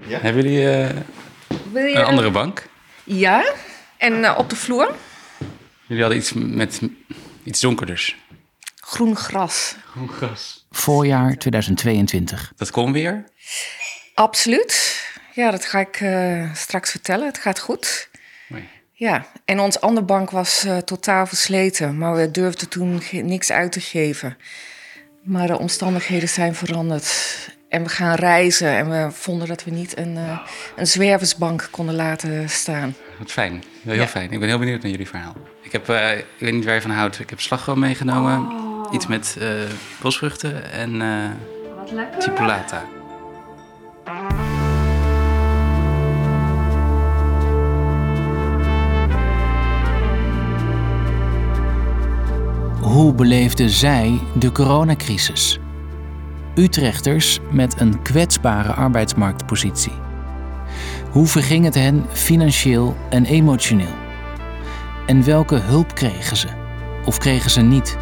Hebben 0.00 0.42
jullie 0.42 0.70
eh, 0.70 0.96
Wil 1.72 1.84
je... 1.84 1.96
een 1.96 2.04
andere 2.04 2.30
bank? 2.30 2.66
Ja. 3.04 3.52
En 3.96 4.24
eh, 4.24 4.38
op 4.38 4.50
de 4.50 4.56
vloer? 4.56 4.94
Jullie 5.86 6.02
hadden 6.02 6.20
iets 6.20 6.32
met 6.32 6.80
iets 7.44 7.60
donkerders. 7.60 8.16
Groen 8.76 9.16
gras. 9.16 9.76
Groen 9.90 10.08
gras. 10.08 10.66
Voorjaar 10.70 11.36
2022. 11.36 12.52
Dat 12.56 12.70
kon 12.70 12.92
weer. 12.92 13.24
Absoluut. 14.14 15.02
Ja, 15.34 15.50
dat 15.50 15.64
ga 15.64 15.78
ik 15.78 16.00
eh, 16.00 16.54
straks 16.54 16.90
vertellen. 16.90 17.26
Het 17.26 17.38
gaat 17.38 17.58
goed. 17.58 18.08
Mooi. 18.48 18.68
Ja, 18.92 19.26
en 19.44 19.60
ons 19.60 19.80
andere 19.80 20.06
bank 20.06 20.30
was 20.30 20.64
eh, 20.64 20.76
totaal 20.76 21.26
versleten, 21.26 21.98
maar 21.98 22.14
we 22.14 22.30
durfden 22.30 22.68
toen 22.68 23.02
niks 23.10 23.50
uit 23.50 23.72
te 23.72 23.80
geven. 23.80 24.36
Maar 25.22 25.46
de 25.46 25.58
omstandigheden 25.58 26.28
zijn 26.28 26.54
veranderd. 26.54 27.06
En 27.68 27.82
we 27.82 27.88
gaan 27.88 28.14
reizen 28.14 28.68
en 28.68 28.90
we 28.90 29.08
vonden 29.12 29.48
dat 29.48 29.64
we 29.64 29.70
niet 29.70 29.96
een, 29.98 30.16
eh, 30.16 30.38
een 30.76 30.86
zwerversbank 30.86 31.68
konden 31.70 31.94
laten 31.94 32.48
staan. 32.50 32.94
Wat 33.18 33.30
fijn. 33.30 33.52
Heel, 33.52 33.92
heel 33.92 34.02
Ja. 34.02 34.06
fijn. 34.08 34.30
Ik 34.32 34.38
ben 34.38 34.48
heel 34.48 34.58
benieuwd 34.58 34.82
naar 34.82 34.90
jullie 34.90 35.08
verhaal. 35.08 35.34
Ik 35.62 35.72
heb, 35.72 35.88
eh, 35.88 36.16
ik 36.18 36.24
weet 36.38 36.52
niet 36.52 36.64
waar 36.64 36.74
je 36.74 36.80
van 36.80 36.90
houdt. 36.90 37.20
Ik 37.20 37.30
heb 37.30 37.40
slagroom 37.40 37.78
meegenomen. 37.78 38.38
Oh. 38.38 38.92
Iets 38.94 39.06
met 39.06 39.36
eh 39.40 39.48
bosvruchten 40.00 40.72
en 40.72 41.02
eh 41.02 41.08
Wat 41.76 41.90
lekker. 41.90 42.22
chipolata. 42.22 42.84
Hoe 52.80 53.14
beleefden 53.14 53.70
zij 53.70 54.20
de 54.38 54.52
coronacrisis? 54.52 55.58
Utrechters 56.58 57.38
met 57.50 57.80
een 57.80 58.02
kwetsbare 58.02 58.72
arbeidsmarktpositie. 58.72 59.92
Hoe 61.10 61.26
verging 61.26 61.64
het 61.64 61.74
hen 61.74 62.04
financieel 62.12 62.96
en 63.10 63.24
emotioneel? 63.24 63.94
En 65.06 65.24
welke 65.24 65.56
hulp 65.56 65.94
kregen 65.94 66.36
ze? 66.36 66.48
Of 67.04 67.18
kregen 67.18 67.50
ze 67.50 67.60
niet? 67.60 67.96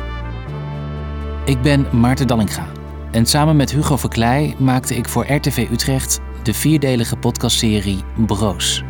Ik 1.44 1.62
ben 1.62 1.86
Maarten 1.92 2.26
Dallinga 2.26 2.66
en 3.10 3.26
samen 3.26 3.56
met 3.56 3.72
Hugo 3.72 3.96
Verkleij 3.96 4.54
maakte 4.58 4.94
ik 4.96 5.08
voor 5.08 5.32
RTV 5.32 5.68
Utrecht 5.72 6.20
de 6.42 6.54
vierdelige 6.54 7.16
podcastserie 7.16 8.04
Broos. 8.26 8.82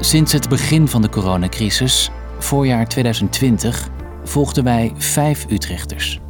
Sinds 0.00 0.32
het 0.32 0.48
begin 0.48 0.88
van 0.88 1.02
de 1.02 1.08
coronacrisis, 1.08 2.10
voorjaar 2.38 2.88
2020, 2.88 3.88
volgden 4.24 4.64
wij 4.64 4.92
vijf 4.96 5.46
Utrechters. 5.50 6.20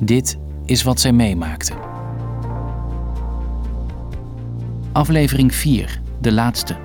Dit 0.00 0.36
is 0.64 0.82
wat 0.82 1.00
zij 1.00 1.12
meemaakten. 1.12 1.76
Aflevering 4.92 5.54
4, 5.54 6.00
de 6.20 6.32
laatste. 6.32 6.76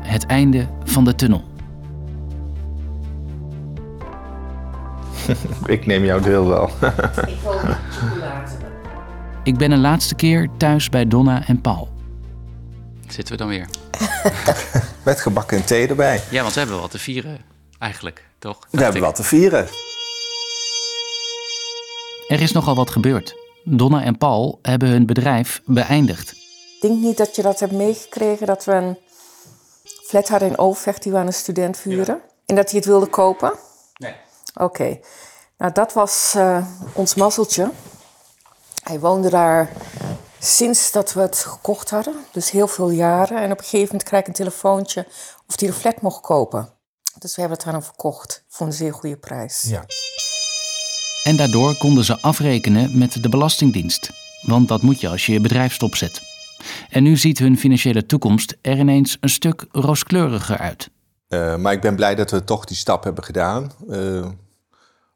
Het 0.00 0.26
einde 0.26 0.68
van 0.84 1.04
de 1.04 1.14
tunnel. 1.14 1.44
Ik 5.66 5.86
neem 5.86 6.04
jouw 6.04 6.20
deel 6.20 6.46
wel. 6.46 6.64
Ik 7.26 7.36
wil 7.42 7.52
chocolade. 7.90 8.50
Ik 9.42 9.56
ben 9.56 9.70
een 9.70 9.80
laatste 9.80 10.14
keer 10.14 10.48
thuis 10.56 10.88
bij 10.88 11.08
Donna 11.08 11.46
en 11.46 11.60
Paul. 11.60 11.88
Zitten 13.08 13.36
we 13.36 13.40
dan 13.40 13.48
weer? 13.48 13.68
Met 15.04 15.20
gebakken 15.20 15.56
en 15.56 15.64
thee 15.64 15.88
erbij. 15.88 16.22
Ja, 16.30 16.42
want 16.42 16.54
we 16.54 16.60
hebben 16.60 16.80
wat 16.80 16.90
te 16.90 16.98
vieren. 16.98 17.38
Eigenlijk, 17.78 18.24
toch? 18.38 18.58
We 18.70 18.82
hebben 18.82 19.00
wat 19.00 19.14
te 19.14 19.22
vieren. 19.22 19.66
Er 22.28 22.40
is 22.40 22.52
nogal 22.52 22.74
wat 22.74 22.90
gebeurd. 22.90 23.36
Donna 23.64 24.02
en 24.02 24.18
Paul 24.18 24.58
hebben 24.62 24.88
hun 24.88 25.06
bedrijf 25.06 25.62
beëindigd. 25.64 26.30
Ik 26.30 26.78
denk 26.80 27.00
niet 27.00 27.16
dat 27.16 27.36
je 27.36 27.42
dat 27.42 27.60
hebt 27.60 27.72
meegekregen 27.72 28.46
dat 28.46 28.64
we 28.64 28.72
een 28.72 28.98
flat 29.82 30.28
hadden 30.28 30.48
in 30.48 30.58
Overvecht 30.58 31.02
die 31.02 31.12
we 31.12 31.18
aan 31.18 31.26
een 31.26 31.32
student 31.32 31.76
vuren. 31.76 32.20
En 32.46 32.54
dat 32.54 32.70
hij 32.70 32.78
het 32.78 32.88
wilde 32.88 33.06
kopen. 33.06 33.52
Nee. 33.94 34.14
Oké, 34.54 34.98
nou 35.58 35.72
dat 35.72 35.92
was 35.92 36.34
eh, 36.36 36.66
ons 36.92 37.14
mazzeltje. 37.14 37.70
Hij 38.82 39.00
woonde 39.00 39.30
daar 39.30 39.72
sinds 40.38 40.92
dat 40.92 41.12
we 41.12 41.20
het 41.20 41.38
gekocht 41.38 41.90
hadden, 41.90 42.14
dus 42.32 42.50
heel 42.50 42.68
veel 42.68 42.90
jaren. 42.90 43.38
En 43.38 43.52
op 43.52 43.58
een 43.58 43.64
gegeven 43.64 43.86
moment 43.86 44.02
krijg 44.02 44.22
ik 44.22 44.28
een 44.28 44.34
telefoontje 44.34 45.06
of 45.48 45.60
hij 45.60 45.68
de 45.68 45.74
flat 45.74 46.00
mocht 46.00 46.20
kopen. 46.20 46.68
Dus 47.18 47.34
we 47.34 47.40
hebben 47.40 47.58
het 47.58 47.66
aan 47.66 47.74
hem 47.74 47.82
verkocht 47.82 48.44
voor 48.48 48.66
een 48.66 48.72
zeer 48.72 48.94
goede 48.94 49.16
prijs. 49.16 49.62
Ja. 49.62 49.84
En 51.26 51.36
daardoor 51.36 51.76
konden 51.76 52.04
ze 52.04 52.20
afrekenen 52.20 52.98
met 52.98 53.22
de 53.22 53.28
Belastingdienst. 53.28 54.10
Want 54.42 54.68
dat 54.68 54.82
moet 54.82 55.00
je 55.00 55.08
als 55.08 55.26
je 55.26 55.32
je 55.32 55.40
bedrijf 55.40 55.72
stopzet. 55.72 56.22
En 56.90 57.02
nu 57.02 57.16
ziet 57.16 57.38
hun 57.38 57.58
financiële 57.58 58.06
toekomst 58.06 58.56
er 58.60 58.78
ineens 58.78 59.16
een 59.20 59.28
stuk 59.28 59.64
rooskleuriger 59.72 60.58
uit. 60.58 60.90
Eh, 61.28 61.56
maar 61.56 61.72
ik 61.72 61.80
ben 61.80 61.96
blij 61.96 62.14
dat 62.14 62.30
we 62.30 62.44
toch 62.44 62.64
die 62.64 62.76
stap 62.76 63.04
hebben 63.04 63.24
gedaan. 63.24 63.72
eh, 63.88 64.28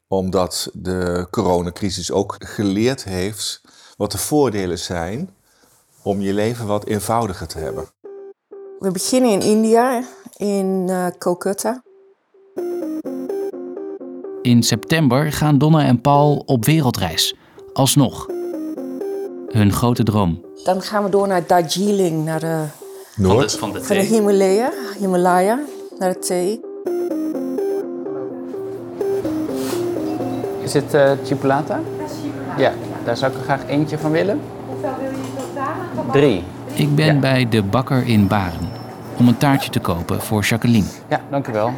omdat 0.09 0.71
de 0.73 1.27
coronacrisis 1.31 2.11
ook 2.13 2.37
geleerd 2.39 3.05
heeft 3.05 3.61
wat 3.97 4.13
de 4.13 4.19
voordelen 4.19 4.79
zijn 4.79 5.31
om 6.03 6.21
je 6.21 6.33
leven 6.33 6.67
wat 6.67 6.87
eenvoudiger 6.87 7.47
te 7.47 7.59
hebben. 7.59 7.89
We 8.79 8.91
beginnen 8.91 9.31
in 9.31 9.41
India, 9.41 10.05
in 10.37 10.87
eh 10.89 11.07
Calcutta. 11.19 11.83
In 14.43 14.63
september 14.63 15.33
gaan 15.33 15.59
Donna 15.59 15.85
en 15.85 16.01
Paul 16.01 16.43
op 16.47 16.65
wereldreis. 16.65 17.35
Alsnog. 17.73 18.27
Hun 19.49 19.73
grote 19.73 20.03
droom. 20.03 20.41
Dan 20.65 20.83
gaan 20.83 21.05
we 21.05 21.11
door 21.11 21.29
naar 21.29 21.43
Darjeeling, 21.47 22.25
naar 22.25 22.41
de, 22.41 22.65
Van 23.15 23.23
de, 23.23 23.29
Noord? 23.29 23.59
van 23.59 23.73
de 23.73 23.83
van 23.85 23.97
de 23.97 24.03
thee. 24.03 24.13
Himalaya, 24.19 24.71
Himalaya, 24.99 25.59
naar 25.99 26.13
de 26.13 26.19
thee. 26.19 26.61
Is 30.63 30.73
het 30.75 30.95
uh, 30.95 31.11
chipolata? 31.25 31.81
Ja, 32.59 32.73
daar 33.05 33.17
zou 33.17 33.33
ik 33.33 33.39
er 33.39 33.45
graag 33.45 33.67
eentje 33.67 33.99
van 33.99 34.11
willen. 34.11 34.41
Hoeveel 34.69 34.91
wil 35.01 35.11
je 35.11 35.45
totaal? 35.55 36.13
Drie. 36.13 36.45
Ik 36.75 36.95
ben 36.95 37.15
Ja. 37.15 37.21
bij 37.21 37.49
de 37.49 37.63
bakker 37.63 38.07
in 38.07 38.27
Baren. 38.27 38.69
Om 39.19 39.29
een 39.29 39.37
taartje 39.37 39.71
te 39.71 39.81
kopen 39.81 40.21
voor 40.21 40.43
Jacqueline. 40.43 40.87
Ja, 41.09 41.21
dank 41.31 41.47
u 41.49 41.53
wel. 41.53 41.73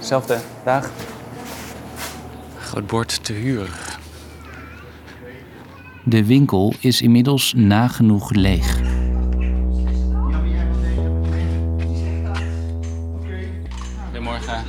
Zelfde 0.00 0.36
dag. 0.64 0.90
Groot 2.72 2.86
bord 2.86 3.24
te 3.24 3.32
huur. 3.32 3.68
De 6.04 6.24
winkel 6.26 6.74
is 6.80 7.02
inmiddels 7.02 7.52
nagenoeg 7.56 8.30
leeg. 8.30 8.76
Goedemorgen. 14.04 14.62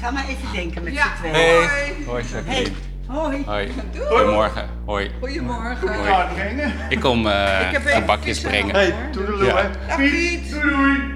Ga 0.00 0.10
maar 0.10 0.24
even 0.28 0.52
denken 0.52 0.82
met 0.82 0.92
Ja. 0.92 1.04
z'n 1.04 1.18
tweeën. 1.18 1.34
Hey. 1.34 1.94
Hoi, 2.06 2.22
Jacqueline. 2.32 2.70
Hoi. 3.06 3.42
Hoi. 3.46 3.68
Goedemorgen. 4.08 4.68
Hoi. 4.84 5.10
Goedemorgen. 5.20 5.94
Hoi. 5.94 6.72
Ik 6.88 7.00
kom 7.00 7.26
eh 7.26 7.60
Ik 7.66 7.72
heb 7.72 7.84
even 7.86 8.00
gebakjes 8.00 8.24
vissen 8.40 8.48
brengen. 8.50 8.74
Hey, 8.74 8.90
hoor. 8.92 9.10
toedeloe, 9.10 9.44
Ja. 9.44 9.56
hè. 9.56 9.68
Dag 9.88 9.96
Piet. 9.96 10.56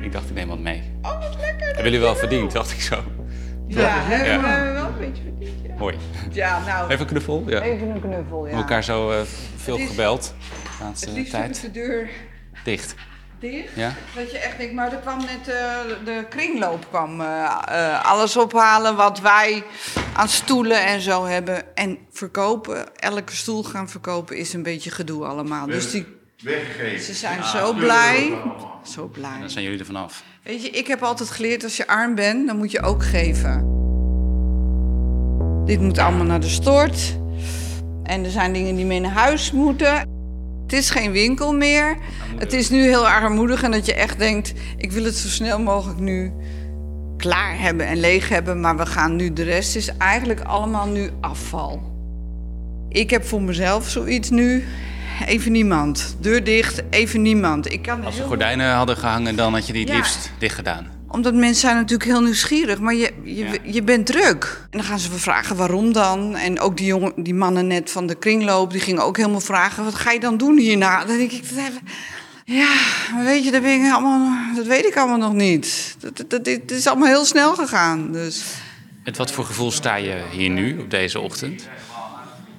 Ik 0.02 0.12
dacht, 0.12 0.28
ik 0.28 0.34
neem 0.34 0.48
wat 0.48 0.58
mee. 0.58 0.82
Oh, 1.02 1.20
wat 1.20 1.36
lekker. 1.40 1.66
Hebben 1.66 1.84
jullie 1.84 2.00
wel 2.00 2.16
verdiend, 2.16 2.52
dacht 2.52 2.72
ik 2.72 2.80
zo. 2.80 3.02
Ja, 3.68 3.88
hebben 3.90 4.50
Ja. 4.50 4.75
Hoi. 5.78 5.96
ja 6.30 6.62
nou, 6.66 6.88
Even 6.90 7.00
een 7.00 7.06
knuffel. 7.06 7.42
Ja. 7.46 7.60
We 7.60 7.66
even 7.66 7.88
een 7.88 8.00
knuffel, 8.00 8.38
ja. 8.38 8.42
hebben 8.44 8.60
elkaar 8.60 8.84
zo 8.84 9.10
eh, 9.10 9.20
veel 9.56 9.74
Het 9.74 9.82
is- 9.82 9.88
gebeld. 9.90 10.22
De 10.22 10.54
Het 10.70 10.80
laatste 10.80 11.10
ik 11.10 11.28
tijd. 11.28 11.60
de 11.60 11.70
deur 11.70 12.08
Dicht. 12.64 12.94
dicht. 13.40 13.68
Ja? 13.74 13.94
Dat 14.14 14.30
je 14.30 14.38
echt 14.38 14.58
denkt, 14.58 14.74
maar 14.74 14.92
er 14.92 14.98
kwam 14.98 15.18
net 15.18 15.48
eh, 15.48 16.04
de 16.04 16.24
kringloop 16.28 16.86
kwam 16.88 17.20
eh, 17.20 17.56
eh, 17.68 18.04
alles 18.04 18.36
ophalen 18.36 18.96
wat 18.96 19.20
wij 19.20 19.62
aan 20.14 20.28
stoelen 20.28 20.84
en 20.86 21.00
zo 21.00 21.24
hebben. 21.24 21.76
En 21.76 21.98
verkopen, 22.10 22.96
elke 22.96 23.34
stoel 23.36 23.62
gaan 23.64 23.88
verkopen 23.88 24.36
is 24.36 24.52
een 24.52 24.62
beetje 24.62 24.90
gedoe 24.90 25.24
allemaal. 25.24 25.66
Dus 25.66 25.90
die, 25.90 26.06
ze 26.98 27.14
zijn 27.14 27.44
zo 27.44 27.72
blij. 27.72 28.38
Zo 28.94 29.06
blij. 29.06 29.38
Dan 29.40 29.50
zijn 29.50 29.64
jullie 29.64 29.78
er 29.80 29.86
vanaf. 29.86 30.22
Weet 30.42 30.62
je, 30.62 30.70
ik 30.70 30.86
heb 30.86 31.02
altijd 31.02 31.30
geleerd 31.30 31.64
als 31.64 31.76
je 31.76 31.86
arm 31.86 32.14
bent, 32.14 32.46
dan 32.46 32.56
moet 32.56 32.70
je 32.70 32.82
ook 32.82 33.04
geven. 33.04 33.75
Dit 35.66 35.80
moet 35.80 35.98
allemaal 35.98 36.24
naar 36.26 36.40
de 36.40 36.48
stort. 36.48 37.16
En 38.02 38.24
er 38.24 38.30
zijn 38.30 38.52
dingen 38.52 38.74
die 38.76 38.84
mee 38.84 39.00
naar 39.00 39.10
huis 39.12 39.52
moeten. 39.52 39.94
Het 40.62 40.72
is 40.72 40.90
geen 40.90 41.12
winkel 41.12 41.52
meer. 41.52 41.96
Het 42.38 42.52
is 42.52 42.70
nu 42.70 42.82
heel 42.82 43.08
armoedig 43.08 43.62
en 43.62 43.70
dat 43.70 43.86
je 43.86 43.94
echt 43.94 44.18
denkt... 44.18 44.52
ik 44.76 44.92
wil 44.92 45.04
het 45.04 45.14
zo 45.16 45.28
snel 45.28 45.58
mogelijk 45.60 45.98
nu 45.98 46.32
klaar 47.16 47.58
hebben 47.60 47.86
en 47.86 47.96
leeg 48.00 48.28
hebben... 48.28 48.60
maar 48.60 48.76
we 48.76 48.86
gaan 48.86 49.16
nu, 49.16 49.32
de 49.32 49.42
rest 49.42 49.76
is 49.76 49.96
eigenlijk 49.96 50.40
allemaal 50.40 50.86
nu 50.86 51.10
afval. 51.20 51.82
Ik 52.88 53.10
heb 53.10 53.24
voor 53.24 53.42
mezelf 53.42 53.88
zoiets 53.88 54.30
nu... 54.30 54.64
even 55.26 55.52
niemand. 55.52 56.16
Deur 56.20 56.44
dicht, 56.44 56.82
even 56.90 57.22
niemand. 57.22 57.72
Ik 57.72 57.82
kan 57.82 58.04
Als 58.04 58.16
heel- 58.16 58.26
gordijnen 58.26 58.72
hadden 58.74 58.96
gehangen, 58.96 59.36
dan 59.36 59.52
had 59.52 59.66
je 59.66 59.72
die 59.72 59.82
het 59.82 59.90
Ja. 59.90 59.96
liefst 59.96 60.30
dicht 60.38 60.54
gedaan. 60.54 60.86
Omdat 61.16 61.34
mensen 61.34 61.60
zijn 61.60 61.76
natuurlijk 61.76 62.10
heel 62.10 62.22
nieuwsgierig, 62.22 62.80
maar 62.80 62.94
je, 62.94 63.12
je, 63.24 63.60
je 63.62 63.82
bent 63.82 64.06
druk. 64.06 64.60
En 64.70 64.78
dan 64.78 64.86
gaan 64.86 64.98
ze 64.98 65.10
vragen 65.10 65.56
waarom 65.56 65.92
dan. 65.92 66.36
En 66.36 66.60
ook 66.60 66.76
die, 66.76 66.86
jongen, 66.86 67.12
die 67.16 67.34
mannen 67.34 67.66
net 67.66 67.90
van 67.90 68.06
de 68.06 68.14
kringloop, 68.14 68.70
die 68.70 68.80
gingen 68.80 69.02
ook 69.02 69.16
helemaal 69.16 69.40
vragen... 69.40 69.84
wat 69.84 69.94
ga 69.94 70.10
je 70.10 70.20
dan 70.20 70.36
doen 70.36 70.58
hierna? 70.58 71.04
Dan 71.04 71.16
denk 71.16 71.32
ik, 71.32 71.42
ja, 72.44 72.74
weet 73.24 73.44
je, 73.44 73.50
dat, 73.50 73.62
ben 73.62 73.84
ik 73.84 73.92
allemaal, 73.92 74.54
dat 74.54 74.66
weet 74.66 74.86
ik 74.86 74.96
allemaal 74.96 75.18
nog 75.18 75.32
niet. 75.32 75.96
Dat, 75.98 76.16
dat, 76.16 76.30
dat, 76.30 76.46
het 76.46 76.70
is 76.70 76.86
allemaal 76.86 77.08
heel 77.08 77.24
snel 77.24 77.54
gegaan, 77.54 78.12
dus... 78.12 78.42
Met 79.04 79.16
wat 79.16 79.32
voor 79.32 79.44
gevoel 79.44 79.70
sta 79.70 79.94
je 79.94 80.22
hier 80.30 80.50
nu 80.50 80.78
op 80.78 80.90
deze 80.90 81.20
ochtend? 81.20 81.68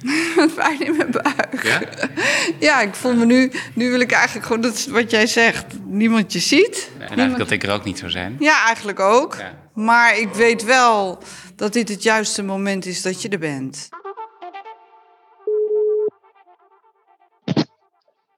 Pijn 0.55 0.81
in 0.85 0.95
mijn 0.97 1.11
buik. 1.11 1.63
Ja? 1.63 1.81
Ja, 2.67 2.81
ik 2.81 2.95
voel 2.95 3.13
me 3.15 3.25
nu... 3.25 3.51
Nu 3.73 3.89
wil 3.89 3.99
ik 3.99 4.11
eigenlijk 4.11 4.45
gewoon, 4.45 4.61
dat 4.61 4.73
is 4.73 4.88
wat 4.88 5.11
jij 5.11 5.27
zegt, 5.27 5.65
niemand 5.85 6.33
je 6.33 6.39
ziet. 6.39 6.89
En 6.99 7.07
eigenlijk 7.07 7.38
dat 7.38 7.51
ik 7.51 7.63
er 7.63 7.73
ook 7.73 7.83
niet 7.83 7.97
zou 7.97 8.11
zijn. 8.11 8.35
Ja, 8.39 8.65
eigenlijk 8.65 8.99
ook. 8.99 9.35
Ja. 9.35 9.53
Maar 9.73 10.17
ik 10.17 10.33
weet 10.33 10.63
wel 10.63 11.17
dat 11.55 11.73
dit 11.73 11.89
het 11.89 12.03
juiste 12.03 12.44
moment 12.44 12.85
is 12.85 13.01
dat 13.01 13.21
je 13.21 13.29
er 13.29 13.39
bent. 13.39 13.89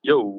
Yo, 0.01 0.35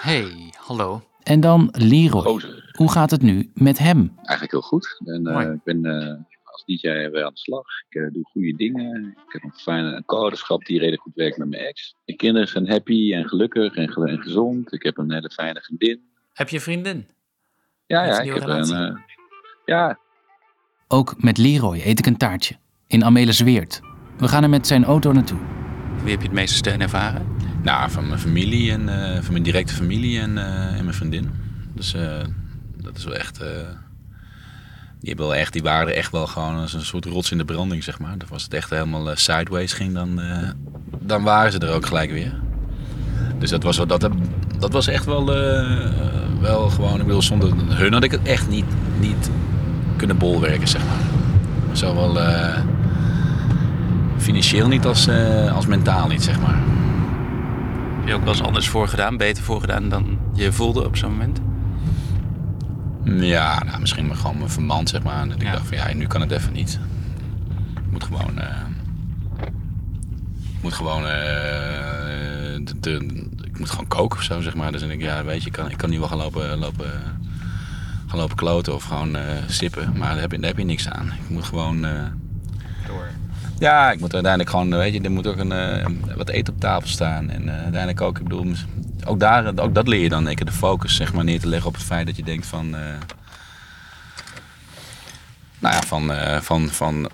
Hey, 0.00 0.52
hallo. 0.56 1.02
En 1.22 1.40
dan 1.40 1.68
Leroy. 1.72 2.22
gozer. 2.22 2.70
Hoe 2.76 2.90
gaat 2.90 3.10
het 3.10 3.22
nu 3.22 3.50
met 3.54 3.78
hem? 3.78 4.12
Eigenlijk 4.16 4.50
heel 4.50 4.60
goed. 4.60 5.00
En, 5.04 5.26
eh, 5.26 5.52
ik 5.52 5.62
ben 5.64 5.84
eh, 5.84 6.31
als 6.52 6.64
DJ 6.64 6.86
weer 6.88 7.24
aan 7.24 7.32
de 7.32 7.38
slag. 7.38 7.64
Ik 7.88 8.00
eh, 8.02 8.10
doe 8.12 8.24
goede 8.24 8.52
dingen. 8.56 9.06
Ik 9.26 9.32
heb 9.32 9.42
een 9.42 9.52
fijne 9.54 10.02
ouderschap 10.06 10.64
die 10.64 10.78
redelijk 10.78 11.02
goed 11.02 11.14
werkt 11.14 11.36
met 11.38 11.48
mijn 11.48 11.62
ex. 11.62 11.94
Mijn 12.04 12.18
kinderen 12.18 12.48
zijn 12.48 12.68
happy 12.68 13.12
en 13.14 13.28
gelukkig 13.28 13.74
en, 13.74 13.92
ge- 13.92 14.08
en 14.08 14.22
gezond. 14.22 14.72
Ik 14.72 14.82
heb 14.82 14.98
een 14.98 15.12
hele 15.12 15.30
fijne 15.30 15.60
vriendin. 15.62 16.00
Heb 16.32 16.48
je 16.48 16.60
vriendin? 16.60 17.06
Ja, 17.86 18.04
ja, 18.04 18.20
ik 18.20 18.32
heb 18.34 18.48
een... 18.48 18.72
eh, 18.72 18.96
ja, 19.64 19.98
Ook 20.88 21.22
met 21.22 21.38
Leroy 21.38 21.80
eet 21.84 21.98
ik 21.98 22.06
een 22.06 22.16
taartje. 22.16 22.56
In 22.86 23.04
Amelisweert. 23.04 23.80
We 24.18 24.28
gaan 24.28 24.42
er 24.42 24.48
met 24.48 24.66
zijn 24.66 24.84
auto 24.84 25.12
naartoe. 25.12 25.38
Wie 26.02 26.10
heb 26.10 26.20
je 26.20 26.26
het 26.26 26.36
meeste 26.36 26.56
steun 26.56 26.80
ervaren? 26.80 27.26
Nou, 27.62 27.90
van 27.90 28.06
mijn 28.06 28.18
familie 28.18 28.70
en 28.70 28.88
eh, 28.88 29.20
van 29.22 29.32
mijn 29.32 29.44
directe 29.44 29.74
familie 29.74 30.18
en, 30.20 30.38
eh, 30.38 30.78
en 30.78 30.84
mijn 30.84 30.94
vriendin. 30.96 31.30
Dus 31.74 31.94
eh, 31.94 32.24
dat 32.82 32.96
is 32.96 33.04
wel 33.04 33.14
echt. 33.14 33.40
Die, 35.02 35.10
hebben 35.10 35.28
wel 35.28 35.36
echt, 35.36 35.52
die 35.52 35.62
waren 35.62 35.94
echt 35.94 36.12
wel 36.12 36.26
gewoon 36.26 36.60
als 36.60 36.72
een 36.72 36.84
soort 36.84 37.04
rots 37.04 37.30
in 37.30 37.38
de 37.38 37.44
branding, 37.44 37.84
zeg 37.84 37.98
maar. 37.98 38.18
Dat 38.18 38.28
was 38.28 38.42
het 38.42 38.54
echt 38.54 38.70
helemaal 38.70 39.10
eh, 39.10 39.16
sideways 39.16 39.72
ging, 39.72 39.94
dan, 39.94 40.20
eh, 40.20 40.48
dan 40.98 41.22
waren 41.22 41.52
ze 41.52 41.58
er 41.58 41.72
ook 41.74 41.86
gelijk 41.86 42.10
weer. 42.10 42.40
Dus 43.38 43.50
dat 43.50 43.62
was, 43.62 43.76
wel, 43.76 43.86
dat, 43.86 44.08
dat 44.58 44.72
was 44.72 44.86
echt 44.86 45.04
wel, 45.04 45.34
eh, 45.36 45.90
wel 46.40 46.70
gewoon. 46.70 47.10
Ik 47.10 47.22
zonder 47.22 47.52
hun 47.68 47.92
had 47.92 48.04
ik 48.04 48.10
het 48.10 48.22
echt 48.22 48.48
niet, 48.48 48.64
niet 48.98 49.30
kunnen 49.96 50.18
bolwerken, 50.18 50.68
zeg 50.68 50.82
maar. 50.84 51.76
Zowel 51.76 52.20
eh, 52.20 52.58
financieel 54.16 54.68
niet 54.68 54.84
als, 54.84 55.08
als 55.54 55.66
mentaal 55.66 56.08
niet, 56.08 56.22
zeg 56.22 56.40
maar. 56.40 56.60
Heb 57.98 58.08
je 58.08 58.14
ook 58.14 58.24
wel 58.24 58.32
eens 58.32 58.42
anders 58.42 58.68
voorgedaan, 58.68 59.16
beter 59.16 59.42
voorgedaan 59.42 59.88
dan 59.88 60.18
je 60.34 60.52
voelde 60.52 60.84
op 60.84 60.96
zo'n 60.96 61.10
moment? 61.10 61.40
Ja, 63.04 63.62
nou, 63.64 63.80
misschien 63.80 64.06
maar 64.06 64.16
gewoon 64.16 64.38
mijn 64.38 64.50
vermand, 64.50 64.88
zeg 64.88 65.02
maar. 65.02 65.28
Dat 65.28 65.36
ik 65.36 65.42
Ja. 65.42 65.52
dacht 65.52 65.66
van, 65.66 65.76
ja, 65.76 65.94
nu 65.94 66.06
kan 66.06 66.20
het 66.20 66.30
even 66.30 66.52
niet. 66.52 66.78
Ik 67.76 67.90
moet 67.90 68.04
gewoon... 68.04 68.38
eh, 68.38 68.56
ik 70.56 70.62
moet 70.62 70.72
gewoon... 70.72 71.06
eh, 71.06 71.10
de, 72.64 72.74
de- 72.80 73.26
ik 73.44 73.58
moet 73.58 73.70
gewoon 73.70 73.86
koken 73.88 74.18
of 74.18 74.24
zo, 74.24 74.40
zeg 74.40 74.54
maar. 74.54 74.70
Dus 74.72 74.80
dan 74.80 74.88
denk 74.88 75.00
ik, 75.00 75.06
ja, 75.06 75.24
weet 75.24 75.40
je, 75.40 75.46
ik 75.46 75.52
kan, 75.52 75.70
ik 75.70 75.76
kan 75.76 75.90
nu 75.90 75.98
wel 75.98 76.08
gaan 76.08 76.18
lopen, 76.18 76.58
lopen, 76.58 76.90
gaan 78.06 78.18
lopen 78.18 78.36
kloten 78.36 78.74
of 78.74 78.84
gewoon 78.84 79.16
eh, 79.16 79.22
sippen. 79.46 79.92
Maar 79.98 80.12
daar 80.12 80.20
heb, 80.20 80.30
je, 80.32 80.38
daar 80.38 80.48
heb 80.48 80.58
je 80.58 80.64
niks 80.64 80.88
aan. 80.88 81.06
Ik 81.06 81.28
moet 81.30 81.44
gewoon... 81.44 81.80
Door. 82.86 83.08
ja, 83.58 83.90
ik 83.92 84.00
moet 84.00 84.12
uiteindelijk 84.12 84.50
gewoon, 84.50 84.70
weet 84.70 84.92
je, 84.94 85.00
er 85.00 85.10
moet 85.10 85.26
ook 85.26 85.36
een, 85.36 85.52
wat 86.16 86.28
eten 86.28 86.54
op 86.54 86.60
tafel 86.60 86.88
staan. 86.88 87.30
En 87.30 87.50
uiteindelijk 87.50 88.00
ook, 88.00 88.16
ik 88.18 88.22
bedoel, 88.24 88.52
ook, 89.06 89.20
daar, 89.20 89.58
ook 89.58 89.74
dat 89.74 89.88
leer 89.88 90.00
je 90.02 90.08
dan, 90.08 90.26
een 90.26 90.34
keer 90.34 90.46
de 90.46 90.52
focus 90.52 90.96
zeg 90.96 91.12
maar, 91.12 91.24
neer 91.24 91.40
te 91.40 91.48
leggen 91.48 91.68
op 91.68 91.74
het 91.74 91.82
feit 91.84 92.06
dat 92.06 92.16
je 92.16 92.22
denkt 92.22 92.46
van, 92.46 92.74
eh, 92.76 92.80
nou 95.58 95.74
ja, 95.74 95.82
van, 95.82 96.12
eh, 96.12 96.40
van, 96.40 96.68
van, 96.68 97.10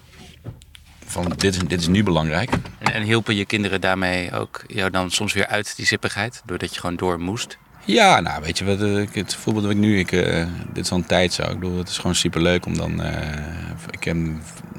van 1.07 1.33
dit, 1.37 1.55
is, 1.55 1.59
dit 1.59 1.81
is 1.81 1.89
nu 1.89 2.03
belangrijk. 2.03 2.51
En, 2.79 2.93
en 2.93 3.03
hielpen 3.03 3.35
je 3.37 3.45
kinderen 3.45 3.81
daarmee 3.81 4.33
ook 4.33 4.65
jou 4.67 4.91
dan 4.91 5.11
soms 5.11 5.33
weer 5.33 5.47
uit 5.47 5.77
die 5.77 5.87
sippigheid? 5.87 6.43
Doordat 6.47 6.75
je 6.75 6.81
gewoon 6.81 6.97
door 6.97 7.21
moest? 7.21 7.59
Ja, 7.85 8.21
nou 8.21 8.43
weet 8.43 8.59
je 8.59 8.65
wat, 8.65 8.83
eh, 8.83 8.99
ik- 9.01 9.15
het 9.15 9.35
voorbeeld 9.35 9.65
dat 9.65 9.75
ik 9.75 9.81
nu, 9.81 9.99
ik, 9.99 10.11
dit 10.73 10.85
is 10.85 10.91
al 10.91 10.97
een 10.99 11.07
tijd 11.07 11.33
zo. 11.33 11.43
Ik 11.43 11.59
bedoel, 11.59 11.79
het 11.79 11.89
is 11.89 11.99
gewoon 11.99 12.15
super 12.15 12.43
leuk 12.43 12.67
om 12.67 12.77
dan, 12.77 13.03
ik 13.91 14.05
heb, 14.05 14.17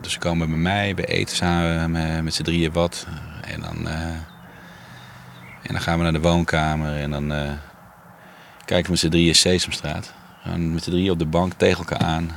dus 0.01 0.11
ze 0.13 0.19
komen 0.19 0.49
bij 0.49 0.57
mij, 0.57 0.95
we 0.95 1.05
eten 1.05 1.35
samen 1.35 2.23
met, 2.23 2.33
z'n 2.33 2.43
drieën 2.43 2.71
wat. 2.71 3.07
En 3.41 3.61
dan, 3.61 3.87
en 5.69 5.75
dan 5.75 5.83
gaan 5.83 5.97
we 5.97 6.03
naar 6.03 6.13
de 6.13 6.21
woonkamer 6.21 6.95
en 6.95 7.11
dan 7.11 7.31
eh, 7.31 7.51
kijken 8.65 8.85
we 8.85 8.91
met 8.91 8.99
z'n 8.99 9.09
drieën 9.09 9.35
Sesamstraat. 9.35 10.13
Gewoon 10.41 10.73
met 10.73 10.83
z'n 10.83 10.89
drieën 10.89 11.11
op 11.11 11.19
de 11.19 11.25
bank 11.25 11.53
tegen 11.53 11.77
elkaar 11.77 12.07
aan. 12.07 12.31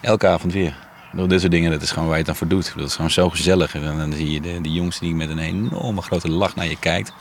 Elke 0.00 0.26
avond 0.26 0.52
weer. 0.52 0.76
Bedoel, 1.10 1.28
dit 1.28 1.40
soort 1.40 1.52
dingen, 1.52 1.70
dat 1.70 1.82
is 1.82 1.90
gewoon 1.90 2.08
waar 2.08 2.18
je 2.18 2.24
het 2.24 2.26
dan 2.26 2.36
voor 2.36 2.48
doet. 2.48 2.74
Het 2.74 2.84
is 2.84 2.94
gewoon 2.94 3.10
zo 3.10 3.30
gezellig. 3.30 3.74
En 3.74 3.98
dan 3.98 4.12
zie 4.12 4.30
je 4.30 4.40
de, 4.40 4.60
die 4.60 4.72
jongens 4.72 4.98
die 4.98 5.14
met 5.14 5.30
een 5.30 5.38
enorme 5.38 6.02
grote 6.02 6.30
lach 6.30 6.54
naar 6.54 6.68
je 6.68 6.78
kijkt 6.78 7.12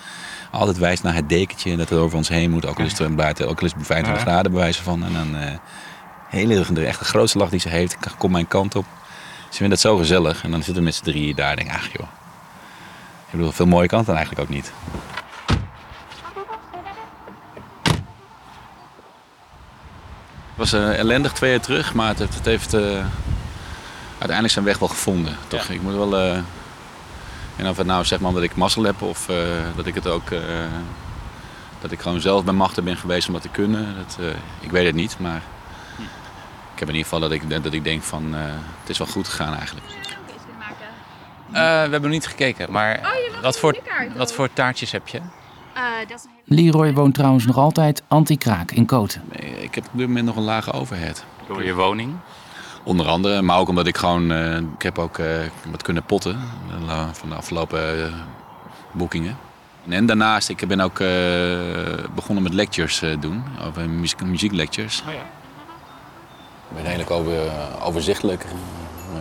altijd 0.52 0.78
wijst 0.78 1.04
naar 1.04 1.14
het 1.14 1.30
dekentje 1.30 1.78
dat 1.78 1.90
er 1.90 2.00
over 2.00 2.18
ons 2.18 2.30
heen 2.30 2.52
moet. 2.52 2.66
Ook 2.66 2.80
al 2.80 2.86
is 2.86 2.98
het 2.98 3.16
buiten, 3.16 3.50
ook 3.50 3.60
al 3.60 3.66
is 3.66 3.74
het 3.74 3.86
25 3.86 4.24
graden 4.24 4.52
bij 4.52 4.62
wijze 4.62 4.84
van. 4.84 5.04
En 5.04 5.14
dan 5.14 5.36
eh 5.36 5.58
hele, 6.30 6.74
de 6.74 6.86
echt 6.86 7.00
de 7.00 7.06
grootste 7.06 7.38
lach 7.38 7.50
die 7.50 7.60
ze 7.60 7.70
heeft, 7.70 7.98
komt 8.18 8.32
mijn 8.32 8.48
kant 8.48 8.76
op. 8.76 8.86
Ze 9.50 9.58
vinden 9.58 9.70
dat 9.70 9.80
zo 9.80 9.98
gezellig. 9.98 10.44
En 10.44 10.52
dan 10.52 10.64
zitten 10.64 10.76
we 10.76 10.82
met 10.82 10.96
z'n 10.96 11.04
drieën 11.04 11.36
daar 11.36 11.50
en 11.50 11.56
denk 11.56 11.68
ik, 11.68 11.76
ach 11.76 11.92
joh. 11.92 12.08
Ik 13.26 13.40
bedoel, 13.40 13.52
veel 13.52 13.66
mooie 13.66 13.88
kant 13.88 14.06
dan 14.06 14.16
eigenlijk 14.16 14.50
ook 14.50 14.56
niet. 14.56 14.72
Was 20.70 20.74
eh, 20.74 20.98
ellendig 21.00 21.32
twee 21.34 21.52
jaar 21.52 21.60
terug, 21.60 21.94
maar 21.94 22.08
het, 22.08 22.20
heeft- 22.20 22.34
het 22.36 22.46
heeft 22.46 22.74
eh, 22.74 22.82
uiteindelijk 24.10 24.50
zijn 24.54 24.66
weg 24.66 24.78
wel 24.78 24.88
gevonden. 24.88 25.38
Toch? 25.48 25.70
Ik 25.70 25.82
moet 25.82 25.94
wel... 25.96 26.18
eh, 26.18 26.38
en 27.56 27.68
of 27.70 27.78
het 27.78 27.88
nou 27.88 28.06
zeg 28.06 28.20
maar 28.20 28.28
omdat 28.30 28.44
ik 28.44 28.56
mazzel 28.56 28.84
heb 28.84 29.02
of 29.02 29.30
eh, 29.30 29.36
dat 29.76 29.86
ik 29.86 29.96
het 29.96 30.08
ook... 30.08 30.32
eh, 30.32 30.40
dat 31.82 31.92
ik 31.92 32.00
gewoon 32.02 32.22
zelf 32.22 32.44
bij 32.44 32.54
machten 32.54 32.84
ben 32.84 32.98
geweest 32.98 33.28
om 33.28 33.34
dat 33.34 33.42
te 33.42 33.50
kunnen. 33.50 33.96
Dat, 33.96 34.18
eh, 34.20 34.26
ik 34.60 34.72
weet 34.72 34.86
het 34.86 34.96
niet, 34.96 35.20
maar... 35.20 35.42
Ik 36.74 36.80
heb 36.80 36.88
in 36.90 36.96
ieder 36.96 37.04
geval 37.12 37.20
dat 37.20 37.32
ik, 37.32 37.64
dat 37.64 37.74
ik 37.74 37.84
denk 37.84 38.04
van... 38.04 38.36
eh, 38.36 38.42
het 38.82 38.90
is 38.90 38.98
wel 38.98 39.08
goed 39.08 39.28
gegaan 39.28 39.56
eigenlijk. 39.56 39.86
Eh, 41.52 41.62
we 41.62 41.62
hebben 41.62 42.02
nog 42.02 42.10
niet 42.12 42.28
gekeken, 42.28 42.72
maar 42.72 43.00
wat, 43.42 43.60
voor, 43.60 43.78
wat 44.18 44.34
voor 44.34 44.54
taartjes 44.54 44.92
heb 44.92 45.08
je? 45.08 45.20
Leroy 46.46 46.94
woont 46.94 47.14
trouwens 47.14 47.46
nog 47.46 47.58
altijd 47.58 48.04
anti-kraak 48.08 48.72
in 48.72 48.86
Koten. 48.86 49.22
Ik 49.62 49.76
heb 49.76 49.86
op 49.86 49.98
dit 49.98 50.08
moment 50.08 50.26
nog 50.26 50.36
een 50.36 50.44
lage 50.44 50.72
overhead. 50.72 51.26
Door 51.48 51.64
je 51.64 51.74
woning? 51.74 52.14
Onder 52.84 53.08
andere, 53.08 53.42
maar 53.42 53.58
ook 53.58 53.68
omdat 53.70 53.88
ik 53.88 53.98
gewoon... 53.98 54.32
eh, 54.32 54.58
ik 54.58 54.82
heb 54.82 55.00
ook 55.00 55.18
eh, 55.18 55.26
wat 55.72 55.82
kunnen 55.82 56.04
potten 56.04 56.40
van 57.12 57.30
de 57.30 57.36
afgelopen 57.36 58.06
eh, 58.06 58.14
boekingen. 58.92 59.38
En 59.90 60.06
daarnaast, 60.06 60.50
ik 60.50 60.68
ben 60.68 60.80
ook 60.80 61.00
eh, 61.00 61.08
begonnen 62.16 62.44
met 62.44 62.54
lectures 62.54 63.02
eh, 63.02 63.20
doen. 63.20 63.44
Over 63.68 63.90
muziek, 63.90 64.24
muzieklectures. 64.24 65.04
Oh 65.08 65.14
ja. 65.14 65.20
Ik 66.70 66.76
ben 66.76 66.84
redelijk 66.84 67.12
over, 67.12 67.34
overzichtelijk. 67.84 68.46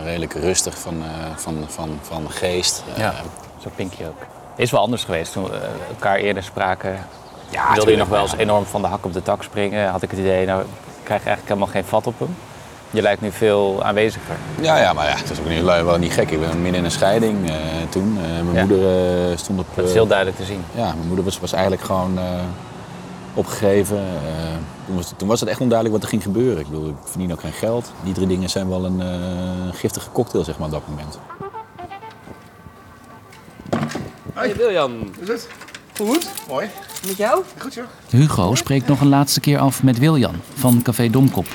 Redelijk 0.03 0.33
rustig 0.33 0.77
van, 0.79 1.03
eh, 1.03 1.35
van, 1.35 1.65
van, 1.67 1.99
van 2.01 2.29
geest. 2.31 2.83
Ja, 2.97 3.13
zo 3.61 3.69
Pinky 3.75 4.03
ook. 4.03 4.25
Is 4.55 4.71
wel 4.71 4.81
anders 4.81 5.03
geweest 5.03 5.31
toen 5.33 5.43
we 5.43 5.49
eh, 5.57 5.67
elkaar 5.89 6.15
eerder 6.17 6.43
spraken. 6.43 6.97
ja, 7.49 7.73
wilde 7.73 7.91
je 7.91 7.97
nog 7.97 8.07
wel 8.07 8.21
eens 8.21 8.35
enorm 8.35 8.65
van 8.65 8.81
de 8.81 8.87
hak 8.87 9.05
op 9.05 9.13
de 9.13 9.21
tak 9.21 9.43
springen. 9.43 9.89
Had 9.89 10.01
ik 10.01 10.09
het 10.11 10.19
idee, 10.19 10.45
nou 10.45 10.61
ik 10.61 10.67
krijg 11.03 11.25
eigenlijk 11.25 11.47
helemaal 11.47 11.67
geen 11.73 11.85
vat 11.85 12.07
op 12.07 12.19
hem. 12.19 12.35
Je 12.91 13.01
lijkt 13.01 13.21
nu 13.21 13.31
veel 13.31 13.83
aanweziger. 13.83 14.35
Ja, 14.61 14.77
ja, 14.77 14.93
maar 14.93 15.07
ja, 15.07 15.15
het 15.15 15.29
is 15.29 15.39
ook 15.39 15.47
niet, 15.47 15.61
wel 15.63 15.97
niet 15.97 16.13
gek. 16.13 16.31
Ik 16.31 16.39
ben 16.39 16.61
midden 16.61 16.79
in 16.79 16.85
een 16.85 16.91
scheiding 16.91 17.49
eh, 17.49 17.55
toen. 17.89 18.17
Eh, 18.23 18.43
mijn 18.43 18.55
Ja. 18.55 18.65
moeder 18.65 19.39
stond 19.39 19.59
op... 19.59 19.65
Dat 19.73 19.87
is 19.87 19.93
heel 19.93 20.07
duidelijk 20.07 20.37
te 20.37 20.43
zien. 20.45 20.63
Ja, 20.75 20.83
mijn 20.85 21.07
moeder 21.07 21.25
was, 21.25 21.39
was 21.39 21.51
eigenlijk 21.53 21.83
gewoon 21.83 22.19
opgegeven. 23.33 24.03
Toen, 24.85 24.95
was, 24.95 25.13
toen 25.17 25.27
was 25.27 25.39
het 25.39 25.49
echt 25.49 25.59
onduidelijk 25.59 25.99
wat 26.01 26.03
er 26.03 26.11
ging 26.17 26.23
gebeuren. 26.23 26.59
Ik 26.59 26.69
bedoel, 26.69 26.87
ik 26.87 26.95
verdien 27.03 27.31
ook 27.31 27.39
geen 27.39 27.53
geld. 27.53 27.91
Die 28.03 28.13
drie 28.13 28.27
dingen 28.27 28.49
zijn 28.49 28.69
wel 28.69 28.85
een 28.85 29.01
giftige 29.73 30.11
cocktail, 30.11 30.43
zeg 30.43 30.57
maar, 30.57 30.67
op 30.67 30.73
dat 30.73 30.81
moment. 30.87 31.19
Hey 34.33 34.55
Wiljan. 34.55 35.13
Met 37.07 37.17
jou? 37.17 37.43
Hugo 38.09 38.55
spreekt 38.55 38.87
nog 38.87 39.01
een 39.01 39.07
laatste 39.07 39.39
keer 39.39 39.59
af 39.59 39.83
met 39.83 39.97
Wiljan 39.99 40.35
van 40.53 40.81
Café 40.81 41.09
Domkop. 41.09 41.45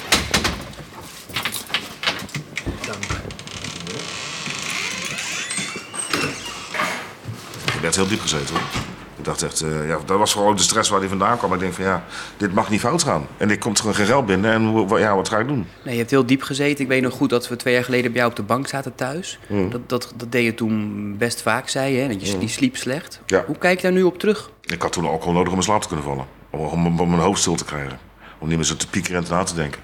Je 7.73 7.81
bent 7.81 7.95
heel 7.97 8.09
diep 8.09 8.21
gezeten 8.21 8.55
hoor. 8.55 8.88
Ik 9.19 9.25
dacht 9.25 9.43
echt, 9.43 9.63
uh, 9.63 9.89
ja, 9.89 9.99
dat 10.05 10.19
was 10.19 10.33
gewoon 10.33 10.57
de 10.57 10.63
stress 10.63 10.91
waar 10.91 11.01
hij 11.01 11.09
vandaan 11.09 11.39
kwam. 11.39 11.53
Ik 11.53 11.61
denk 11.61 11.73
van 11.73 11.85
ja, 11.85 12.05
dit 12.37 12.55
mag 12.55 12.71
niet 12.71 12.81
fout 12.81 13.03
gaan. 13.03 13.27
En 13.37 13.51
ik 13.51 13.61
kom 13.61 13.73
er 13.87 13.95
geen 13.95 14.07
geld 14.07 14.27
binnen 14.27 14.53
en 14.53 14.89
ja, 14.99 15.15
wat 15.15 15.29
ga 15.29 15.39
ik 15.39 15.49
doen? 15.49 15.67
Nee, 15.85 15.93
je 15.93 15.99
hebt 15.99 16.11
heel 16.11 16.27
diep 16.27 16.43
gezeten. 16.43 16.85
Ik 16.85 16.91
weet 16.91 17.03
nog 17.03 17.15
goed 17.15 17.31
dat 17.31 17.49
we 17.49 17.57
twee 17.57 17.75
jaar 17.75 17.85
geleden 17.85 18.11
bij 18.11 18.21
jou 18.21 18.31
op 18.31 18.37
de 18.37 18.43
bank 18.43 18.69
zaten 18.69 18.95
thuis. 18.95 19.39
Hmm. 19.47 19.71
Dat, 19.71 19.89
dat, 19.89 20.13
dat 20.17 20.33
deed 20.33 20.45
je 20.45 20.55
toen 20.55 21.17
best 21.17 21.43
vaak, 21.43 21.69
zei 21.69 21.95
je. 21.95 22.09
Dat 22.09 22.21
je 22.21 22.31
hmm. 22.31 22.41
die 22.41 22.49
sliep 22.49 22.77
slecht. 22.77 23.21
Ja. 23.27 23.45
Hoe 23.47 23.59
kijk 23.59 23.77
je 23.77 23.83
daar 23.83 23.97
nu 23.97 24.03
op 24.03 24.19
terug? 24.19 24.51
Ik 24.65 24.83
had 24.83 24.93
toen 24.93 25.09
ook 25.09 25.25
al 25.25 25.33
nodig 25.33 25.53
om 25.53 25.59
in 25.59 25.65
slaap 25.65 25.83
te 25.83 25.89
kunnen 25.89 26.07
vallen. 26.07 26.27
Om, 26.51 26.87
om, 26.87 27.01
om 27.01 27.09
mijn 27.09 27.23
hoofd 27.23 27.41
stil 27.41 27.55
te 27.55 27.65
krijgen. 27.65 27.99
Om 28.39 28.49
niet 28.49 28.57
meer 28.57 28.67
zo 28.67 28.77
te 28.77 28.89
piekeren 28.89 29.19
en 29.19 29.25
te 29.25 29.33
na 29.33 29.43
te 29.43 29.55
denken. 29.55 29.81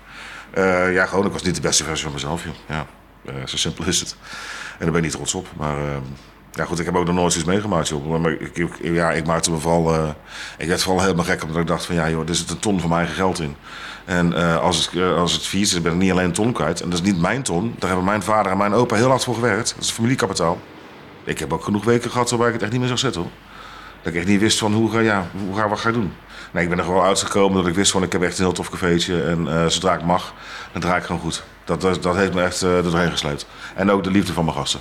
Uh, 0.58 0.94
ja, 0.94 1.06
gewoon, 1.06 1.26
ik 1.26 1.32
was 1.32 1.42
niet 1.42 1.54
de 1.54 1.60
beste 1.60 1.84
versie 1.84 2.04
van 2.04 2.12
mezelf, 2.12 2.44
joh. 2.44 2.54
Ja, 2.68 2.86
uh, 3.26 3.34
zo 3.46 3.56
simpel 3.56 3.84
is 3.86 4.00
het. 4.00 4.16
En 4.78 4.78
daar 4.78 4.90
ben 4.90 4.96
ik 4.96 5.02
niet 5.02 5.12
trots 5.12 5.34
op. 5.34 5.46
Maar 5.56 5.78
uh, 5.78 5.96
ja, 6.54 6.64
goed, 6.64 6.78
ik 6.78 6.84
heb 6.84 6.96
ook 6.96 7.06
nog 7.06 7.14
nooit 7.14 7.34
iets 7.34 7.44
meegemaakt, 7.44 7.88
joh. 7.88 8.20
Maar 8.20 8.32
ik, 8.32 8.68
ja, 8.82 9.12
ik 9.12 9.26
maakte 9.26 9.50
me 9.50 9.58
vooral... 9.58 10.14
ik 10.58 10.68
werd 10.68 10.82
vooral 10.82 11.02
helemaal 11.02 11.24
gek 11.24 11.42
omdat 11.42 11.60
ik 11.60 11.66
dacht 11.66 11.86
van... 11.86 11.94
Ja, 11.94 12.10
joh, 12.10 12.28
er 12.28 12.34
zit 12.34 12.50
een 12.50 12.58
ton 12.58 12.80
van 12.80 12.88
mijn 12.88 13.00
eigen 13.00 13.18
geld 13.18 13.40
in. 13.40 13.56
En 14.04 14.58
als, 14.60 14.90
het, 14.92 15.02
als 15.16 15.32
het 15.32 15.46
vies 15.46 15.74
is, 15.74 15.80
ben 15.80 15.92
ik 15.92 15.98
niet 15.98 16.10
alleen 16.10 16.24
een 16.24 16.32
ton 16.32 16.52
kwijt. 16.52 16.80
En 16.80 16.90
dat 16.90 16.98
is 16.98 17.04
niet 17.04 17.20
mijn 17.20 17.42
ton. 17.42 17.74
Daar 17.78 17.88
hebben 17.88 18.06
mijn 18.06 18.22
vader 18.22 18.52
en 18.52 18.58
mijn 18.58 18.72
opa 18.72 18.96
heel 18.96 19.08
hard 19.08 19.24
voor 19.24 19.34
gewerkt. 19.34 19.72
Dat 19.74 19.84
is 19.84 19.90
familiekapitaal. 19.90 20.58
Ik 21.24 21.38
heb 21.38 21.52
ook 21.52 21.64
genoeg 21.64 21.84
weken 21.84 22.10
gehad 22.10 22.30
waarbij 22.30 22.48
ik 22.48 22.52
het 22.52 22.62
echt 22.62 22.72
niet 22.72 22.80
meer 22.80 22.88
zag 22.90 22.98
zitten. 22.98 23.22
Dat 24.02 24.12
ik 24.12 24.18
echt 24.18 24.28
niet 24.28 24.40
wist 24.40 24.58
van 24.58 24.72
hoe 24.72 24.90
ga, 24.90 24.98
ja, 24.98 25.26
hoe 25.46 25.56
ga, 25.56 25.68
wat 25.68 25.78
ga 25.78 25.88
ik 25.88 25.94
doen. 25.94 26.12
Nee, 26.52 26.62
ik 26.62 26.68
ben 26.68 26.78
er 26.78 26.84
gewoon 26.84 27.04
uitgekomen 27.04 27.56
dat 27.56 27.66
ik 27.66 27.74
wist 27.74 27.90
van 27.90 28.02
ik 28.02 28.12
heb 28.12 28.22
echt 28.22 28.38
een 28.38 28.44
heel 28.44 28.54
tof 28.54 28.70
cafeetje. 28.70 29.22
En 29.22 29.46
uh, 29.46 29.66
zodra 29.66 29.94
ik 29.94 30.04
mag, 30.04 30.34
dan 30.72 30.80
draai 30.80 30.98
ik 30.98 31.04
gewoon 31.04 31.20
goed. 31.20 31.44
Dat, 31.64 31.80
dat, 31.80 32.02
dat 32.02 32.16
heeft 32.16 32.34
me 32.34 32.42
echt 32.42 32.62
uh, 32.62 32.76
er 32.76 32.82
doorheen 32.82 33.10
gesleept. 33.10 33.46
En 33.74 33.90
ook 33.90 34.04
de 34.04 34.10
liefde 34.10 34.32
van 34.32 34.44
mijn 34.44 34.56
gasten. 34.56 34.80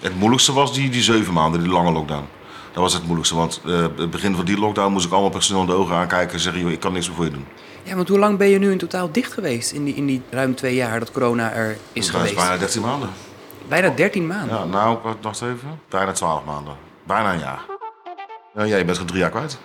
Het 0.00 0.18
moeilijkste 0.18 0.52
was 0.52 0.74
die, 0.74 0.90
die 0.90 1.02
zeven 1.02 1.32
maanden, 1.32 1.60
die 1.60 1.72
lange 1.72 1.92
lockdown. 1.92 2.24
Dat 2.72 2.82
was 2.82 2.92
het 2.92 3.02
moeilijkste, 3.02 3.34
want 3.34 3.60
uh, 3.64 3.82
het 3.96 4.10
begin 4.10 4.34
van 4.34 4.44
die 4.44 4.58
lockdown 4.58 4.92
moest 4.92 5.06
ik 5.06 5.12
allemaal 5.12 5.30
personeel 5.30 5.60
in 5.60 5.66
de 5.66 5.72
ogen 5.72 5.96
aankijken 5.96 6.34
en 6.34 6.40
zeggen, 6.40 6.62
joh, 6.62 6.70
ik 6.70 6.80
kan 6.80 6.92
niks 6.92 7.06
meer 7.06 7.16
voor 7.16 7.24
je 7.24 7.30
doen. 7.30 7.46
Ja, 7.82 7.94
want 7.94 8.08
hoe 8.08 8.18
lang 8.18 8.38
ben 8.38 8.48
je 8.48 8.58
nu 8.58 8.70
in 8.70 8.78
totaal 8.78 9.12
dicht 9.12 9.32
geweest 9.32 9.72
in 9.72 9.84
die, 9.84 9.94
in 9.94 10.06
die 10.06 10.22
ruim 10.30 10.54
twee 10.54 10.74
jaar 10.74 10.98
dat 10.98 11.12
corona 11.12 11.52
er 11.52 11.76
is 11.92 12.06
dat 12.06 12.14
geweest? 12.14 12.34
Bijna 12.34 12.56
13 12.56 12.82
maanden. 12.82 13.08
Bijna 13.68 13.88
13 13.88 14.26
maanden? 14.26 14.56
Ja, 14.56 14.64
nou, 14.64 14.98
wacht 15.20 15.42
even. 15.42 15.80
Bijna 15.88 16.12
12 16.12 16.44
maanden. 16.44 16.74
Bijna 17.04 17.32
een 17.32 17.38
jaar. 17.38 17.60
Ja, 18.54 18.64
je 18.64 18.84
bent 18.84 18.90
gewoon 18.90 19.06
drie 19.06 19.20
jaar 19.20 19.30
kwijt. 19.30 19.58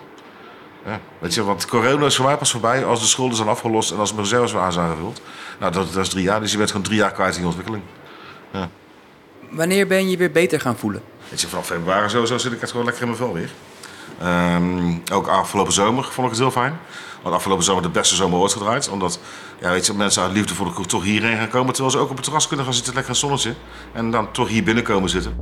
Ja, 0.86 1.00
weet 1.18 1.34
je, 1.34 1.44
want 1.44 1.66
corona 1.66 2.06
is 2.06 2.16
voor 2.16 2.24
mij 2.24 2.36
pas 2.36 2.50
voorbij 2.50 2.84
als 2.84 3.00
de 3.00 3.06
schulden 3.06 3.36
zijn 3.36 3.48
afgelost 3.48 3.90
en 3.90 3.98
als 3.98 4.12
mijn 4.12 4.22
reserves 4.22 4.52
weer 4.52 4.60
aan 4.60 4.72
zijn 4.72 4.90
gevuld. 4.90 5.20
Nou, 5.58 5.72
dat, 5.72 5.92
dat 5.92 6.02
is 6.02 6.08
drie 6.08 6.24
jaar, 6.24 6.40
dus 6.40 6.50
je 6.50 6.56
bent 6.56 6.70
gewoon 6.70 6.86
drie 6.86 6.98
jaar 6.98 7.12
kwijt 7.12 7.34
in 7.34 7.40
je 7.40 7.46
ontwikkeling. 7.46 7.82
Ja. 8.52 8.68
Wanneer 9.52 9.86
ben 9.86 10.10
je 10.10 10.16
weer 10.16 10.32
beter 10.32 10.60
gaan 10.60 10.76
voelen? 10.76 11.02
Weet 11.28 11.40
je, 11.40 11.48
vanaf 11.48 11.66
februari 11.66 12.08
sowieso 12.08 12.38
zit 12.38 12.52
ik 12.52 12.60
echt 12.62 12.70
gewoon 12.70 12.86
lekker 12.86 13.02
in 13.02 13.08
mijn 13.08 13.20
vel 13.20 13.32
weer. 13.32 13.50
Um, 14.56 15.02
ook 15.12 15.26
afgelopen 15.26 15.72
zomer 15.72 16.04
vond 16.04 16.26
ik 16.26 16.32
het 16.32 16.42
heel 16.42 16.50
fijn. 16.50 16.72
Want 17.22 17.34
afgelopen 17.34 17.64
zomer 17.64 17.82
de 17.82 17.88
beste 17.88 18.14
zomer 18.14 18.38
ooit 18.38 18.52
gedraaid. 18.52 18.88
Omdat 18.88 19.18
ja, 19.60 19.70
weet 19.70 19.86
je, 19.86 19.94
mensen 19.94 20.22
uit 20.22 20.32
liefde 20.32 20.54
voor 20.54 20.66
de 20.66 20.72
kroeg 20.72 20.86
toch 20.86 21.04
hierheen 21.04 21.36
gaan 21.36 21.48
komen. 21.48 21.72
Terwijl 21.72 21.94
ze 21.94 21.98
ook 21.98 22.10
op 22.10 22.16
het 22.16 22.24
terras 22.24 22.48
kunnen 22.48 22.64
gaan 22.64 22.74
zitten, 22.74 22.94
lekker 22.94 23.14
in 23.14 23.20
het 23.20 23.28
zonnetje. 23.28 23.54
En 23.92 24.10
dan 24.10 24.32
toch 24.32 24.48
hier 24.48 24.64
binnenkomen 24.64 25.10
zitten. 25.10 25.32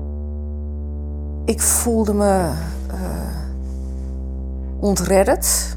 Ik 1.45 1.61
voelde 1.61 2.15
me 2.15 2.53
uh, 2.93 3.37
ontredderd, 4.81 5.77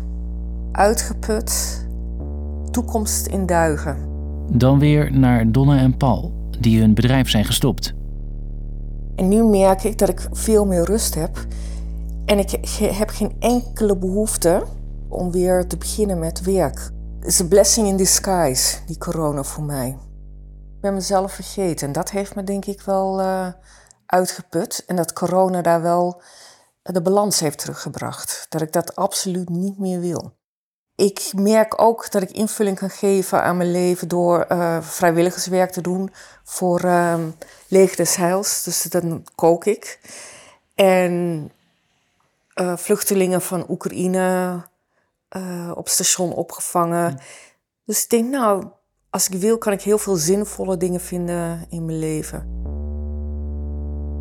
uitgeput, 0.71 1.85
toekomst 2.71 3.25
in 3.25 3.45
duigen. 3.45 3.97
Dan 4.51 4.79
weer 4.79 5.11
naar 5.11 5.51
Donna 5.51 5.77
en 5.77 5.97
Paul, 5.97 6.33
die 6.59 6.79
hun 6.79 6.93
bedrijf 6.93 7.29
zijn 7.29 7.45
gestopt. 7.45 7.93
En 9.15 9.27
nu 9.27 9.43
merk 9.43 9.83
ik 9.83 9.97
dat 9.97 10.09
ik 10.09 10.27
veel 10.31 10.65
meer 10.65 10.83
rust 10.83 11.15
heb. 11.15 11.45
En 12.25 12.39
ik 12.39 12.49
heb 12.79 13.09
geen 13.09 13.35
enkele 13.39 13.97
behoefte 13.97 14.63
om 15.09 15.31
weer 15.31 15.67
te 15.67 15.77
beginnen 15.77 16.19
met 16.19 16.41
werk. 16.41 16.91
Het 17.19 17.27
is 17.27 17.39
een 17.39 17.47
blessing 17.47 17.87
in 17.87 17.97
disguise, 17.97 18.77
die 18.85 18.97
corona 18.97 19.43
voor 19.43 19.63
mij. 19.63 19.97
Ik 20.75 20.81
ben 20.81 20.93
mezelf 20.93 21.33
vergeten 21.33 21.87
en 21.87 21.93
dat 21.93 22.11
heeft 22.11 22.35
me 22.35 22.43
denk 22.43 22.65
ik 22.65 22.81
wel 22.81 23.19
uh, 23.19 23.47
uitgeput. 24.05 24.83
En 24.87 24.95
dat 24.95 25.13
corona 25.13 25.61
daar 25.61 25.81
wel 25.81 26.21
de 26.81 27.01
balans 27.01 27.39
heeft 27.39 27.57
teruggebracht. 27.57 28.45
Dat 28.49 28.61
ik 28.61 28.71
dat 28.71 28.95
absoluut 28.95 29.49
niet 29.49 29.79
meer 29.79 29.99
wil. 29.99 30.33
Ik 30.95 31.31
merk 31.35 31.81
ook 31.81 32.11
dat 32.11 32.21
ik 32.21 32.31
invulling 32.31 32.77
kan 32.77 32.89
geven 32.89 33.43
aan 33.43 33.57
mijn 33.57 33.71
leven 33.71 34.07
door 34.07 34.45
uh, 34.49 34.81
vrijwilligerswerk 34.81 35.71
te 35.71 35.81
doen 35.81 36.09
voor 36.43 36.83
uh, 36.85 37.19
Leger 37.67 37.95
des 37.95 38.15
Heils. 38.15 38.63
Dus 38.63 38.81
dan 38.81 39.25
kook 39.35 39.65
ik. 39.65 39.99
En 40.75 41.51
uh, 42.55 42.77
vluchtelingen 42.77 43.41
van 43.41 43.65
Oekraïne 43.69 44.61
op 45.73 45.87
station 45.89 46.33
opgevangen. 46.33 47.09
Hm. 47.09 47.17
Dus 47.85 48.03
ik 48.03 48.09
denk, 48.09 48.29
nou, 48.29 48.65
als 49.09 49.27
ik 49.27 49.39
wil, 49.39 49.57
kan 49.57 49.73
ik 49.73 49.81
heel 49.81 49.97
veel 49.97 50.15
zinvolle 50.15 50.77
dingen 50.77 51.01
vinden 51.01 51.65
in 51.69 51.85
mijn 51.85 51.99
leven. 51.99 52.61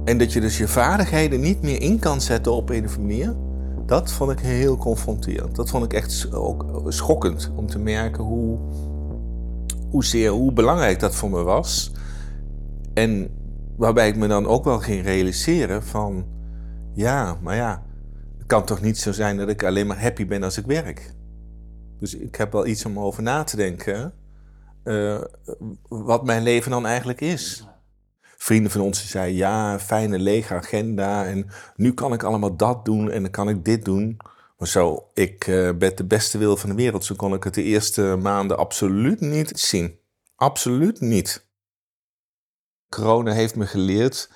En 0.05 0.19
dat 0.19 0.33
je 0.33 0.41
dus 0.41 0.59
je 0.59 0.69
vaardigheden 0.69 1.41
niet 1.41 1.62
meer 1.62 1.81
in 1.81 1.99
kan 1.99 2.21
zetten 2.21 2.52
op 2.52 2.71
een 2.71 2.85
of 2.85 2.97
andere 2.97 3.17
manier. 3.17 3.51
Dat 3.93 4.13
vond 4.13 4.31
ik 4.31 4.39
heel 4.39 4.77
confronterend. 4.77 5.57
Dat 5.57 5.71
vond 5.71 5.85
ik 5.85 5.93
echt 5.93 6.33
ook 6.33 6.83
schokkend 6.89 7.51
om 7.57 7.67
te 7.67 7.79
merken 7.79 8.25
hoe, 8.25 8.59
zeer, 10.05 10.31
hoe 10.31 10.53
belangrijk 10.53 11.01
dat 11.01 11.15
voor 11.15 11.31
me 11.31 11.43
was. 11.43 11.93
En 12.95 13.29
waarbij 13.77 14.09
ik 14.09 14.17
me 14.17 14.27
dan 14.27 14.47
ook 14.47 14.65
wel 14.65 14.79
ging 14.79 15.05
realiseren 15.05 15.83
van... 15.83 16.27
Ja, 16.95 17.39
maar 17.43 17.57
ja, 17.57 17.83
het 18.39 18.47
kan 18.47 18.65
toch 18.65 18.81
niet 18.81 18.99
zo 18.99 19.13
zijn 19.13 19.37
dat 19.37 19.49
ik 19.49 19.65
alleen 19.65 19.87
maar 19.87 20.03
happy 20.03 20.27
ben 20.27 20.43
als 20.43 20.59
ik 20.59 20.67
werk. 20.67 21.15
Dus 21.99 22.15
ik 22.15 22.35
heb 22.35 22.53
wel 22.53 22.67
iets 22.67 22.85
om 22.85 22.99
over 22.99 23.23
na 23.23 23.43
te 23.43 23.57
denken... 23.57 24.13
Uh, 24.85 25.21
wat 25.89 26.25
mijn 26.25 26.43
leven 26.43 26.71
dan 26.71 26.87
eigenlijk 26.87 27.21
is 27.21 27.67
vrienden 28.43 28.71
van 28.71 28.81
ons 28.81 28.99
die 28.99 29.09
zeiden, 29.09 29.37
ja, 29.37 29.81
fijne 29.81 30.19
lege 30.19 30.55
agenda 30.55 31.25
en 31.25 31.51
nu 31.77 31.95
kan 31.95 32.13
ik 32.13 32.23
allemaal 32.23 32.57
dat 32.57 32.85
doen 32.85 33.11
en 33.11 33.23
dan 33.23 33.31
kan 33.31 33.49
ik 33.49 33.65
dit 33.65 33.85
doen. 33.85 34.17
Maar 34.59 34.69
zo, 34.69 35.09
ik 35.15 35.45
ben 35.79 35.97
de 35.97 36.05
beste 36.05 36.39
wil 36.39 36.57
van 36.57 36.69
de 36.69 36.75
wereld, 36.75 37.05
zo 37.05 37.15
kon 37.15 37.35
ik 37.35 37.45
het 37.45 37.55
de 37.55 37.63
eerste 37.63 38.03
maanden 38.03 38.59
absoluut 38.59 39.21
niet 39.21 39.53
zien. 39.55 39.99
Absoluut 40.37 41.01
niet. 41.01 41.47
Corona 42.89 43.33
heeft 43.33 43.57
me 43.57 43.67
geleerd 43.67 44.31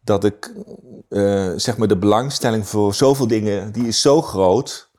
dat 0.00 0.24
ik, 0.24 0.52
uh, 1.08 1.52
zeg 1.56 1.76
maar, 1.76 1.88
de 1.88 1.98
belangstelling 1.98 2.68
voor 2.68 2.94
zoveel 2.94 3.26
dingen, 3.26 3.72
die 3.72 3.86
is 3.86 4.00
zo 4.00 4.22
groot. 4.22 4.90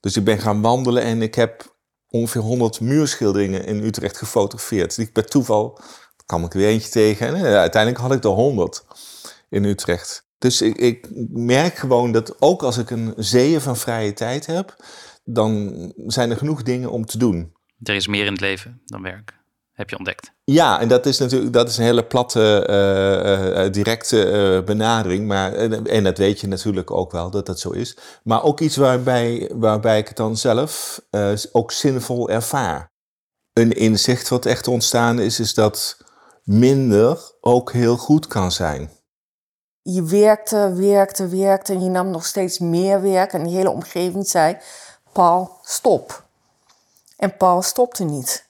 Dus 0.00 0.16
ik 0.16 0.24
ben 0.24 0.38
gaan 0.38 0.60
wandelen 0.60 1.02
en 1.02 1.22
ik 1.22 1.34
heb 1.34 1.76
ongeveer 2.10 2.40
100 2.40 2.80
muurschilderingen 2.80 3.64
in 3.64 3.84
Utrecht 3.84 4.16
gefotografeerd. 4.16 4.96
Die 4.96 5.06
ik 5.06 5.12
per 5.12 5.26
toeval 5.26 5.80
kwam 6.28 6.44
ik 6.44 6.52
weer 6.52 6.68
eentje 6.68 6.90
tegen. 6.90 7.26
En 7.26 7.34
eh, 7.34 7.56
uiteindelijk 7.56 8.02
had 8.02 8.12
ik 8.12 8.24
er 8.24 8.30
100 8.30 8.84
in 9.48 9.64
Utrecht. 9.64 10.26
Dus 10.38 10.62
ik, 10.62 10.76
ik, 10.76 11.08
merk 11.30 11.74
gewoon 11.74 12.12
dat 12.12 12.40
ook 12.40 12.62
als 12.62 12.78
ik 12.78 12.90
een 12.90 13.14
zeeën 13.16 13.60
van 13.60 13.76
vrije 13.76 14.12
tijd 14.12 14.46
heb, 14.46 14.76
dan 15.24 15.92
zijn 16.06 16.30
er 16.30 16.36
genoeg 16.36 16.62
dingen 16.62 16.90
om 16.90 17.06
te 17.06 17.18
doen. 17.18 17.52
Er 17.82 17.94
is 17.94 18.06
meer 18.06 18.26
in 18.26 18.32
het 18.32 18.40
leven 18.40 18.80
dan 18.84 19.02
werk, 19.02 19.34
heb 19.72 19.90
je 19.90 19.96
ontdekt. 19.96 20.32
Ja, 20.44 20.80
en 20.80 20.88
dat 20.88 21.06
is 21.06 21.18
natuurlijk 21.18 21.52
dat 21.52 21.68
is 21.68 21.76
een 21.76 21.84
hele 21.84 22.04
platte, 22.04 22.66
uh, 22.70 23.64
uh, 23.64 23.72
directe 23.72 24.62
benadering. 24.64 25.26
Maar, 25.26 25.52
en 25.52 26.04
dat 26.04 26.18
weet 26.18 26.40
je 26.40 26.46
natuurlijk 26.46 26.90
ook 26.90 27.12
wel 27.12 27.30
dat 27.30 27.46
dat 27.46 27.60
zo 27.60 27.70
is. 27.70 27.96
Maar 28.22 28.42
ook 28.42 28.60
iets 28.60 28.76
waarbij, 28.76 29.50
waarbij 29.54 29.98
ik 29.98 30.08
het 30.08 30.16
dan 30.16 30.36
zelf 30.36 31.02
ook 31.52 31.72
zinvol 31.72 32.28
ervaar. 32.28 32.92
Een 33.52 33.72
inzicht 33.72 34.28
wat 34.28 34.46
echt 34.46 34.68
ontstaan 34.68 35.18
is, 35.18 35.40
is 35.40 35.54
dat 35.54 36.06
minder 36.48 37.32
ook 37.40 37.72
heel 37.72 37.96
goed 37.96 38.26
kan 38.26 38.52
zijn. 38.52 38.90
Je 39.82 40.02
werkte, 40.02 40.72
werkte, 40.74 41.28
werkte 41.28 41.72
en 41.72 41.82
je 41.84 41.90
nam 41.90 42.10
nog 42.10 42.26
steeds 42.26 42.58
meer 42.58 43.02
werk. 43.02 43.32
En 43.32 43.42
de 43.42 43.50
hele 43.50 43.70
omgeving 43.70 44.26
zei: 44.26 44.56
Paul, 45.12 45.58
stop. 45.62 46.26
En 47.16 47.36
Paul 47.36 47.62
stopte 47.62 48.04
niet. 48.04 48.48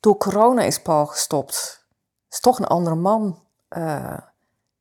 Door 0.00 0.16
corona 0.16 0.62
is 0.62 0.80
Paul 0.80 1.06
gestopt. 1.06 1.84
Is 2.30 2.40
toch 2.40 2.58
een 2.58 2.66
andere 2.66 2.96
man, 2.96 3.42
uh, 3.76 4.18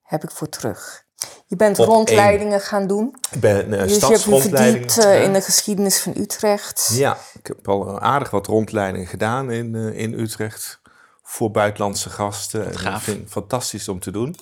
heb 0.02 0.24
ik 0.24 0.32
voor 0.32 0.50
terug. 0.50 1.04
Je 1.46 1.56
bent 1.56 1.78
rondleidingen 1.78 2.62
gaan 2.62 2.88
doen. 2.88 3.16
Ik 3.32 3.40
ben 3.40 3.74
uh, 3.74 3.80
dus 3.82 4.00
je 4.00 4.06
hebt 4.06 4.24
je 4.24 4.42
verdiept 4.42 4.98
uh, 4.98 5.24
in 5.24 5.34
de 5.34 5.42
geschiedenis 5.42 6.02
van 6.02 6.14
Utrecht. 6.18 6.90
Ja, 6.94 7.18
ik 7.34 7.48
heb 7.48 7.68
al 7.68 8.00
aardig 8.00 8.30
wat 8.30 8.48
rondleidingen 8.48 9.08
gedaan 9.08 9.52
in, 9.52 9.76
in 9.76 10.14
Utrecht 10.14 10.84
voor 11.28 11.52
buitenlandse 11.52 12.10
gasten. 12.10 12.66
En 12.66 12.84
dat 12.84 13.02
vind 13.02 13.22
ik 13.22 13.30
fantastisch 13.30 13.88
om 13.88 14.00
te 14.00 14.12
doen. 14.12 14.36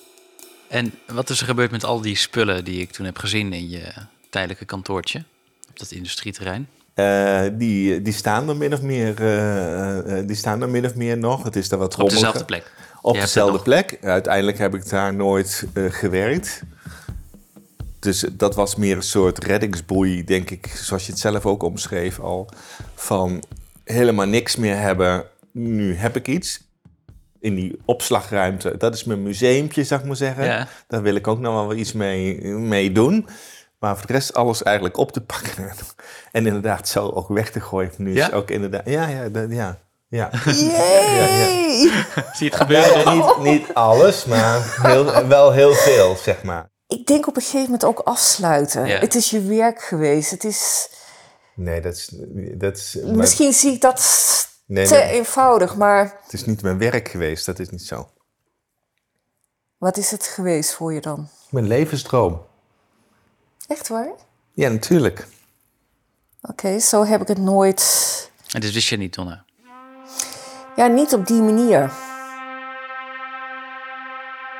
En 0.68 0.94
wat 1.06 1.30
is 1.30 1.40
er 1.40 1.46
gebeurd 1.46 1.70
met 1.70 1.84
al 1.84 2.00
die 2.00 2.16
spullen 2.16 2.64
die 2.64 2.80
ik 2.80 2.90
toen 2.90 3.06
heb 3.06 3.18
gezien 3.18 3.52
in 3.52 3.68
je 3.68 3.92
tijdelijke 4.30 4.64
kantoortje 4.64 5.24
op 5.68 5.78
dat 5.78 5.90
industrieterrein? 5.90 6.68
Uh, 6.94 7.42
die, 7.52 8.02
die 8.02 8.12
staan 8.12 8.48
er 8.48 8.56
min 8.56 8.72
of 8.72 8.82
meer, 8.82 9.20
uh, 9.20 10.18
uh, 10.18 10.26
die 10.26 10.36
staan 10.36 10.62
er 10.62 10.68
min 10.68 10.84
of 10.84 10.94
meer 10.94 11.18
nog. 11.18 11.42
Het 11.42 11.56
is 11.56 11.68
daar 11.68 11.78
wat 11.78 11.98
Op 11.98 12.10
dezelfde 12.10 12.44
plek? 12.44 12.72
Op 13.00 13.14
dezelfde 13.14 13.62
plek. 13.62 13.98
Uiteindelijk 14.02 14.58
heb 14.58 14.74
ik 14.74 14.88
daar 14.88 15.14
nooit 15.14 15.66
gewerkt. 15.74 16.62
dus 17.98 18.24
dat 18.32 18.54
was 18.54 18.76
meer 18.76 18.96
een 18.96 19.02
soort 19.02 19.44
reddingsboei, 19.44 20.24
denk 20.24 20.50
ik, 20.50 20.66
zoals 20.66 21.06
je 21.06 21.12
het 21.12 21.20
zelf 21.20 21.46
ook 21.46 21.62
omschreef 21.62 22.20
al. 22.20 22.48
Van 22.94 23.44
helemaal 23.84 24.26
niks 24.26 24.56
meer 24.56 24.76
hebben, 24.76 25.24
nu 25.50 25.94
heb 25.94 26.16
ik 26.16 26.28
iets. 26.28 26.63
In 27.44 27.54
die 27.54 27.80
opslagruimte, 27.84 28.76
dat 28.76 28.94
is 28.94 29.04
mijn 29.04 29.22
museumpje, 29.22 29.84
zou 29.84 30.00
ik 30.00 30.06
maar 30.06 30.16
zeggen. 30.16 30.44
Ja. 30.44 30.68
Daar 30.88 31.02
wil 31.02 31.14
ik 31.14 31.26
ook 31.26 31.38
nog 31.38 31.66
wel 31.66 31.74
iets 31.76 31.92
mee, 31.92 32.42
mee 32.44 32.92
doen. 32.92 33.28
Maar 33.78 33.96
voor 33.96 34.06
de 34.06 34.12
rest 34.12 34.34
alles 34.34 34.62
eigenlijk 34.62 34.96
op 34.96 35.12
te 35.12 35.20
pakken. 35.20 35.72
En 36.32 36.46
inderdaad 36.46 36.88
zo 36.88 37.08
ook 37.10 37.28
weg 37.28 37.50
te 37.50 37.60
gooien. 37.60 37.90
Nu 37.96 38.10
is 38.10 38.16
Ja? 38.26 38.30
ook 38.32 38.50
inderdaad... 38.50 38.82
Ja, 38.84 39.08
ja, 39.08 39.28
dat- 39.28 39.50
ja. 39.50 39.78
Ja. 40.08 40.30
Yay! 40.44 41.78
Zie 42.36 42.38
je 42.38 42.44
het 42.44 42.54
gebeuren? 42.54 43.00
Ja, 43.00 43.12
niet, 43.14 43.38
niet 43.52 43.74
alles, 43.74 44.24
maar 44.24 44.78
heel, 44.82 45.26
wel 45.26 45.52
heel 45.52 45.74
veel, 45.74 46.16
zeg 46.16 46.42
maar. 46.42 46.70
Ik 46.88 47.06
denk 47.06 47.26
op 47.26 47.36
een 47.36 47.42
gegeven 47.42 47.62
moment 47.64 47.84
ook 47.84 47.98
afsluiten. 47.98 48.86
Ja. 48.86 48.98
Het 48.98 49.14
is 49.14 49.30
je 49.30 49.42
werk 49.42 49.82
geweest. 49.82 50.30
Het 50.30 50.44
is, 50.44 50.88
Nee, 51.56 51.80
dat 51.80 51.92
is... 51.94 52.10
Dat 52.54 52.76
is 52.76 52.96
maar 53.04 53.14
misschien 53.16 53.52
zie 53.52 53.72
ik 53.72 53.80
dat 53.80 54.00
Nee, 54.66 54.86
te 54.86 54.94
nee. 54.94 55.02
eenvoudig, 55.12 55.76
maar 55.76 56.18
Het 56.22 56.32
is 56.32 56.44
niet 56.44 56.62
mijn 56.62 56.78
werk 56.78 57.08
geweest, 57.08 57.46
dat 57.46 57.58
is 57.58 57.70
niet 57.70 57.82
zo. 57.82 58.08
wat 59.78 59.96
is 59.96 60.10
het 60.10 60.26
geweest 60.26 60.72
voor 60.74 60.92
je 60.92 61.00
dan? 61.00 61.28
Mijn 61.50 61.66
levensdroom. 61.66 62.46
Echt 63.66 63.88
waar? 63.88 64.12
Ja, 64.52 64.68
natuurlijk. 64.68 65.26
Oké, 66.42 66.78
zo 66.78 67.04
heb 67.04 67.20
ik 67.20 67.28
het 67.28 67.38
nooit. 67.38 68.30
En 68.52 68.60
dit 68.60 68.72
wist 68.72 68.88
je 68.88 68.96
niet, 68.96 69.14
Donna. 69.14 69.44
Ja, 70.76 70.86
niet 70.86 71.14
op 71.14 71.26
die 71.26 71.42
manier. 71.42 71.92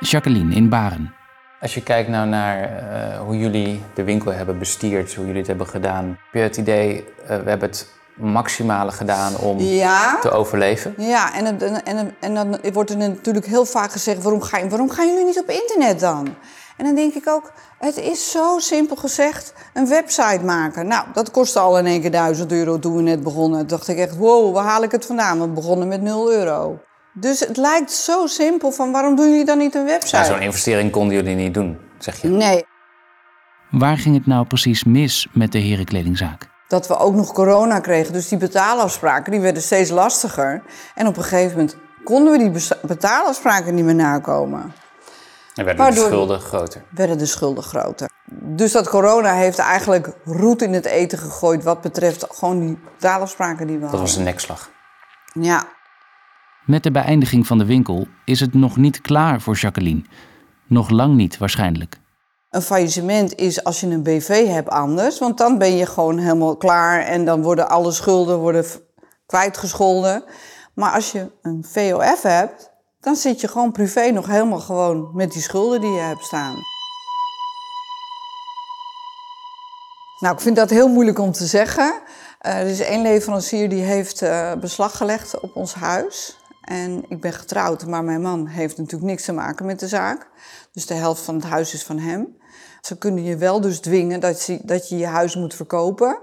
Jacqueline 0.01 0.55
in 0.55 0.69
Baren. 0.69 1.15
Als 1.61 1.75
je 1.75 1.83
kijkt 1.83 2.09
nou 2.09 2.29
naar 2.29 2.63
eh, 2.63 3.21
hoe 3.21 3.39
jullie 3.39 3.83
de 3.95 4.05
winkel 4.05 4.33
hebben 4.33 4.59
bestierd, 4.59 5.15
hoe 5.15 5.25
jullie 5.25 5.39
het 5.39 5.49
hebben 5.49 5.67
gedaan, 5.67 6.07
heb 6.07 6.33
je 6.33 6.39
het 6.39 6.57
idee, 6.57 7.05
eh, 7.05 7.27
we 7.27 7.49
hebben 7.49 7.69
het 7.69 7.89
maximale 8.17 8.93
gedaan 8.93 9.37
om 9.37 9.59
Ja. 9.59 10.19
te 10.21 10.31
overleven? 10.31 10.95
Ja, 10.99 11.35
en, 11.35 11.45
het- 11.45 11.63
en, 11.63 11.85
en, 11.85 12.15
en 12.21 12.35
dan 12.35 12.59
wordt 12.73 12.91
er 12.91 12.97
natuurlijk 12.97 13.47
heel 13.47 13.65
vaak 13.67 13.91
gezegd: 13.93 14.23
waarom, 14.23 14.43
ga 14.43 14.59
je, 14.59 14.69
waarom 14.69 14.91
gaan 14.91 15.07
jullie 15.09 15.25
niet 15.25 15.41
op 15.41 15.49
internet 15.51 16.01
dan? 16.01 16.35
En 16.77 16.85
dan 16.85 16.95
denk 16.95 17.15
ik 17.15 17.29
ook: 17.29 17.53
het 17.79 17.97
is 17.97 18.31
zo 18.31 18.59
simpel 18.59 18.97
gezegd: 18.97 19.53
een 19.75 19.89
website 19.89 20.45
maken. 20.45 20.87
Nou, 20.87 21.07
dat 21.13 21.31
kostte 21.31 21.59
al 21.59 21.79
in 21.79 21.87
één 21.87 22.01
keer 22.01 22.11
1000 22.11 22.53
euro 22.53 22.79
toen 22.79 22.97
we 22.97 23.03
net 23.03 23.23
begonnen. 23.23 23.59
Toen 23.59 23.69
dacht 23.69 23.89
ik 23.89 23.99
echt: 23.99 24.17
wow, 24.17 24.55
waar 24.55 24.65
haal 24.65 24.83
ik 24.83 24.91
het 24.93 25.07
vandaan? 25.07 25.41
We 25.41 25.49
begonnen 25.49 25.89
met 25.89 26.03
0 26.03 26.33
euro. 26.33 26.79
Dus 27.13 27.41
het 27.41 27.57
lijkt 27.57 27.93
zo 27.93 28.27
simpel: 28.27 28.71
van 28.73 28.93
waarom 28.93 29.17
doen 29.17 29.29
jullie 29.31 29.45
dan 29.45 29.59
niet 29.59 29.75
een 29.75 29.85
website? 29.85 30.17
Nou, 30.17 30.27
Zo'n 30.33 30.41
investering 30.43 30.91
konden 30.91 31.15
jullie 31.17 31.35
niet 31.35 31.55
doen, 31.55 31.79
zeg 31.99 32.21
je. 32.23 32.29
nee, 32.29 32.65
Waar 33.71 33.99
ging 33.99 34.15
het 34.17 34.27
nou 34.27 34.47
precies 34.47 34.85
mis 34.85 35.29
met 35.33 35.53
de 35.53 35.59
herenkledingzaak? 35.59 36.53
Dat 36.69 36.89
we 36.89 36.97
ook 36.99 37.15
nog 37.15 37.33
corona 37.33 37.81
kregen. 37.81 38.13
Dus 38.13 38.29
die 38.29 38.39
betaalafspraken 38.39 39.33
die 39.33 39.41
werden 39.41 39.63
steeds 39.63 39.91
lastiger. 39.91 40.63
En 40.95 41.07
op 41.07 41.17
een 41.17 41.23
gegeven 41.23 41.51
moment 41.57 41.77
konden 42.05 42.33
we 42.33 42.39
die 42.39 42.63
betaalafspraken 42.87 43.75
niet 43.75 43.85
meer 43.85 43.95
nakomen. 43.95 44.73
En 45.55 45.65
werden 45.65 45.85
Waardoor- 45.85 46.05
de 46.05 46.11
schulden 46.11 46.41
groter. 46.41 46.83
werden 46.91 47.19
de 47.19 47.27
schulden 47.27 47.65
groter. 47.65 48.09
Dus 48.31 48.73
dat 48.73 48.89
corona 48.89 49.33
heeft 49.33 49.59
eigenlijk 49.59 50.09
roet 50.25 50.63
in 50.63 50.73
het 50.73 50.85
eten 50.85 51.19
gegooid 51.19 51.63
wat 51.65 51.81
betreft 51.81 52.27
gewoon 52.31 52.61
die 52.61 52.79
betaalafspraken 52.95 53.67
die 53.67 53.75
we 53.77 53.81
Dat 53.83 53.91
hadden. 53.91 54.07
was 54.09 54.17
een 54.17 54.25
nekslag. 54.25 54.71
Ja, 55.33 55.65
Met 56.67 56.83
de 56.83 56.91
beëindiging 56.91 57.47
van 57.47 57.59
de 57.59 57.65
winkel 57.65 58.07
is 58.25 58.41
het 58.41 58.55
nog 58.55 58.77
niet 58.77 59.01
klaar 59.01 59.41
voor 59.41 59.55
Jacqueline. 59.55 60.03
Nog 60.67 60.91
lang 60.91 61.15
niet 61.15 61.39
waarschijnlijk. 61.39 61.97
Een 62.55 62.63
faillissement 62.63 63.35
is 63.37 63.65
als 63.65 63.81
je 63.81 63.87
een 63.87 64.03
BV 64.03 64.47
hebt 64.47 64.69
anders. 64.69 65.19
Want 65.19 65.39
dan 65.39 65.59
ben 65.59 65.77
je 65.77 65.87
gewoon 65.87 66.19
helemaal 66.19 66.57
klaar 66.57 67.01
en 67.01 67.25
dan 67.25 67.43
worden 67.43 67.69
alle 67.69 67.93
schulden 67.93 68.39
worden 68.39 68.65
kwijtgescholden. 69.27 70.25
Maar 70.75 70.93
als 70.93 71.13
je 71.13 71.31
een 71.43 71.65
VOF 71.69 72.23
hebt, 72.23 72.71
dan 73.01 73.17
zit 73.17 73.41
je 73.41 73.49
gewoon 73.49 73.73
privé 73.73 74.11
nog 74.11 74.27
helemaal 74.27 74.59
gewoon 74.59 75.11
met 75.15 75.33
die 75.33 75.43
schulden 75.43 75.81
die 75.81 75.91
je 75.91 76.01
hebt 76.01 76.25
staan. 76.25 76.57
Nou, 80.19 80.35
ik 80.35 80.41
vind 80.41 80.57
dat 80.57 80.71
heel 80.71 80.89
moeilijk 80.89 81.19
om 81.19 81.33
te 81.33 81.47
zeggen. 81.47 81.95
Eh, 82.39 82.61
er 82.61 82.67
is 82.67 82.81
één 82.81 83.03
leverancier 83.03 83.69
die 83.69 83.83
heeft 83.83 84.23
eh, 84.23 84.53
beslag 84.53 84.97
gelegd 84.97 85.41
op 85.41 85.57
ons 85.57 85.75
huis. 85.75 86.39
En 86.61 87.05
ik 87.09 87.21
ben 87.21 87.33
getrouwd, 87.33 87.87
maar 87.87 88.05
mijn 88.05 88.23
man 88.23 88.47
heeft 88.47 88.77
natuurlijk 88.77 89.11
niks 89.11 89.25
te 89.25 89.33
maken 89.33 89.67
met 89.67 89.81
de 89.81 89.89
zaak. 89.89 90.29
Dus 90.73 90.87
de 90.87 90.95
helft 90.95 91.23
van 91.23 91.35
het 91.35 91.45
huis 91.45 91.75
is 91.75 91.85
van 91.85 91.99
hem. 91.99 92.43
Ze 92.85 92.99
kunnen 92.99 93.25
je 93.25 93.37
wel 93.37 93.61
dus 93.61 93.81
dwingen 93.81 94.21
dat 94.21 94.43
je 94.43 94.59
dat 94.63 94.89
je, 94.89 94.97
je 94.97 95.07
huis 95.07 95.37
moet 95.37 95.55
verkopen. 95.55 96.19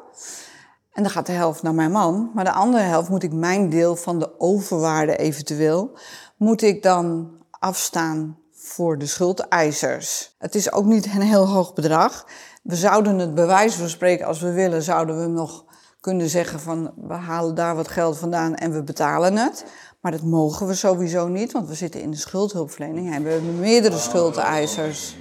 En 0.94 1.04
dan 1.04 1.12
gaat 1.12 1.26
de 1.26 1.32
helft 1.32 1.62
naar 1.62 1.74
mijn 1.74 1.92
man. 1.92 2.32
Maar 2.34 2.44
de 2.44 2.52
andere 2.52 2.84
helft 2.84 3.10
moet 3.10 3.24
ik 3.24 3.34
mijn 3.34 3.70
deel 3.70 3.96
van 3.96 4.20
de 4.20 4.40
overwaarde 4.40 5.18
eventueel... 5.18 5.98
moet 6.38 6.62
ik 6.62 6.84
dan 6.84 7.32
afstaan 7.50 8.38
voor 8.52 8.98
de 8.98 9.06
schuldeisers. 9.06 10.36
Het 10.38 10.56
is 10.56 10.72
ook 10.72 10.86
niet 10.86 11.06
een 11.06 11.22
heel 11.22 11.48
hoog 11.48 11.74
bedrag. 11.74 12.26
We 12.64 12.76
zouden 12.76 13.20
het 13.20 13.36
bij 13.36 13.48
wijze 13.48 13.78
van 13.78 13.90
spreken, 13.90 14.26
als 14.26 14.40
we 14.40 14.52
willen... 14.52 14.84
zouden 14.84 15.22
we 15.22 15.28
nog 15.28 15.66
kunnen 16.00 16.30
zeggen 16.30 16.60
van... 16.60 16.94
we 17.08 17.14
halen 17.14 17.56
daar 17.56 17.76
wat 17.76 17.88
geld 17.88 18.18
vandaan 18.18 18.56
en 18.56 18.72
we 18.72 18.84
betalen 18.84 19.38
het. 19.38 19.66
Maar 20.02 20.12
dat 20.12 20.24
mogen 20.24 20.68
we 20.68 20.74
sowieso 20.74 21.28
niet, 21.28 21.52
want 21.52 21.68
we 21.68 21.76
zitten 21.76 22.02
in 22.02 22.12
de 22.12 22.18
schuldhulpverlening... 22.18 23.14
en 23.14 23.24
we 23.24 23.30
hebben 23.30 23.60
meerdere 23.60 23.98
schuldeisers. 23.98 25.16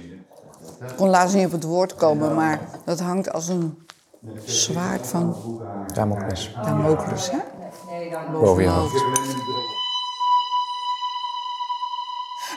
Ik 0.87 0.95
kon 0.95 1.09
laatst 1.09 1.35
niet 1.35 1.45
op 1.45 1.51
het 1.51 1.63
woord 1.63 1.95
komen, 1.95 2.35
maar 2.35 2.59
dat 2.85 2.99
hangt 2.99 3.33
als 3.33 3.47
een 3.47 3.87
zwaard 4.45 5.07
van 5.07 5.35
Damocles. 5.93 6.55
Damocles, 6.63 7.31
hè? 7.31 7.37
Boven 8.31 8.63
je 8.63 8.69
hoofd. 8.69 9.03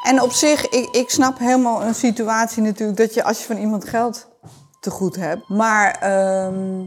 En 0.02 0.22
op 0.22 0.32
zich, 0.32 0.68
ik, 0.68 0.88
ik 0.90 1.10
snap 1.10 1.38
helemaal 1.38 1.82
een 1.82 1.94
situatie 1.94 2.62
natuurlijk 2.62 2.98
dat 2.98 3.14
je 3.14 3.24
als 3.24 3.38
je 3.38 3.44
van 3.46 3.56
iemand 3.56 3.88
geld 3.88 4.28
te 4.80 4.90
goed 4.90 5.16
hebt. 5.16 5.48
Maar 5.48 5.90
ehm, 6.00 6.86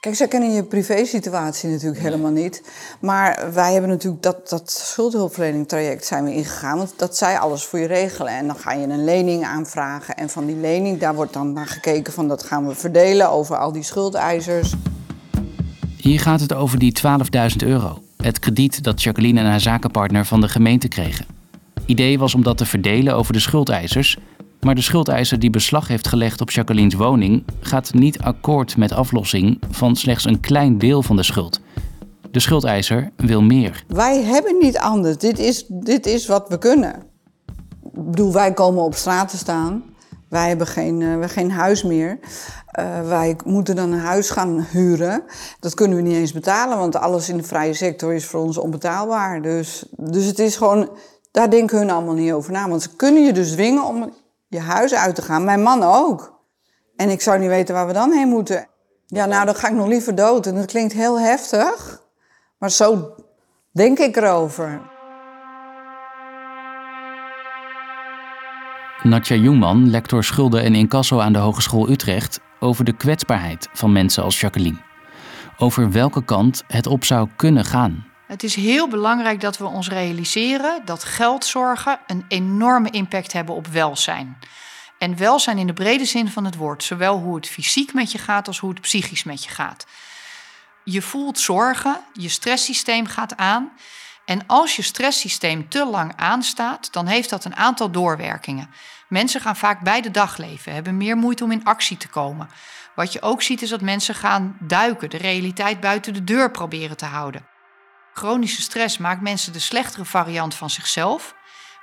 kijk, 0.00 0.14
zij 0.14 0.28
kennen 0.28 0.52
je 0.52 0.64
privésituatie 0.64 1.70
natuurlijk 1.70 2.02
helemaal 2.02 2.30
niet. 2.30 2.62
Maar 3.00 3.48
wij 3.52 3.72
hebben 3.72 3.90
natuurlijk 3.90 4.22
dat, 4.22 4.48
dat 4.48 4.70
schuldhulpverlening 4.70 5.68
traject 5.68 6.06
zijn 6.06 6.24
we 6.24 6.34
ingegaan. 6.34 6.78
Want 6.78 6.92
dat 6.96 7.16
zij 7.16 7.38
alles 7.38 7.64
voor 7.64 7.78
je 7.78 7.86
regelen. 7.86 8.32
En 8.32 8.46
dan 8.46 8.56
ga 8.56 8.72
je 8.72 8.86
een 8.86 9.04
lening 9.04 9.44
aanvragen. 9.44 10.16
En 10.16 10.28
van 10.28 10.46
die 10.46 10.56
lening, 10.56 10.98
daar 10.98 11.14
wordt 11.14 11.32
dan 11.32 11.52
naar 11.52 11.66
gekeken 11.66 12.12
van 12.12 12.28
dat 12.28 12.42
gaan 12.42 12.66
we 12.66 12.74
verdelen 12.74 13.30
over 13.30 13.56
al 13.56 13.72
die 13.72 13.82
schuldeisers. 13.82 14.74
Hier 15.96 16.20
gaat 16.20 16.40
het 16.40 16.54
over 16.54 16.78
die 16.78 16.92
12.000 17.00 17.66
euro. 17.66 18.02
Het 18.16 18.38
krediet 18.38 18.82
dat 18.82 19.02
Jacqueline 19.02 19.40
en 19.40 19.46
haar 19.46 19.60
zakenpartner 19.60 20.26
van 20.26 20.40
de 20.40 20.48
gemeente 20.48 20.88
kregen. 20.88 21.26
Idee 21.86 22.18
was 22.18 22.34
om 22.34 22.42
dat 22.42 22.56
te 22.56 22.66
verdelen 22.66 23.14
over 23.14 23.32
de 23.32 23.38
schuldeisers. 23.38 24.18
Maar 24.66 24.74
de 24.74 24.80
schuldeiser 24.80 25.38
die 25.38 25.50
beslag 25.50 25.88
heeft 25.88 26.08
gelegd 26.08 26.40
op 26.40 26.50
Jacqueline's 26.50 26.94
woning 26.94 27.44
gaat 27.60 27.94
niet 27.94 28.18
akkoord 28.18 28.76
met 28.76 28.92
aflossing 28.92 29.58
van 29.70 29.96
slechts 29.96 30.24
een 30.24 30.40
klein 30.40 30.78
deel 30.78 31.02
van 31.02 31.16
de 31.16 31.22
schuld. 31.22 31.60
De 32.30 32.40
schuldeiser 32.40 33.10
wil 33.16 33.42
meer. 33.42 33.84
Wij 33.88 34.22
hebben 34.22 34.58
niet 34.58 34.78
anders. 34.78 35.16
Dit 35.16 35.38
is, 35.38 35.64
dit 35.68 36.06
is 36.06 36.26
wat 36.26 36.48
we 36.48 36.58
kunnen. 36.58 36.94
Ik 37.82 38.10
bedoel, 38.10 38.32
wij 38.32 38.52
komen 38.52 38.82
op 38.82 38.94
straat 38.94 39.28
te 39.28 39.36
staan. 39.36 39.82
Wij 40.28 40.48
hebben 40.48 40.66
geen, 40.66 41.20
we 41.20 41.28
geen 41.28 41.50
huis 41.50 41.82
meer. 41.82 42.18
Eh, 42.66 43.08
wij 43.08 43.36
moeten 43.44 43.76
dan 43.76 43.92
een 43.92 43.98
huis 43.98 44.30
gaan 44.30 44.66
huren. 44.70 45.22
Dat 45.60 45.74
kunnen 45.74 45.96
we 45.96 46.02
niet 46.02 46.16
eens 46.16 46.32
betalen, 46.32 46.78
want 46.78 46.96
alles 46.96 47.28
in 47.28 47.36
de 47.36 47.42
vrije 47.42 47.74
sector 47.74 48.14
is 48.14 48.26
voor 48.26 48.40
ons 48.40 48.58
onbetaalbaar. 48.58 49.42
Dus, 49.42 49.84
dus 49.96 50.24
het 50.24 50.38
is 50.38 50.56
gewoon, 50.56 50.90
daar 51.30 51.50
denken 51.50 51.78
hun 51.78 51.90
allemaal 51.90 52.14
niet 52.14 52.32
over 52.32 52.52
na. 52.52 52.68
Want 52.68 52.82
ze 52.82 52.96
kunnen 52.96 53.24
je 53.24 53.32
dus 53.32 53.50
dwingen 53.50 53.84
om 53.84 54.12
je 54.48 54.60
huis 54.60 54.94
uit 54.94 55.14
te 55.14 55.22
gaan. 55.22 55.44
Mijn 55.44 55.62
man 55.62 55.82
ook. 55.82 56.40
En 56.96 57.08
ik 57.08 57.20
zou 57.20 57.38
niet 57.38 57.48
weten 57.48 57.74
waar 57.74 57.86
we 57.86 57.92
dan 57.92 58.12
heen 58.12 58.28
moeten. 58.28 58.68
Ja, 59.06 59.26
nou, 59.26 59.46
dan 59.46 59.54
ga 59.54 59.68
ik 59.68 59.74
nog 59.74 59.86
liever 59.86 60.14
dood. 60.14 60.46
En 60.46 60.54
dat 60.54 60.66
klinkt 60.66 60.92
heel 60.92 61.20
heftig. 61.20 62.02
Maar 62.58 62.70
zo 62.70 63.14
denk 63.72 63.98
ik 63.98 64.16
erover. 64.16 64.80
Natja 69.02 69.36
Jungman, 69.36 69.90
lector 69.90 70.24
schulden 70.24 70.62
en 70.62 70.74
incasso 70.74 71.18
aan 71.20 71.32
de 71.32 71.38
Hogeschool 71.38 71.90
Utrecht, 71.90 72.40
over 72.60 72.84
de 72.84 72.96
kwetsbaarheid 72.96 73.68
van 73.72 73.92
mensen 73.92 74.22
als 74.22 74.40
Jacqueline. 74.40 74.78
Over 75.58 75.90
welke 75.90 76.24
kant 76.24 76.62
het 76.66 76.86
op 76.86 77.04
zou 77.04 77.28
kunnen 77.36 77.64
gaan. 77.64 78.06
Het 78.26 78.42
is 78.42 78.54
heel 78.54 78.88
belangrijk 78.88 79.40
dat 79.40 79.58
we 79.58 79.64
ons 79.64 79.88
realiseren 79.88 80.82
dat 80.84 81.04
geldzorgen 81.04 81.98
een 82.06 82.24
enorme 82.28 82.90
impact 82.90 83.32
hebben 83.32 83.54
op 83.54 83.66
welzijn. 83.66 84.38
En 84.98 85.16
welzijn 85.16 85.58
in 85.58 85.66
de 85.66 85.72
brede 85.72 86.04
zin 86.04 86.28
van 86.28 86.44
het 86.44 86.56
woord, 86.56 86.84
zowel 86.84 87.18
hoe 87.18 87.36
het 87.36 87.48
fysiek 87.48 87.92
met 87.92 88.12
je 88.12 88.18
gaat 88.18 88.46
als 88.46 88.58
hoe 88.58 88.70
het 88.70 88.80
psychisch 88.80 89.24
met 89.24 89.44
je 89.44 89.50
gaat. 89.50 89.86
Je 90.84 91.02
voelt 91.02 91.38
zorgen, 91.38 92.00
je 92.12 92.28
stresssysteem 92.28 93.06
gaat 93.06 93.36
aan 93.36 93.72
En 94.24 94.46
als 94.46 94.76
je 94.76 94.82
stresssysteem 94.82 95.68
te 95.68 95.84
lang 95.84 96.12
aanstaat, 96.16 96.92
dan 96.92 97.06
heeft 97.06 97.30
dat 97.30 97.44
een 97.44 97.56
aantal 97.56 97.90
doorwerkingen. 97.90 98.70
Mensen 99.08 99.40
gaan 99.40 99.56
vaak 99.56 99.80
bij 99.80 100.00
de 100.00 100.10
dag 100.10 100.36
leven, 100.36 100.72
hebben 100.72 100.96
meer 100.96 101.16
moeite 101.16 101.44
om 101.44 101.52
in 101.52 101.64
actie 101.64 101.96
te 101.96 102.08
komen. 102.08 102.48
Wat 102.94 103.12
je 103.12 103.22
ook 103.22 103.42
ziet 103.42 103.62
is 103.62 103.68
dat 103.68 103.80
mensen 103.80 104.14
gaan 104.14 104.56
duiken, 104.60 105.10
de 105.10 105.16
realiteit 105.16 105.80
buiten 105.80 106.14
de 106.14 106.24
deur 106.24 106.50
proberen 106.50 106.96
te 106.96 107.04
houden. 107.04 107.55
Chronische 108.16 108.62
stress 108.62 108.98
maakt 108.98 109.20
mensen 109.20 109.52
de 109.52 109.58
slechtere 109.58 110.04
variant 110.04 110.54
van 110.54 110.70
zichzelf. 110.70 111.34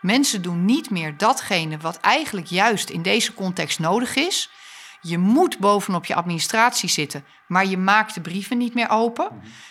Mensen 0.02 0.42
doen 0.42 0.66
niet 0.66 0.90
meer 0.90 1.18
datgene 1.18 1.78
wat 1.78 1.98
eigenlijk 1.98 2.48
juist 2.48 2.90
in 2.90 3.02
deze 3.02 3.34
context 3.34 3.80
nodig 3.80 4.16
is. 4.16 4.50
Je 5.02 5.18
moet 5.18 5.60
bovenop 5.60 6.06
je 6.06 6.16
administratie 6.16 6.90
zitten, 6.90 7.26
maar 7.48 7.66
je 7.66 7.78
maakt 7.78 8.14
de 8.14 8.22
brieven 8.22 8.58
niet 8.58 8.74
meer 8.74 8.90
open. 8.90 9.30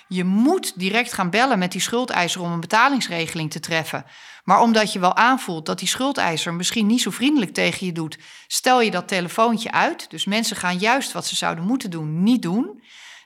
Je 0.09 0.25
moet 0.25 0.79
direct 0.79 1.13
gaan 1.13 1.31
bellen 1.31 1.59
met 1.59 1.73
die 1.73 1.81
schuldeiser 1.81 2.41
om 2.41 2.53
een 2.53 2.61
betalingsregeling 2.61 3.51
te 3.51 3.61
treffen. 3.61 4.05
Maar 4.45 4.61
omdat 4.61 4.93
je 4.93 4.99
wel 4.99 5.17
aanvoelt 5.17 5.67
dat 5.67 5.79
die 5.79 5.89
schuldeiser 5.89 6.55
misschien 6.55 6.87
niet 6.87 7.03
zo 7.03 7.11
vriendelijk 7.11 7.53
tegen 7.53 7.87
je 7.87 7.93
doet, 7.93 8.19
stel 8.47 8.81
je 8.81 8.91
dat 8.91 9.09
telefoontje 9.09 9.71
uit. 9.73 10.11
Dus 10.11 10.25
mensen 10.25 10.57
gaan 10.57 10.79
juist 10.79 11.13
wat 11.13 11.27
ze 11.27 11.37
zouden 11.37 11.65
moeten 11.65 11.91
doen, 11.91 12.23
niet 12.23 12.43
doen. 12.43 12.83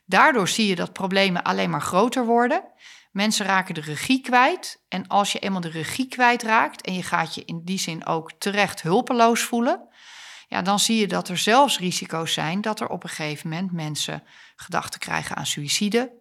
Daardoor 0.07 0.49
zie 0.49 0.67
je 0.67 0.75
dat 0.75 0.93
problemen 0.93 1.43
alleen 1.43 1.71
maar 1.71 1.83
groter 1.83 2.25
worden. 2.25 2.63
Mensen 3.17 3.47
raken 3.47 3.75
de 3.75 3.81
regie 3.81 4.21
kwijt. 4.21 4.81
En 4.89 5.07
als 5.07 5.33
je 5.33 5.39
eenmaal 5.39 5.61
de 5.61 5.69
regie 5.69 6.09
kwijtraakt 6.09 6.81
en 6.81 6.95
je 6.95 7.03
gaat 7.03 7.35
je 7.35 7.45
in 7.45 7.61
die 7.65 7.79
zin 7.79 8.07
ook 8.07 8.33
terecht 8.39 8.83
hulpeloos 8.83 9.43
voelen, 9.43 9.89
ja, 10.49 10.63
dan 10.63 10.79
zie 10.79 10.97
je 10.97 11.07
dat 11.07 11.29
er 11.29 11.39
zelfs 11.39 11.79
risico's 11.79 12.33
zijn 12.33 12.61
dat 12.61 12.81
er 12.81 12.89
op 12.89 13.03
een 13.03 13.09
gegeven 13.09 13.49
moment 13.49 13.73
mensen 13.73 14.23
gedachten 14.57 15.01
krijgen 15.01 15.37
aan 15.37 15.47
suïcide. 15.47 16.13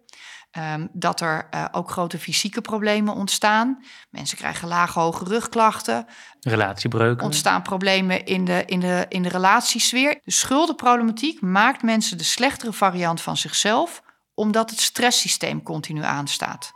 Um, 0.58 0.88
dat 0.92 1.20
er 1.20 1.48
uh, 1.54 1.64
ook 1.72 1.90
grote 1.90 2.18
fysieke 2.18 2.60
problemen 2.60 3.14
ontstaan. 3.14 3.84
Mensen 4.10 4.38
krijgen 4.38 4.68
lage, 4.68 4.98
hoge 4.98 5.24
rugklachten. 5.24 6.06
Relatiebreuken. 6.40 7.24
Ontstaan 7.24 7.62
problemen 7.62 8.24
in 8.24 8.44
de, 8.44 8.62
in, 8.66 8.80
de, 8.80 9.06
in 9.08 9.22
de 9.22 9.28
relatiesfeer. 9.28 10.20
De 10.24 10.32
schuldenproblematiek 10.32 11.40
maakt 11.40 11.82
mensen 11.82 12.18
de 12.18 12.24
slechtere 12.24 12.72
variant 12.72 13.20
van 13.20 13.36
zichzelf, 13.36 14.02
omdat 14.34 14.70
het 14.70 14.80
stresssysteem 14.80 15.62
continu 15.62 16.02
aanstaat. 16.02 16.74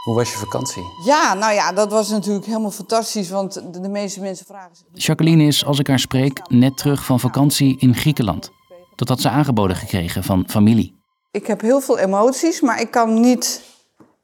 Hoe 0.00 0.14
was 0.14 0.32
je 0.32 0.38
vakantie? 0.38 0.82
Ja, 1.04 1.34
nou 1.34 1.52
ja, 1.52 1.72
dat 1.72 1.90
was 1.90 2.08
natuurlijk 2.08 2.46
helemaal 2.46 2.70
fantastisch, 2.70 3.30
want 3.30 3.54
de, 3.54 3.80
de 3.80 3.88
meeste 3.88 4.20
mensen 4.20 4.46
vragen 4.46 4.76
zich... 4.76 4.86
Jacqueline 4.92 5.44
is, 5.44 5.64
als 5.64 5.78
ik 5.78 5.86
haar 5.86 5.98
spreek, 5.98 6.48
net 6.48 6.76
terug 6.76 7.04
van 7.04 7.20
vakantie 7.20 7.78
in 7.78 7.94
Griekenland. 7.94 8.50
Dat 8.96 9.08
had 9.08 9.20
ze 9.20 9.28
aangeboden 9.28 9.76
gekregen 9.76 10.24
van 10.24 10.44
familie. 10.48 10.98
Ik 11.30 11.46
heb 11.46 11.60
heel 11.60 11.80
veel 11.80 11.98
emoties, 11.98 12.60
maar 12.60 12.80
ik 12.80 12.90
kan 12.90 13.20
niet... 13.20 13.62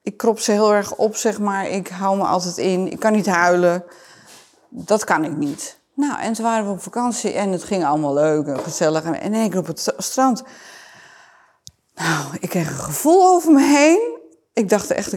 Ik 0.03 0.17
krop 0.17 0.39
ze 0.39 0.53
heel 0.53 0.75
erg 0.75 0.95
op, 0.95 1.17
zeg 1.17 1.39
maar. 1.39 1.69
Ik 1.69 1.89
hou 1.89 2.17
me 2.17 2.25
altijd 2.25 2.57
in. 2.57 2.93
Ik 2.93 2.99
kan 2.99 3.13
niet 3.13 3.27
huilen. 3.27 3.85
Dat 4.69 5.05
kan 5.05 5.25
ik 5.25 5.37
niet. 5.37 5.79
Nou, 5.95 6.21
en 6.21 6.33
toen 6.33 6.45
waren 6.45 6.67
we 6.67 6.73
op 6.73 6.83
vakantie 6.83 7.33
en 7.33 7.53
het 7.53 7.65
ging 7.65 7.85
allemaal 7.85 8.15
leuk 8.15 8.47
en 8.47 8.59
gezellig. 8.59 9.05
En 9.05 9.21
in 9.21 9.35
één 9.35 9.51
keer 9.51 9.59
op 9.59 9.67
het 9.67 9.95
strand... 9.97 10.43
Nou, 11.95 12.37
ik 12.41 12.49
kreeg 12.49 12.69
een 12.69 12.85
gevoel 12.85 13.27
over 13.27 13.53
me 13.53 13.63
heen. 13.63 14.19
Ik 14.53 14.69
dacht 14.69 14.91
echt, 14.91 15.17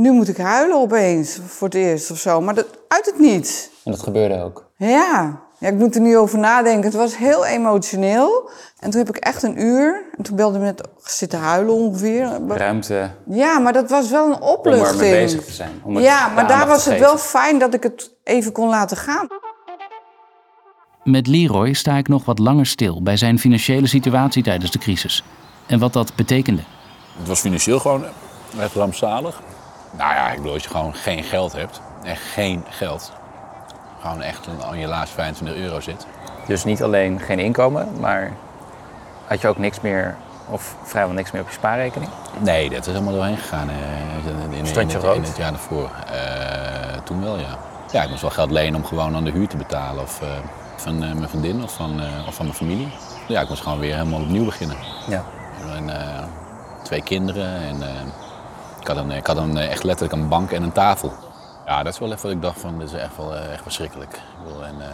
nu 0.00 0.12
moet 0.12 0.28
ik 0.28 0.36
huilen 0.36 0.76
opeens 0.76 1.38
voor 1.46 1.68
het 1.68 1.76
eerst 1.76 2.10
of 2.10 2.18
zo. 2.18 2.40
Maar 2.40 2.54
dat, 2.54 2.66
uit 2.88 3.06
het 3.06 3.18
niet. 3.18 3.70
En 3.84 3.90
dat 3.90 4.00
gebeurde 4.00 4.42
ook? 4.42 4.70
Ja. 4.76 5.40
ja, 5.58 5.68
ik 5.68 5.74
moet 5.74 5.94
er 5.94 6.00
nu 6.00 6.16
over 6.18 6.38
nadenken. 6.38 6.84
Het 6.84 6.94
was 6.94 7.16
heel 7.16 7.46
emotioneel. 7.46 8.50
En 8.78 8.90
toen 8.90 9.00
heb 9.00 9.08
ik 9.08 9.16
echt 9.16 9.42
een 9.42 9.62
uur. 9.62 10.04
En 10.16 10.22
toen 10.22 10.36
belde 10.36 10.58
ik 10.58 10.64
met 10.64 10.88
zitten 11.02 11.38
huilen 11.38 11.74
ongeveer. 11.74 12.40
Ruimte. 12.48 13.10
Ja, 13.26 13.58
maar 13.58 13.72
dat 13.72 13.90
was 13.90 14.10
wel 14.10 14.26
een 14.26 14.40
opluchting. 14.40 14.92
Om 14.92 15.00
ermee 15.00 15.22
bezig 15.22 15.44
te 15.44 15.52
zijn. 15.52 15.80
Om 15.82 15.94
het 15.94 16.04
ja, 16.04 16.28
maar 16.28 16.46
daar 16.48 16.66
was 16.66 16.84
het 16.84 16.98
wel 16.98 17.18
fijn 17.18 17.58
dat 17.58 17.74
ik 17.74 17.82
het 17.82 18.10
even 18.24 18.52
kon 18.52 18.68
laten 18.68 18.96
gaan. 18.96 19.26
Met 21.04 21.26
Leroy 21.26 21.72
sta 21.72 21.96
ik 21.96 22.08
nog 22.08 22.24
wat 22.24 22.38
langer 22.38 22.66
stil 22.66 23.02
bij 23.02 23.16
zijn 23.16 23.38
financiële 23.38 23.86
situatie 23.86 24.42
tijdens 24.42 24.70
de 24.70 24.78
crisis. 24.78 25.24
En 25.66 25.78
wat 25.78 25.92
dat 25.92 26.14
betekende. 26.14 26.62
Het 27.18 27.28
was 27.28 27.40
financieel 27.40 27.78
gewoon 27.78 28.04
echt 28.58 28.74
rampzalig. 28.74 29.42
Nou 29.90 30.14
ja, 30.14 30.30
ik 30.30 30.36
bedoel, 30.36 30.52
als 30.52 30.62
je 30.62 30.68
gewoon 30.68 30.94
geen 30.94 31.22
geld 31.22 31.52
hebt, 31.52 31.80
echt 32.02 32.22
geen 32.22 32.64
geld, 32.68 33.12
gewoon 34.00 34.22
echt 34.22 34.48
aan 34.62 34.78
je 34.78 34.86
laatste 34.86 35.14
25 35.14 35.62
euro 35.62 35.80
zit. 35.80 36.06
Dus 36.46 36.64
niet 36.64 36.82
alleen 36.82 37.20
geen 37.20 37.38
inkomen, 37.38 38.00
maar 38.00 38.32
had 39.26 39.40
je 39.40 39.48
ook 39.48 39.58
niks 39.58 39.80
meer 39.80 40.16
of 40.50 40.74
vrijwel 40.82 41.14
niks 41.14 41.30
meer 41.30 41.42
op 41.42 41.48
je 41.48 41.54
spaarrekening? 41.54 42.10
Nee, 42.38 42.70
dat 42.70 42.86
is 42.86 42.92
helemaal 42.92 43.14
doorheen 43.14 43.36
gegaan. 43.36 43.68
Uh, 43.68 44.58
in, 44.58 44.66
Stond 44.66 44.92
je 44.92 44.98
in, 44.98 45.04
rood? 45.04 45.16
in 45.16 45.22
het 45.22 45.36
jaar 45.36 45.50
daarvoor. 45.50 45.90
Uh, 46.12 47.00
toen 47.04 47.22
wel, 47.22 47.38
ja. 47.38 47.58
Ja, 47.92 48.02
ik 48.02 48.08
moest 48.08 48.20
wel 48.20 48.30
geld 48.30 48.50
lenen 48.50 48.80
om 48.80 48.86
gewoon 48.86 49.16
aan 49.16 49.24
de 49.24 49.30
huur 49.30 49.48
te 49.48 49.56
betalen. 49.56 50.02
Of 50.02 50.20
uh, 50.22 50.28
van 50.76 50.98
mijn 50.98 51.28
vriendin 51.28 51.62
of 51.62 51.74
van, 51.74 52.00
of 52.26 52.34
van 52.34 52.44
mijn 52.44 52.56
familie. 52.56 52.88
Ja, 53.28 53.40
ik 53.40 53.48
moest 53.48 53.62
gewoon 53.62 53.78
weer 53.78 53.96
helemaal 53.96 54.20
opnieuw 54.20 54.44
beginnen. 54.44 54.76
Ja. 55.08 55.24
En, 55.74 55.90
twee 56.82 57.02
kinderen 57.02 57.60
en 57.60 57.82
ik 58.80 58.86
had, 58.86 58.96
een, 58.96 59.10
ik 59.10 59.26
had 59.26 59.36
een, 59.36 59.56
echt 59.56 59.82
letterlijk 59.82 60.22
een 60.22 60.28
bank 60.28 60.50
en 60.50 60.62
een 60.62 60.72
tafel. 60.72 61.12
Ja, 61.66 61.82
dat 61.82 61.92
is 61.92 61.98
wel 61.98 62.12
even 62.12 62.22
wat 62.22 62.32
ik 62.32 62.42
dacht 62.42 62.60
van, 62.60 62.78
dit 62.78 62.88
is 62.88 62.94
echt 62.94 63.16
wel 63.16 63.36
echt 63.36 63.62
verschrikkelijk. 63.62 64.12
Ik 64.12 64.44
bedoel, 64.44 64.64
en, 64.64 64.74
uh, 64.78 64.86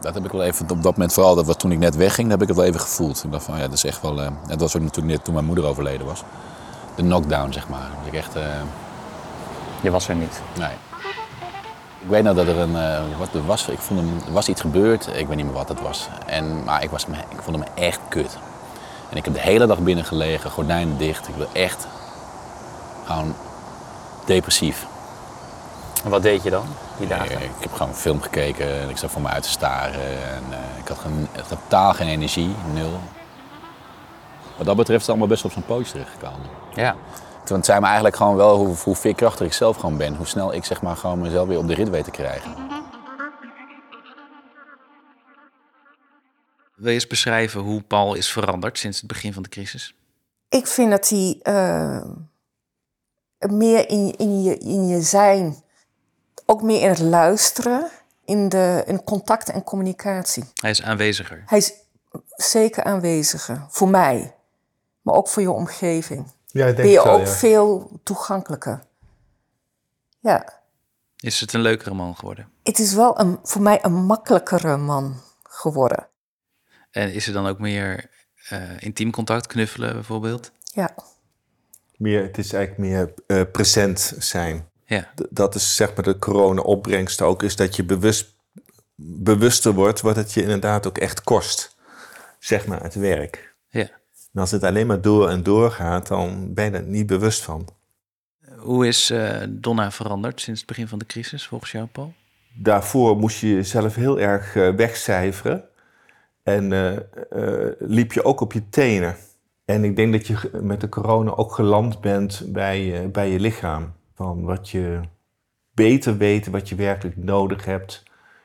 dat 0.00 0.14
heb 0.14 0.24
ik 0.24 0.32
wel 0.32 0.42
even 0.42 0.70
op 0.70 0.82
dat 0.82 0.92
moment, 0.92 1.12
vooral 1.12 1.34
dat 1.34 1.46
was 1.46 1.56
toen 1.56 1.72
ik 1.72 1.78
net 1.78 1.96
wegging, 1.96 2.30
heb 2.30 2.42
ik 2.42 2.48
het 2.48 2.56
wel 2.56 2.66
even 2.66 2.80
gevoeld. 2.80 3.24
Ik 3.24 3.32
dacht 3.32 3.44
van, 3.44 3.56
ja, 3.56 3.62
dat 3.62 3.72
is 3.72 3.84
echt 3.84 4.02
wel, 4.02 4.22
uh, 4.22 4.28
dat 4.46 4.60
was 4.60 4.76
ook 4.76 4.82
natuurlijk 4.82 5.14
net 5.14 5.24
toen 5.24 5.34
mijn 5.34 5.46
moeder 5.46 5.64
overleden 5.64 6.06
was. 6.06 6.22
De 6.94 7.02
knockdown, 7.02 7.52
zeg 7.52 7.68
maar. 7.68 7.88
Dat 7.98 8.12
ik 8.12 8.18
echt... 8.18 8.36
Uh, 8.36 8.42
Je 9.80 9.90
was 9.90 10.08
er 10.08 10.14
niet? 10.14 10.40
Nee. 10.58 10.72
Ik 12.00 12.12
weet 12.12 12.22
nou 12.22 12.36
dat 12.36 12.46
er 12.46 12.58
een, 12.58 12.72
wat 13.18 13.34
er 13.34 13.46
was, 13.46 13.68
ik 13.68 13.78
vond 13.78 14.00
hem, 14.00 14.20
er 14.26 14.32
was 14.32 14.48
iets 14.48 14.60
gebeurd, 14.60 15.06
ik 15.06 15.26
weet 15.26 15.36
niet 15.36 15.44
meer 15.44 15.54
wat 15.54 15.68
het 15.68 15.80
was. 15.80 16.08
En, 16.26 16.64
maar 16.64 16.82
ik, 16.82 16.90
was 16.90 17.06
me, 17.06 17.16
ik 17.28 17.42
vond 17.42 17.56
hem 17.56 17.66
echt 17.74 18.00
kut. 18.08 18.38
En 19.10 19.16
ik 19.16 19.24
heb 19.24 19.34
de 19.34 19.40
hele 19.40 19.66
dag 19.66 19.78
binnen 19.78 20.04
gelegen, 20.04 20.50
gordijnen 20.50 20.98
dicht. 20.98 21.28
Ik 21.28 21.34
wil 21.34 21.46
echt 21.52 21.86
gewoon 23.06 23.34
depressief. 24.24 24.86
En 26.04 26.10
wat 26.10 26.22
deed 26.22 26.42
je 26.42 26.50
dan 26.50 26.66
die 26.98 27.08
dagen? 27.08 27.36
Ik, 27.36 27.42
ik 27.42 27.60
heb 27.60 27.72
gewoon 27.72 27.88
een 27.88 27.94
film 27.94 28.20
gekeken 28.20 28.80
en 28.80 28.88
ik 28.88 28.96
zat 28.96 29.10
voor 29.10 29.22
me 29.22 29.28
uit 29.28 29.42
te 29.42 29.48
staren. 29.48 30.00
En, 30.34 30.42
uh, 30.50 30.78
ik 30.82 30.88
had 30.88 30.98
geen, 30.98 31.28
totaal 31.48 31.92
geen 31.92 32.08
energie, 32.08 32.54
nul. 32.72 33.00
Wat 34.56 34.66
dat 34.66 34.76
betreft 34.76 35.00
is 35.00 35.06
het 35.06 35.08
allemaal 35.08 35.28
best 35.28 35.44
op 35.44 35.52
zijn 35.52 35.64
pootje 35.64 35.92
terechtgekomen. 35.92 36.48
Ja. 36.74 36.96
Toen 37.44 37.64
zei 37.64 37.80
me 37.80 37.86
eigenlijk 37.86 38.16
gewoon 38.16 38.36
wel 38.36 38.56
hoe, 38.56 38.76
hoe 38.82 38.96
veerkrachtig 38.96 39.46
ik 39.46 39.52
zelf 39.52 39.76
gewoon 39.76 39.96
ben. 39.96 40.14
Hoe 40.14 40.26
snel 40.26 40.54
ik 40.54 40.64
zeg 40.64 40.82
maar 40.82 40.96
gewoon 40.96 41.20
mezelf 41.20 41.48
weer 41.48 41.58
op 41.58 41.66
de 41.66 41.74
rit 41.74 41.88
weet 41.88 42.04
te 42.04 42.10
krijgen. 42.10 42.54
Wil 46.76 46.88
je 46.88 46.94
eens 46.94 47.06
beschrijven 47.06 47.60
hoe 47.60 47.82
Paul 47.82 48.14
is 48.14 48.32
veranderd 48.32 48.78
sinds 48.78 48.98
het 48.98 49.06
begin 49.06 49.32
van 49.32 49.42
de 49.42 49.48
crisis? 49.48 49.94
Ik 50.48 50.66
vind 50.66 50.90
dat 50.90 51.08
hij 51.08 51.40
uh, 51.42 52.04
meer 53.38 53.88
in, 53.88 54.16
in, 54.16 54.42
je, 54.42 54.58
in 54.58 54.86
je 54.86 55.02
zijn, 55.02 55.56
ook 56.46 56.62
meer 56.62 56.80
in 56.80 56.88
het 56.88 56.98
luisteren, 56.98 57.90
in, 58.24 58.48
de, 58.48 58.82
in 58.86 59.04
contact 59.04 59.48
en 59.48 59.64
communicatie. 59.64 60.44
Hij 60.54 60.70
is 60.70 60.82
aanweziger. 60.82 61.42
Hij 61.46 61.58
is 61.58 61.72
zeker 62.36 62.84
aanweziger, 62.84 63.66
voor 63.68 63.88
mij, 63.88 64.34
maar 65.02 65.14
ook 65.14 65.28
voor 65.28 65.42
je 65.42 65.50
omgeving. 65.50 66.34
Ja, 66.46 66.66
ik 66.66 66.76
denk 66.76 66.88
ben 66.88 67.00
je 67.02 67.08
zo, 67.08 67.08
ook 67.08 67.26
ja. 67.26 67.32
veel 67.32 68.00
toegankelijker. 68.02 68.82
Ja. 70.20 70.60
Is 71.16 71.40
het 71.40 71.52
een 71.52 71.60
leukere 71.60 71.94
man 71.94 72.16
geworden? 72.16 72.48
Het 72.62 72.78
is 72.78 72.92
wel 72.94 73.20
een, 73.20 73.38
voor 73.42 73.62
mij 73.62 73.84
een 73.84 74.04
makkelijkere 74.04 74.76
man 74.76 75.20
geworden. 75.42 76.08
En 76.90 77.12
is 77.12 77.26
er 77.26 77.32
dan 77.32 77.46
ook 77.46 77.58
meer 77.58 78.10
uh, 78.52 78.80
intiem 78.80 79.10
contact, 79.10 79.46
knuffelen 79.46 79.92
bijvoorbeeld? 79.92 80.52
Ja. 80.62 80.94
Meer, 81.96 82.22
het 82.22 82.38
is 82.38 82.52
eigenlijk 82.52 82.90
meer 82.90 83.12
uh, 83.26 83.42
present 83.52 84.14
zijn. 84.18 84.68
Ja. 84.84 85.12
Dat 85.30 85.54
is 85.54 85.76
zeg 85.76 85.94
maar 85.94 86.04
de 86.04 86.18
corona-opbrengst 86.18 87.22
ook, 87.22 87.42
is 87.42 87.56
dat 87.56 87.76
je 87.76 87.84
bewust, 87.84 88.34
bewuster 88.94 89.72
wordt 89.72 90.00
wat 90.00 90.16
het 90.16 90.32
je 90.32 90.42
inderdaad 90.42 90.86
ook 90.86 90.98
echt 90.98 91.22
kost. 91.22 91.76
Zeg 92.38 92.66
maar 92.66 92.82
het 92.82 92.94
werk. 92.94 93.54
Ja. 93.68 93.88
En 94.32 94.40
als 94.40 94.50
het 94.50 94.62
alleen 94.62 94.86
maar 94.86 95.00
door 95.00 95.28
en 95.28 95.42
door 95.42 95.70
gaat, 95.70 96.06
dan 96.06 96.54
ben 96.54 96.64
je 96.64 96.70
er 96.70 96.82
niet 96.82 97.06
bewust 97.06 97.42
van. 97.42 97.68
Hoe 98.56 98.86
is 98.86 99.10
uh, 99.10 99.42
Donna 99.48 99.90
veranderd 99.90 100.40
sinds 100.40 100.60
het 100.60 100.68
begin 100.68 100.88
van 100.88 100.98
de 100.98 101.06
crisis, 101.06 101.46
volgens 101.46 101.72
jou, 101.72 101.86
Paul? 101.86 102.14
Daarvoor 102.54 103.16
moest 103.16 103.40
je 103.40 103.54
jezelf 103.54 103.94
heel 103.94 104.20
erg 104.20 104.54
uh, 104.54 104.74
wegcijferen. 104.74 105.64
En 106.42 106.70
uh, 106.70 106.96
liep 107.78 108.12
je 108.12 108.24
ook 108.24 108.40
op 108.40 108.52
je 108.52 108.68
tenen. 108.68 109.16
En 109.66 109.84
ik 109.84 109.96
denk 109.96 110.12
dat 110.12 110.26
je 110.26 110.50
met 110.62 110.80
de 110.80 110.88
corona 110.88 111.30
ook 111.30 111.52
geland 111.52 112.00
bent 112.00 112.42
bij, 112.46 113.02
uh, 113.04 113.10
bij 113.10 113.30
je 113.30 113.40
lichaam. 113.40 113.92
Van 114.14 114.44
wat 114.44 114.68
je 114.68 115.00
beter 115.74 116.16
weten 116.16 116.52
wat 116.52 116.68
je 116.68 116.74
werkelijk 116.74 117.16
nodig 117.16 117.64
hebt. 117.64 118.02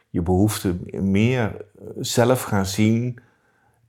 Je 0.10 0.22
behoeften 0.22 0.82
meer 1.12 1.56
zelf 2.00 2.42
gaan 2.44 2.66
zien. 2.66 3.20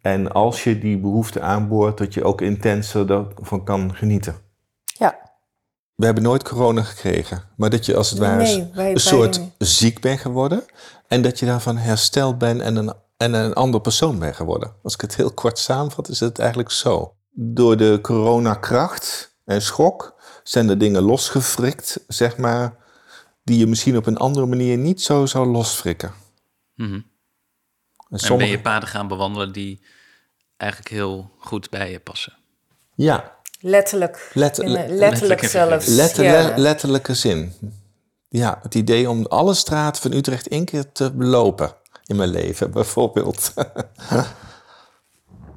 En 0.00 0.32
als 0.32 0.64
je 0.64 0.78
die 0.78 0.98
behoefte 0.98 1.40
aanboort, 1.40 1.98
dat 1.98 2.14
je 2.14 2.24
ook 2.24 2.40
intenser 2.40 3.06
daarvan 3.06 3.64
kan 3.64 3.94
genieten. 3.94 4.34
we 5.94 6.04
hebben 6.04 6.22
nooit 6.24 6.42
corona 6.48 6.82
gekregen. 6.82 7.42
Maar 7.56 7.70
dat 7.70 7.86
je 7.86 7.96
als 7.96 8.10
het 8.10 8.18
ware 8.18 8.42
Nee, 8.42 8.56
wij- 8.58 8.70
wij 8.74 8.90
een 8.92 9.00
soort 9.00 9.40
ziek 9.58 10.00
bent 10.00 10.20
geworden. 10.20 10.64
En 11.08 11.22
dat 11.22 11.38
je 11.38 11.46
daarvan 11.46 11.76
hersteld 11.76 12.38
bent 12.38 12.60
en 12.60 12.76
een, 12.76 12.92
en 13.16 13.32
een 13.34 13.52
andere 13.54 13.82
persoon 13.82 14.18
bent 14.18 14.36
geworden. 14.36 14.72
Als 14.82 14.94
ik 14.94 15.00
het 15.00 15.16
heel 15.16 15.30
kort 15.32 15.58
samenvat, 15.58 16.08
is 16.08 16.20
het 16.20 16.38
eigenlijk 16.38 16.70
zo. 16.70 17.14
Door 17.34 17.76
de 17.76 17.98
coronakracht 18.02 19.34
en 19.44 19.62
schok 19.62 20.14
zijn 20.42 20.68
er 20.68 20.78
dingen 20.78 21.02
losgefrikt, 21.02 22.04
zeg 22.08 22.36
maar, 22.36 22.76
die 23.44 23.58
je 23.58 23.66
misschien 23.66 23.96
op 23.96 24.06
een 24.06 24.16
andere 24.16 24.46
manier 24.46 24.76
niet 24.78 25.02
zo 25.02 25.26
zou 25.26 25.46
losfrikken. 25.46 26.12
Mhm. 26.74 26.92
En 26.92 27.04
En 28.10 28.18
sommige- 28.18 28.48
ben 28.48 28.56
je 28.58 28.62
paden 28.62 28.88
gaan 28.88 29.08
bewandelen 29.08 29.52
die 29.52 29.84
eigenlijk 30.56 30.90
heel 30.90 31.30
goed 31.38 31.70
bij 31.70 31.90
je 31.90 32.00
passen. 32.00 32.32
Ja, 32.94 33.40
Letterlijk. 33.64 34.30
Le- 34.34 34.40
letterlijk 34.44 34.88
letterlijk 34.90 35.44
zelfs. 35.44 35.86
Letter- 35.86 36.24
ja. 36.24 36.32
le- 36.48 36.54
letterlijke 36.56 37.14
zin. 37.14 37.52
Ja, 38.28 38.58
het 38.62 38.74
idee 38.74 39.10
om 39.10 39.26
alle 39.26 39.54
straten 39.54 40.02
van 40.02 40.12
Utrecht 40.12 40.48
één 40.48 40.64
keer 40.64 40.92
te 40.92 41.12
lopen 41.16 41.74
in 42.06 42.16
mijn 42.16 42.28
leven, 42.30 42.70
bijvoorbeeld. 42.80 43.52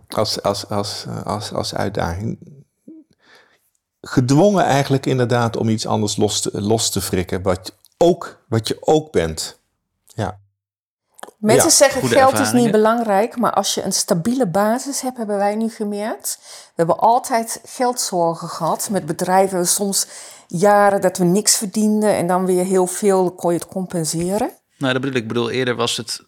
Als, 0.07 0.41
als, 0.41 0.69
als, 0.69 1.05
als, 1.23 1.53
als 1.53 1.75
uitdaging. 1.75 2.39
Gedwongen 4.01 4.63
eigenlijk 4.63 5.05
inderdaad 5.05 5.57
om 5.57 5.69
iets 5.69 5.87
anders 5.87 6.17
los 6.17 6.41
te, 6.41 6.61
los 6.61 6.89
te 6.89 7.01
frikken, 7.01 7.41
wat, 7.41 7.75
ook, 7.97 8.43
wat 8.47 8.67
je 8.67 8.77
ook 8.79 9.11
bent. 9.11 9.59
Ja. 10.05 10.39
Mensen 11.37 11.69
Ja, 11.69 11.75
zeggen 11.75 11.99
goede 11.99 12.15
geld 12.15 12.39
is 12.39 12.51
niet 12.51 12.71
belangrijk, 12.71 13.37
maar 13.37 13.53
als 13.53 13.73
je 13.73 13.83
een 13.83 13.93
stabiele 13.93 14.47
basis 14.47 15.01
hebt, 15.01 15.17
hebben 15.17 15.37
wij 15.37 15.55
nu 15.55 15.69
gemerkt. 15.69 16.37
We 16.41 16.73
hebben 16.75 16.97
altijd 16.97 17.61
geldzorgen 17.65 18.47
gehad 18.47 18.89
met 18.89 19.05
bedrijven. 19.05 19.67
Soms 19.67 20.07
jaren 20.47 21.01
dat 21.01 21.17
we 21.17 21.23
niks 21.23 21.55
verdienden 21.57 22.15
en 22.15 22.27
dan 22.27 22.45
weer 22.45 22.63
heel 22.63 22.87
veel 22.87 23.31
kon 23.31 23.51
je 23.51 23.59
het 23.59 23.67
compenseren. 23.67 24.51
Nou, 24.77 24.93
dat 24.93 25.01
bedoel 25.01 25.15
ik. 25.15 25.21
Ik 25.21 25.27
bedoel, 25.27 25.49
eerder 25.49 25.75
was 25.75 25.97
het 25.97 26.21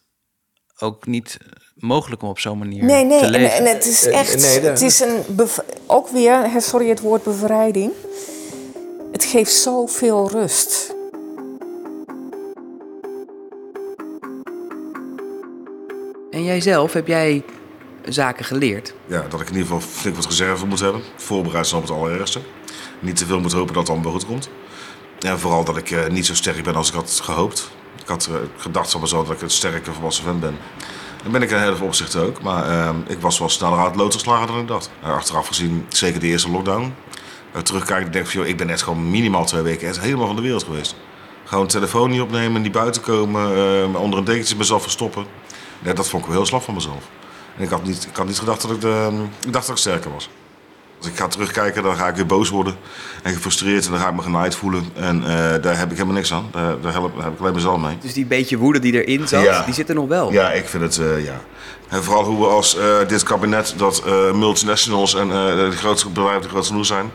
ook 0.77 1.05
niet 1.05 1.37
mogelijk 1.79 2.21
om 2.21 2.29
op 2.29 2.39
zo'n 2.39 2.57
manier 2.57 2.83
Nee, 2.83 3.05
nee, 3.05 3.19
te 3.19 3.25
en, 3.25 3.31
leven. 3.31 3.57
en 3.57 3.65
het 3.65 3.85
is 3.85 4.05
Eh, 4.05 4.19
echt, 4.19 4.39
nee, 4.41 4.59
het 4.69 4.81
is 4.81 4.99
een, 4.99 5.23
ook 5.85 6.07
weer, 6.09 6.49
sorry 6.57 6.89
het 6.89 6.99
woord 6.99 7.23
bevrijding. 7.23 7.91
Het 9.11 9.23
geeft 9.23 9.51
zoveel 9.53 10.29
rust. 10.31 10.95
En 16.31 16.43
jijzelf, 16.43 16.93
heb 16.93 17.07
jij 17.07 17.43
zaken 18.05 18.45
geleerd? 18.45 18.93
Ja, 19.05 19.25
dat 19.29 19.41
ik 19.41 19.47
in 19.49 19.55
ieder 19.55 19.67
geval 19.71 19.89
flink 19.89 20.15
wat 20.15 20.25
reserve 20.25 20.65
moet 20.65 20.79
hebben. 20.79 21.01
Voorbereid 21.15 21.67
zijn 21.67 21.81
op 21.81 21.87
het 21.87 21.97
allerergste. 21.97 22.39
Niet 22.99 23.15
te 23.15 23.25
veel 23.25 23.39
moet 23.39 23.51
hopen 23.53 23.73
dat 23.73 23.81
het 23.81 23.91
allemaal 23.91 24.11
wel 24.11 24.19
goed 24.19 24.29
komt. 24.29 24.49
En 25.19 25.39
vooral 25.39 25.63
dat 25.63 25.77
ik 25.77 25.91
eh, 25.91 26.07
niet 26.07 26.25
zo 26.25 26.33
sterk 26.35 26.63
ben 26.63 26.75
als 26.75 26.87
ik 26.89 26.93
had 26.93 27.19
gehoopt. 27.23 27.69
Ik 28.01 28.07
had 28.07 28.25
eh, 28.31 28.35
gedacht 28.57 28.91
van 28.91 29.01
mezelf 29.01 29.27
dat 29.27 29.35
ik 29.35 29.41
een 29.41 29.49
sterke 29.49 29.93
volwassen 29.93 30.23
vent 30.23 30.39
ben. 30.39 30.57
Dat 31.23 31.31
ben 31.31 31.41
ik 31.41 31.51
in 31.51 31.57
heel 31.57 31.75
veel 31.75 31.85
opzichten 31.85 32.21
ook. 32.21 32.41
Maar 32.41 32.69
eh, 32.69 32.89
ik 33.07 33.19
was 33.19 33.39
wel 33.39 33.49
sneller 33.49 33.79
uit 33.79 33.95
lood 33.95 34.13
geslagen 34.13 34.47
dan 34.47 34.59
ik 34.59 34.67
dacht. 34.67 34.89
Eh, 35.03 35.15
achteraf 35.15 35.47
gezien, 35.47 35.85
zeker 35.89 36.19
de 36.19 36.27
eerste 36.27 36.51
lockdown. 36.51 36.93
Uh, 37.55 37.61
terugkijken, 37.61 38.11
denk 38.11 38.25
ik 38.25 38.31
van, 38.31 38.39
joh, 38.41 38.49
ik 38.49 38.57
ben 38.57 38.67
net 38.67 38.81
gewoon 38.81 39.09
minimaal 39.09 39.45
twee 39.45 39.61
weken 39.61 39.87
echt 39.87 39.99
helemaal 39.99 40.27
van 40.27 40.35
de 40.35 40.41
wereld 40.41 40.63
geweest. 40.63 40.95
Gewoon 41.43 41.67
telefoon 41.67 42.09
niet 42.09 42.21
opnemen, 42.21 42.61
niet 42.61 42.71
buiten 42.71 43.01
komen, 43.01 43.55
eh, 43.55 44.01
onder 44.01 44.19
een 44.19 44.25
dekentje 44.25 44.55
mezelf 44.55 44.81
verstoppen. 44.81 45.25
Dat 45.81 46.07
vond 46.07 46.21
ik 46.21 46.27
wel 46.27 46.37
heel 46.37 46.47
slap 46.47 46.61
van 46.61 46.73
mezelf. 46.73 47.03
En 47.57 47.63
ik 47.63 47.69
had 47.69 47.83
niet, 47.83 48.07
ik 48.09 48.15
had 48.15 48.25
niet 48.25 48.39
gedacht 48.39 48.61
dat 48.61 48.71
ik, 48.71 48.81
de, 48.81 49.23
ik 49.45 49.53
dacht 49.53 49.67
dat 49.67 49.75
ik 49.75 49.81
sterker 49.81 50.11
was. 50.11 50.29
Als 50.97 51.07
ik 51.07 51.17
ga 51.17 51.27
terugkijken, 51.27 51.83
dan 51.83 51.95
ga 51.95 52.07
ik 52.07 52.15
weer 52.15 52.25
boos 52.25 52.49
worden 52.49 52.75
en 53.23 53.33
gefrustreerd 53.33 53.85
en 53.85 53.91
dan 53.91 53.99
ga 53.99 54.07
ik 54.09 54.15
me 54.15 54.21
genaaid 54.21 54.55
voelen. 54.55 54.85
En 54.95 55.21
eh, 55.23 55.61
daar 55.61 55.77
heb 55.77 55.85
ik 55.91 55.97
helemaal 55.97 56.13
niks 56.15 56.33
aan. 56.33 56.47
Daar, 56.51 56.81
daar, 56.81 56.91
help, 56.91 57.15
daar 57.15 57.23
heb 57.23 57.33
ik 57.33 57.39
alleen 57.39 57.53
mezelf 57.53 57.77
mee. 57.81 57.97
Dus 58.01 58.13
die 58.13 58.25
beetje 58.25 58.57
woede 58.57 58.79
die 58.79 59.03
erin 59.05 59.27
zat, 59.27 59.43
Ja. 59.43 59.63
die 59.65 59.73
zit 59.73 59.89
er 59.89 59.95
nog 59.95 60.07
wel. 60.07 60.31
Ja, 60.31 60.51
ik 60.51 60.67
vind 60.67 60.83
het, 60.83 60.97
eh, 60.97 61.25
ja. 61.25 61.41
En 61.87 62.03
vooral 62.03 62.23
hoe 62.23 62.39
we 62.39 62.45
als 62.45 62.77
eh, 62.77 62.85
dit 63.07 63.23
kabinet, 63.23 63.73
dat 63.77 64.03
multinationals 64.33 65.15
en 65.15 65.27
de 65.27 65.71
grootste 65.77 66.07
bedrijven 66.09 66.41
die 66.41 66.49
groot 66.49 66.67
genoeg 66.67 66.85
zijn, 66.85 67.11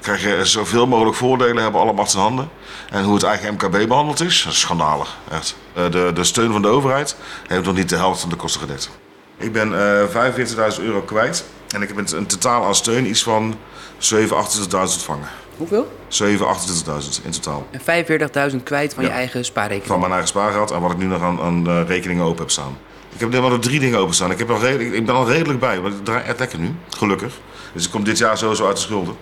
krijgen 0.00 0.46
zoveel 0.46 0.86
mogelijk 0.86 1.16
voordelen, 1.16 1.62
hebben 1.62 1.80
alle 1.80 1.92
macht 1.92 2.14
in 2.14 2.20
handen. 2.20 2.48
En 2.90 3.04
hoe 3.04 3.14
het 3.14 3.22
eigen 3.22 3.52
MKB 3.54 3.88
behandeld 3.88 4.20
is, 4.20 4.42
dat 4.42 4.52
is 4.52 4.60
schandalig, 4.60 5.16
echt. 5.30 5.56
De, 5.90 6.10
de 6.14 6.24
steun 6.24 6.52
van 6.52 6.62
de 6.62 6.68
overheid 6.68 7.16
heeft 7.46 7.64
nog 7.64 7.74
niet 7.74 7.88
de 7.88 7.96
helft 7.96 8.20
van 8.20 8.28
de 8.28 8.36
kosten 8.36 8.60
gedekt. 8.60 8.90
Ik 9.36 9.52
ben 9.52 9.74
eh 9.78 10.74
45.000 10.78 10.82
euro 10.82 11.00
kwijt 11.00 11.44
en 11.74 11.82
ik 11.82 11.88
heb 11.88 11.96
een, 11.96 12.16
een 12.16 12.26
totaal 12.26 12.64
aan 12.64 12.74
steun 12.74 13.06
iets 13.06 13.22
van 13.22 13.54
7.000, 13.98 14.18
28.000 14.28 14.28
ontvangen. 14.70 15.28
Hoeveel? 15.56 15.86
7.000, 16.08 16.24
28.000 16.24 17.24
in 17.24 17.30
totaal. 17.30 17.66
En 17.70 18.50
45.000 18.50 18.62
kwijt 18.62 18.94
van 18.94 19.04
je 19.04 19.10
eigen 19.10 19.44
spaarrekening. 19.44 19.86
Van 19.90 19.98
mijn 19.98 20.10
eigen 20.10 20.28
spaargeld 20.28 20.70
en 20.70 20.80
wat 20.80 20.90
ik 20.90 20.96
nu 20.96 21.04
nog 21.04 21.22
aan, 21.22 21.40
aan 21.40 21.66
eh, 21.68 21.80
rekeningen 21.86 22.24
open 22.24 22.38
heb 22.38 22.50
staan. 22.50 22.76
Ik 23.14 23.20
heb 23.20 23.28
helemaal 23.28 23.50
nog 23.50 23.60
drie 23.60 23.80
dingen 23.80 23.98
openstaan. 23.98 24.30
Ik, 24.30 24.38
heb 24.38 24.50
al 24.50 24.60
redelijk, 24.60 24.92
ik 24.94 25.06
ben 25.06 25.14
al 25.14 25.28
redelijk 25.28 25.60
bij, 25.60 25.80
want 25.80 25.94
het 25.94 26.04
draait 26.04 26.26
echt 26.26 26.38
lekker 26.38 26.58
nu, 26.58 26.74
gelukkig. 26.88 27.34
Dus 27.72 27.84
ik 27.84 27.90
kom 27.90 28.04
dit 28.04 28.18
jaar 28.18 28.38
sowieso 28.38 28.66
uit 28.66 28.76
de 28.76 28.82
schulden. 28.82 29.14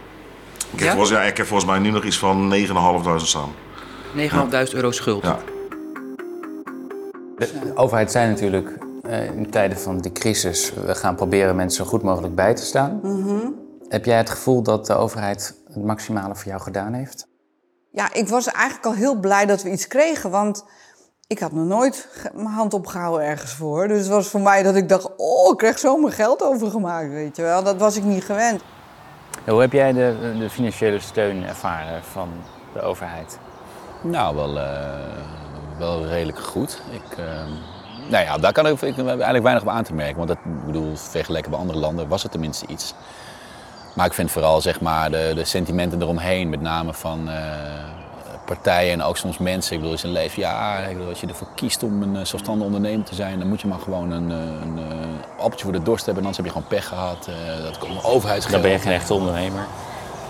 Ik 0.72 0.78
heb, 0.78 0.88
Ja? 0.88 0.90
volgens, 0.90 1.10
ja, 1.10 1.22
ik 1.22 1.36
heb 1.36 1.46
volgens 1.46 1.70
mij 1.70 1.78
nu 1.78 1.90
nog 1.90 2.04
iets 2.04 2.18
van 2.18 2.54
9.500 2.54 3.24
staan. 3.24 3.54
9.500 4.16 4.72
euro 4.72 4.90
schuld. 4.90 5.22
Ja. 5.22 5.38
De 7.38 7.72
overheid 7.74 8.10
zei 8.10 8.28
natuurlijk 8.28 8.68
in 9.10 9.50
tijden 9.50 9.78
van 9.78 9.98
die 9.98 10.12
crisis... 10.12 10.74
we 10.74 10.94
gaan 10.94 11.14
proberen 11.14 11.56
mensen 11.56 11.84
zo 11.84 11.90
goed 11.90 12.02
mogelijk 12.02 12.34
bij 12.34 12.54
te 12.54 12.64
staan. 12.64 13.00
Heb 13.88 14.04
jij 14.04 14.16
het 14.16 14.30
gevoel 14.30 14.62
dat 14.62 14.86
de 14.86 14.94
overheid 14.94 15.54
het 15.66 15.84
maximale 15.84 16.34
voor 16.34 16.46
jou 16.46 16.60
gedaan 16.60 16.92
heeft? 16.92 17.28
Ja, 17.90 18.12
ik 18.12 18.28
was 18.28 18.46
eigenlijk 18.46 18.86
al 18.86 18.94
heel 18.94 19.14
blij 19.14 19.46
dat 19.46 19.62
we 19.62 19.70
iets 19.70 19.86
kregen, 19.86 20.30
want 20.30 20.64
ik 21.26 21.38
had 21.38 21.52
nog 21.52 21.66
nooit 21.66 22.08
mijn 22.34 22.46
hand 22.46 22.74
opgehouden 22.74 23.26
ergens 23.26 23.52
voor. 23.52 23.88
Dus 23.88 23.98
het 23.98 24.08
was 24.08 24.28
voor 24.28 24.40
mij 24.40 24.62
dat 24.62 24.74
ik 24.74 24.88
dacht, 24.88 25.10
oh, 25.16 25.50
ik 25.52 25.58
krijg 25.58 25.78
zo 25.78 25.96
mijn 25.96 26.12
geld 26.12 26.42
overgemaakt, 26.42 27.08
weet 27.08 27.36
je 27.36 27.42
wel. 27.42 27.62
Dat 27.62 27.76
was 27.76 27.96
ik 27.96 28.04
niet 28.04 28.24
gewend. 28.24 28.62
Hoe 29.46 29.60
heb 29.60 29.72
jij 29.72 29.92
de, 29.92 30.34
de 30.38 30.50
financiële 30.50 31.00
steun 31.00 31.44
ervaren 31.44 32.02
van 32.04 32.28
de 32.72 32.80
overheid? 32.80 33.38
Nou, 34.02 34.36
wel, 34.36 34.58
eh, 34.58 34.90
wel 35.78 36.06
redelijk 36.06 36.38
goed. 36.38 36.82
Ik, 36.90 37.18
eh, 37.18 37.46
nou 38.12 38.24
ja, 38.24 38.38
daar 38.38 38.52
kan 38.52 38.66
ik, 38.66 38.80
ik 38.82 38.98
eigenlijk 38.98 39.42
weinig 39.42 39.62
op 39.62 39.68
aan 39.68 39.84
te 39.84 39.94
merken. 39.94 40.16
Want 40.16 40.28
dat, 40.28 40.36
ik 40.36 40.66
bedoel, 40.66 40.96
vergeleken 40.96 41.50
bij 41.50 41.60
andere 41.60 41.78
landen 41.78 42.08
was 42.08 42.22
het 42.22 42.32
tenminste 42.32 42.66
iets. 42.66 42.94
Maar 43.94 44.06
ik 44.06 44.12
vind 44.12 44.30
vooral 44.30 44.60
zeg 44.60 44.80
maar, 44.80 45.10
de, 45.10 45.32
de 45.34 45.44
sentimenten 45.44 46.02
eromheen, 46.02 46.48
met 46.48 46.60
name 46.60 46.94
van 46.94 47.28
eh, 47.28 47.34
partijen 48.44 48.92
en 48.92 49.02
ook 49.02 49.16
soms 49.16 49.38
mensen. 49.38 49.72
Ik 49.72 49.78
bedoel, 49.78 49.92
als 49.92 50.02
je 50.02 50.08
leeft, 50.08 50.34
ja, 50.34 50.78
ik 50.78 50.92
bedoel, 50.92 51.08
als 51.08 51.20
je 51.20 51.26
ervoor 51.26 51.48
kiest 51.54 51.82
om 51.82 52.02
een 52.02 52.16
eh, 52.16 52.24
zelfstandig 52.24 52.66
ondernemer 52.66 53.04
te 53.06 53.14
zijn, 53.14 53.38
dan 53.38 53.48
moet 53.48 53.60
je 53.60 53.66
maar 53.66 53.78
gewoon 53.78 54.10
een, 54.10 54.30
eh, 54.30 54.36
een, 54.36 54.78
appeltje 55.38 55.64
voor 55.64 55.72
de 55.72 55.82
dorst 55.82 56.04
hebben. 56.04 56.24
Anders 56.24 56.36
heb 56.36 56.46
je 56.46 56.52
gewoon 56.52 56.68
pech 56.68 56.88
gehad. 56.88 57.28
eh, 57.28 57.64
dat 57.64 57.78
komt 57.78 58.04
overheidsgeld. 58.04 58.62
Dan 58.62 58.70
ben 58.70 58.78
je 58.78 58.84
geen 58.84 58.92
echte 58.92 59.14
ondernemer. 59.14 59.66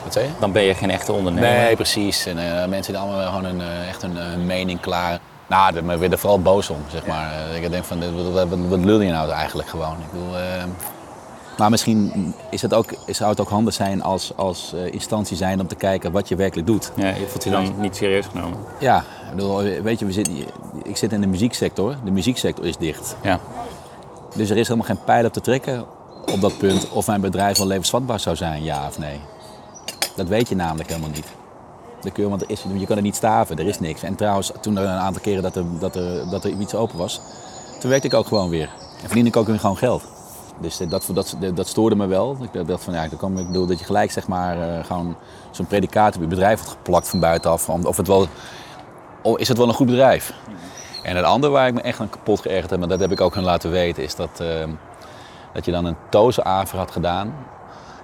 Wat 0.05 0.13
zei 0.13 0.25
je? 0.25 0.33
Dan 0.41 0.53
ben 0.53 0.63
je 0.63 0.75
geen 0.75 0.91
echte 0.91 1.13
ondernemer. 1.13 1.51
Nee, 1.51 1.75
precies. 1.75 2.27
En 2.27 2.39
eh, 2.39 2.69
mensen 2.69 2.93
die 2.93 3.03
allemaal 3.03 3.27
gewoon 3.27 3.45
een, 3.45 3.63
echt 3.89 4.03
een, 4.03 4.47
mening 4.47 4.81
klaar. 4.81 5.19
Nou, 5.53 5.73
daar 5.73 5.83
ben 5.83 6.03
ik 6.03 6.13
er 6.13 6.19
vooral 6.19 6.41
boos 6.41 6.71
om, 6.71 6.77
zeg 6.91 7.07
maar. 7.07 7.33
Eh, 7.33 7.63
Ik 7.63 7.71
denk 7.71 7.85
van, 7.85 8.15
wat, 8.15 8.33
wat, 8.33 8.49
wat, 8.49 8.59
wat 8.69 8.85
lul 8.85 9.01
je 9.01 9.11
nou 9.11 9.31
eigenlijk 9.31 9.69
gewoon? 9.69 9.93
Ik 9.93 10.13
bedoel, 10.13 10.37
eh, 10.37 10.65
maar 11.59 11.71
misschien 11.71 12.35
is 12.51 12.63
het 12.63 12.75
ook, 12.75 12.95
zou 13.07 13.31
het 13.31 13.41
ook 13.41 13.49
handig 13.49 13.75
zijn 13.75 14.03
als, 14.03 14.33
als 14.37 14.73
eh, 14.75 14.93
instantie 14.93 15.37
zijn 15.37 15.61
om 15.61 15.67
te 15.67 15.75
kijken 15.75 16.13
wat 16.13 16.29
je 16.29 16.37
werkelijk 16.37 16.67
doet. 16.67 16.93
Ja, 16.97 17.09
je 17.09 17.27
voelt 17.27 17.45
je 17.45 17.51
dan 17.51 17.75
niet 17.79 17.97
serieus 17.97 18.27
genomen. 18.27 18.59
Ja, 18.79 18.99
ik 18.99 19.37
bedoel, 19.37 19.63
weet 19.63 19.99
je, 19.99 20.07
we 20.07 20.13
zitten, 20.13 20.37
ik 20.83 20.97
zit 20.97 21.13
in 21.13 21.21
de 21.21 21.27
muzieksector. 21.27 21.97
De 22.05 22.11
muzieksector 22.11 22.67
is 22.67 22.77
dicht. 22.77 23.17
Ja. 23.23 23.39
Dus 24.35 24.51
er 24.51 24.57
is 24.57 24.69
helemaal 24.69 24.89
geen 24.89 25.05
pijl 25.05 25.25
op 25.27 25.33
te 25.33 25.41
trekken 25.41 25.85
op 26.33 26.41
dat 26.41 26.59
punt 26.59 26.91
of 26.91 27.07
mijn 27.07 27.21
bedrijf 27.21 27.59
wel 27.59 27.67
levensvatbaar 27.67 28.21
zou 28.21 28.37
zijn, 28.37 28.63
ja 28.63 28.87
of 28.87 28.99
nee. 28.99 29.21
Dat 30.17 30.29
weet 30.29 30.49
je 30.49 30.55
namelijk 30.55 30.89
helemaal 30.89 31.11
niet. 31.11 31.27
Kun 32.03 32.23
je, 32.23 32.29
want 32.29 32.43
er 32.43 32.51
is, 32.51 32.65
je 32.77 32.87
kan 32.87 32.97
er 32.97 33.03
niet 33.03 33.17
staven, 33.17 33.59
er 33.59 33.67
is 33.67 33.81
niks. 33.81 34.03
En 34.03 34.15
trouwens, 34.15 34.53
toen 34.61 34.77
er 34.79 34.85
een 34.85 34.91
aantal 34.91 35.23
keren 35.23 35.43
dat 35.43 35.57
er, 35.57 35.65
dat 36.31 36.45
er, 36.45 36.51
iets 36.51 36.75
open 36.75 36.99
was, 36.99 37.21
toen 37.79 37.91
werkte 37.91 38.09
ik 38.09 38.15
ook 38.15 38.27
gewoon 38.27 38.49
weer. 38.49 38.71
En 39.03 39.07
verdiende 39.07 39.29
ik 39.29 39.37
ook 39.37 39.47
weer 39.47 39.59
gewoon 39.59 39.77
geld. 39.77 40.03
Dus 40.61 40.77
dat, 40.77 40.91
dat, 40.91 41.35
dat, 41.41 41.57
dat 41.57 41.69
stoorde 41.69 41.97
me 41.97 42.07
wel. 42.07 42.37
Ik 42.53 42.67
dacht 42.67 42.85
van 42.85 42.95
ja, 42.95 43.03
ik 43.03 43.19
bedoel 43.19 43.67
dat 43.67 43.79
je 43.79 43.85
gelijk 43.85 44.11
zeg 44.11 44.29
maar 44.29 44.61
eh, 44.61 44.85
gewoon 44.85 45.17
zo'n 45.51 45.67
predicaat 45.67 46.15
op 46.15 46.21
je 46.21 46.27
bedrijf 46.27 46.59
wordt 46.59 46.77
geplakt 46.77 47.09
van 47.09 47.21
buitenaf. 47.21 47.69
Of 47.69 47.97
het 47.97 48.07
wel, 48.07 48.27
oh, 49.23 49.41
is 49.41 49.49
het 49.49 49.59
wel 49.59 49.69
een 49.69 49.75
goed 49.75 49.87
bedrijf? 49.87 50.33
En 51.03 51.17
het 51.17 51.25
andere 51.25 51.53
waar 51.53 51.67
ik 51.67 51.75
me 51.75 51.81
echt 51.81 52.01
aan 52.01 52.11
kapot 52.11 52.41
geërgerd 52.41 52.71
heb, 52.71 52.79
maar 52.79 52.89
dat 52.89 53.01
heb 53.01 53.11
ik 53.11 53.21
ook 53.21 53.35
hun 53.35 53.45
laten 53.45 53.71
weten, 53.71 54.03
is 54.03 54.15
dat, 54.15 54.41
eh, 54.41 54.69
dat 55.53 55.65
je 55.65 55.71
dan 55.71 55.85
een 55.85 55.97
toze-aver 56.09 56.79
had 56.79 56.91
gedaan. 56.91 57.35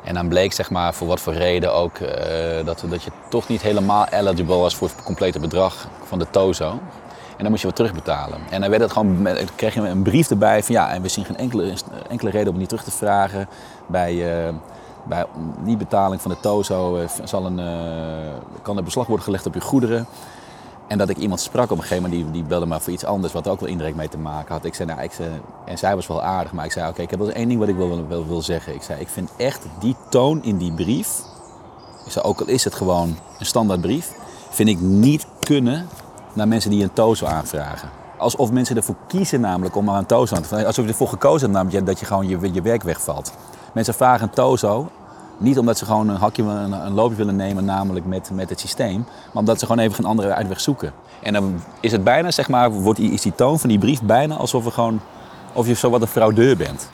En 0.05 0.15
dan 0.15 0.29
bleek 0.29 0.53
zeg 0.53 0.71
maar 0.71 0.95
voor 0.95 1.07
wat 1.07 1.21
voor 1.21 1.33
reden 1.33 1.75
ook 1.75 1.99
eh, 1.99 2.65
dat, 2.65 2.85
dat 2.89 3.03
je 3.03 3.11
toch 3.29 3.49
niet 3.49 3.63
helemaal 3.63 4.07
eligible 4.09 4.57
was 4.57 4.77
voor 4.77 4.89
het 4.89 5.03
complete 5.03 5.41
bedrag 5.41 5.89
van 6.05 6.19
de 6.19 6.27
tozo. 6.31 6.71
En 7.37 7.45
dan 7.45 7.49
moest 7.49 7.61
je 7.61 7.69
wat 7.69 7.77
terugbetalen. 7.77 8.39
En 8.51 8.61
dan 8.61 8.71
werd 8.71 8.83
het 8.83 8.93
gewoon, 8.93 9.29
kreeg 9.55 9.75
je 9.75 9.81
een 9.81 10.03
brief 10.03 10.31
erbij 10.31 10.63
van 10.63 10.75
ja, 10.75 10.91
en 10.91 11.03
we 11.03 11.09
zien 11.09 11.25
geen 11.25 11.37
enkele, 11.37 11.73
enkele 12.09 12.31
reden 12.31 12.47
om 12.47 12.53
het 12.53 12.59
niet 12.59 12.69
terug 12.69 12.85
te 12.85 12.91
vragen 12.91 13.49
bij, 13.87 14.47
eh, 14.47 14.55
Bij 15.05 15.25
niet-betaling 15.63 16.21
van 16.23 16.31
de 16.31 16.41
TOZO 16.41 16.97
eh, 16.97 17.09
zal 17.25 17.47
een, 17.47 17.61
kan 18.63 18.77
er 18.77 18.85
beslag 18.85 19.07
worden 19.07 19.25
gelegd 19.25 19.47
op 19.47 19.55
je 19.55 19.61
goederen. 19.61 20.07
En 20.89 20.99
dat 20.99 21.09
ik 21.09 21.17
iemand 21.17 21.41
sprak 21.41 21.71
op 21.71 21.77
een 21.77 21.83
gegeven 21.83 22.03
moment, 22.03 22.23
die, 22.23 22.33
die 22.33 22.43
belde 22.43 22.67
maar 22.67 22.81
voor 22.81 22.93
iets 22.93 23.05
anders, 23.05 23.33
wat 23.33 23.49
ook 23.49 23.61
wel 23.61 23.69
indirect 23.69 23.97
mee 23.97 24.09
te 24.09 24.19
maken 24.19 24.55
had. 24.55 24.65
Ik 24.65 24.75
zei, 24.75 24.89
nou, 24.89 25.03
ik 25.03 25.13
zei, 25.13 25.41
en 25.65 25.79
zij 25.79 25.95
was 25.95 26.07
wel 26.07 26.23
aardig, 26.23 26.53
maar 26.53 26.65
ik 26.65 26.73
zei, 26.73 26.89
oké, 26.89 27.03
ik 27.03 27.11
heb 27.11 27.19
wel 27.19 27.31
één 27.31 27.49
ding 27.49 27.61
wat 27.61 27.69
ik 27.69 27.77
wil, 27.77 28.07
wil, 28.07 28.27
wil 28.27 28.43
zeggen. 28.43 28.75
Ik 28.75 28.83
zei, 28.83 29.01
ik 29.01 29.09
vind 29.09 29.31
echt 29.37 29.67
die 29.81 29.97
toon 30.09 30.43
in 30.43 30.57
die 30.57 30.73
brief, 30.73 31.23
ik 32.05 32.13
zei, 32.13 32.25
ook 32.25 32.41
al 32.41 32.47
is 32.47 32.65
het 32.65 32.75
gewoon 32.75 33.17
een 33.39 33.47
standaard 33.47 33.81
brief, 33.81 34.13
vind 34.51 34.69
ik 34.69 34.81
niet 34.81 35.27
kunnen 35.41 35.89
naar 36.33 36.49
mensen 36.49 36.71
die 36.71 36.83
een 36.83 36.93
TOZO 36.93 37.27
aanvragen. 37.27 37.91
Alsof 38.19 38.51
mensen 38.51 38.77
ervoor 38.77 38.97
kiezen 39.07 39.41
namelijk 39.41 39.77
om 39.77 39.85
maar 39.85 39.99
een 39.99 40.07
TOZO 40.07 40.37
aan 40.37 40.43
te 40.43 40.49
vragen. 40.49 40.67
Alsof 40.67 40.85
je 40.85 40.91
ervoor 40.91 41.09
gekozen 41.09 41.41
hebt 41.41 41.53
namelijk 41.53 41.87
dat 41.87 42.01
je 42.01 42.07
gewoon 42.07 42.29
je, 42.29 42.53
je 42.53 42.63
werk 42.63 42.83
wegvalt. 42.83 43.33
Mensen 43.75 43.95
vragen 43.95 44.29
een 44.29 44.35
TOZO 44.35 44.89
niet 45.39 45.59
omdat 45.59 45.79
ze 45.79 45.85
gewoon 45.85 46.09
een 46.09 46.17
hakje, 46.17 46.43
een, 46.43 46.73
een 46.73 46.93
loopje 46.93 47.17
willen 47.17 47.37
nemen, 47.37 47.65
namelijk 47.65 48.07
met, 48.07 48.31
met 48.33 48.51
het 48.51 48.61
systeem, 48.61 48.99
maar 48.99 49.37
omdat 49.37 49.59
ze 49.59 49.67
gewoon 49.67 49.85
even 49.85 49.99
een 49.99 50.11
andere 50.11 50.35
uitweg 50.35 50.61
zoeken. 50.61 50.93
En 51.23 51.33
dan 51.33 51.63
is 51.81 51.93
het 51.93 52.05
bijna, 52.05 52.31
zeg 52.31 52.49
maar, 52.49 52.71
wordt 52.71 52.99
die, 52.99 53.13
is 53.13 53.23
die 53.23 53.35
toon 53.35 53.59
van 53.59 53.69
die 53.69 53.79
brief 53.79 54.03
bijna 54.03 54.35
alsof, 54.35 54.65
we 54.65 54.71
gewoon, 54.71 55.01
of 55.53 55.67
je 55.67 55.75
zo 55.75 55.91
wat 55.91 56.01
een 56.01 56.07
fraudeur 56.07 56.57
bent. 56.57 56.91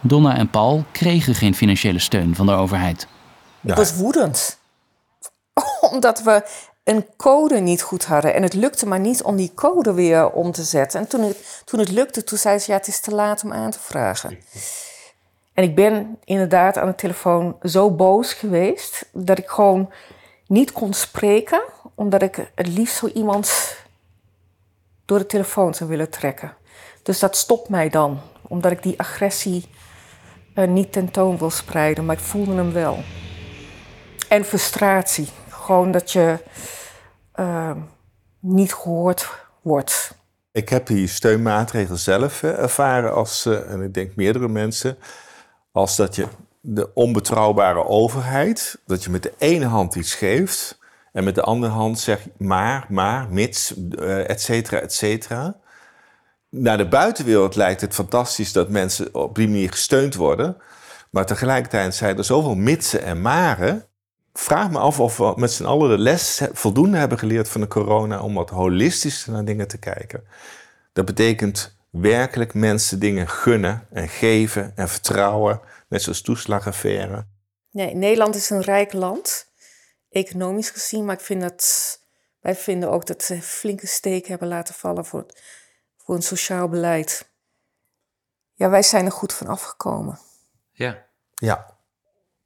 Donna 0.00 0.36
en 0.36 0.50
Paul 0.50 0.84
kregen 0.92 1.34
geen 1.34 1.54
financiële 1.54 1.98
steun 1.98 2.34
van 2.34 2.46
de 2.46 2.52
overheid. 2.52 3.06
Ik 3.62 3.74
was 3.74 3.94
woedend. 3.94 4.58
Omdat 5.92 6.22
we 6.22 6.42
een 6.84 7.06
code 7.16 7.60
niet 7.60 7.82
goed 7.82 8.04
hadden. 8.04 8.34
En 8.34 8.42
het 8.42 8.54
lukte 8.54 8.86
maar 8.86 9.00
niet 9.00 9.22
om 9.22 9.36
die 9.36 9.52
code 9.54 9.92
weer 9.92 10.30
om 10.30 10.52
te 10.52 10.62
zetten. 10.62 11.00
En 11.00 11.08
toen 11.08 11.22
het, 11.22 11.62
toen 11.64 11.78
het 11.78 11.90
lukte, 11.90 12.24
toen 12.24 12.38
zei 12.38 12.58
ze, 12.58 12.70
ja, 12.70 12.76
het 12.76 12.86
is 12.86 13.00
te 13.00 13.14
laat 13.14 13.44
om 13.44 13.52
aan 13.52 13.70
te 13.70 13.78
vragen. 13.80 14.38
En 15.58 15.64
ik 15.64 15.74
ben 15.74 16.18
inderdaad 16.24 16.78
aan 16.78 16.86
de 16.86 16.94
telefoon 16.94 17.56
zo 17.62 17.90
boos 17.90 18.32
geweest 18.32 19.08
dat 19.12 19.38
ik 19.38 19.48
gewoon 19.48 19.92
niet 20.46 20.72
kon 20.72 20.92
spreken, 20.92 21.62
omdat 21.94 22.22
ik 22.22 22.50
het 22.54 22.66
liefst 22.66 22.96
zo 22.96 23.06
iemand 23.06 23.76
door 25.04 25.18
de 25.18 25.26
telefoon 25.26 25.74
zou 25.74 25.90
willen 25.90 26.10
trekken. 26.10 26.56
Dus 27.02 27.18
dat 27.18 27.36
stopt 27.36 27.68
mij 27.68 27.88
dan, 27.88 28.20
omdat 28.42 28.72
ik 28.72 28.82
die 28.82 28.98
agressie 28.98 29.68
uh, 30.54 30.68
niet 30.68 30.92
tentoon 30.92 31.38
wil 31.38 31.50
spreiden, 31.50 32.04
maar 32.04 32.16
ik 32.16 32.22
voelde 32.22 32.54
hem 32.54 32.72
wel. 32.72 32.98
En 34.28 34.44
frustratie, 34.44 35.28
gewoon 35.48 35.90
dat 35.90 36.12
je 36.12 36.38
uh, 37.36 37.76
niet 38.40 38.74
gehoord 38.74 39.28
wordt. 39.62 40.14
Ik 40.52 40.68
heb 40.68 40.86
die 40.86 41.06
steunmaatregel 41.06 41.96
zelf 41.96 42.42
ervaren 42.42 43.14
als, 43.14 43.46
en 43.46 43.82
ik 43.82 43.94
denk 43.94 44.16
meerdere 44.16 44.48
mensen, 44.48 44.98
als 45.72 45.96
dat 45.96 46.14
je 46.14 46.26
de 46.60 46.94
onbetrouwbare 46.94 47.84
overheid, 47.84 48.78
dat 48.86 49.04
je 49.04 49.10
met 49.10 49.22
de 49.22 49.32
ene 49.38 49.66
hand 49.66 49.94
iets 49.94 50.14
geeft 50.14 50.78
en 51.12 51.24
met 51.24 51.34
de 51.34 51.42
andere 51.42 51.72
hand 51.72 51.98
zegt 51.98 52.26
maar, 52.36 52.86
maar, 52.88 53.28
mits, 53.30 53.74
uh, 53.76 54.30
et 54.30 54.40
cetera, 54.40 54.80
et 54.80 54.92
cetera. 54.92 55.56
Naar 56.48 56.76
de 56.76 56.88
buitenwereld 56.88 57.54
lijkt 57.54 57.80
het 57.80 57.94
fantastisch 57.94 58.52
dat 58.52 58.68
mensen 58.68 59.14
op 59.14 59.34
die 59.34 59.48
manier 59.48 59.70
gesteund 59.70 60.14
worden. 60.14 60.56
Maar 61.10 61.26
tegelijkertijd 61.26 61.94
zijn 61.94 62.18
er 62.18 62.24
zoveel 62.24 62.54
mitsen 62.54 63.02
en 63.02 63.20
maren. 63.20 63.84
Vraag 64.32 64.70
me 64.70 64.78
af 64.78 65.00
of 65.00 65.16
we 65.16 65.32
met 65.36 65.52
z'n 65.52 65.64
allen 65.64 65.88
de 65.88 65.98
les 65.98 66.42
voldoende 66.52 66.96
hebben 66.96 67.18
geleerd 67.18 67.48
van 67.48 67.60
de 67.60 67.68
corona 67.68 68.20
om 68.20 68.34
wat 68.34 68.50
holistischer 68.50 69.32
naar 69.32 69.44
dingen 69.44 69.68
te 69.68 69.78
kijken. 69.78 70.24
Dat 70.92 71.04
betekent 71.04 71.77
werkelijk 72.00 72.54
mensen 72.54 73.00
dingen 73.00 73.28
gunnen 73.28 73.86
en 73.90 74.08
geven 74.08 74.76
en 74.76 74.88
vertrouwen, 74.88 75.60
net 75.88 76.02
zoals 76.02 76.20
toeslagaffaire. 76.20 77.26
Nee, 77.70 77.94
Nederland 77.94 78.34
is 78.34 78.50
een 78.50 78.60
rijk 78.60 78.92
land, 78.92 79.52
economisch 80.10 80.70
gezien, 80.70 81.04
maar 81.04 81.14
ik 81.14 81.20
vind 81.20 81.42
dat 81.42 81.98
wij 82.40 82.54
vinden 82.54 82.90
ook 82.90 83.06
dat 83.06 83.22
ze 83.22 83.42
flinke 83.42 83.86
steken 83.86 84.30
hebben 84.30 84.48
laten 84.48 84.74
vallen 84.74 85.04
voor, 85.04 85.26
voor 85.96 86.14
een 86.14 86.22
sociaal 86.22 86.68
beleid. 86.68 87.30
Ja, 88.54 88.70
wij 88.70 88.82
zijn 88.82 89.04
er 89.04 89.12
goed 89.12 89.32
van 89.32 89.46
afgekomen. 89.46 90.18
Ja. 90.72 91.06
Ja. 91.34 91.76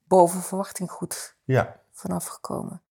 Boven 0.04 0.42
verwachting 0.42 0.90
goed 0.90 1.36
ja. 1.44 1.80
vanaf 1.92 2.26
gekomen. 2.26 2.82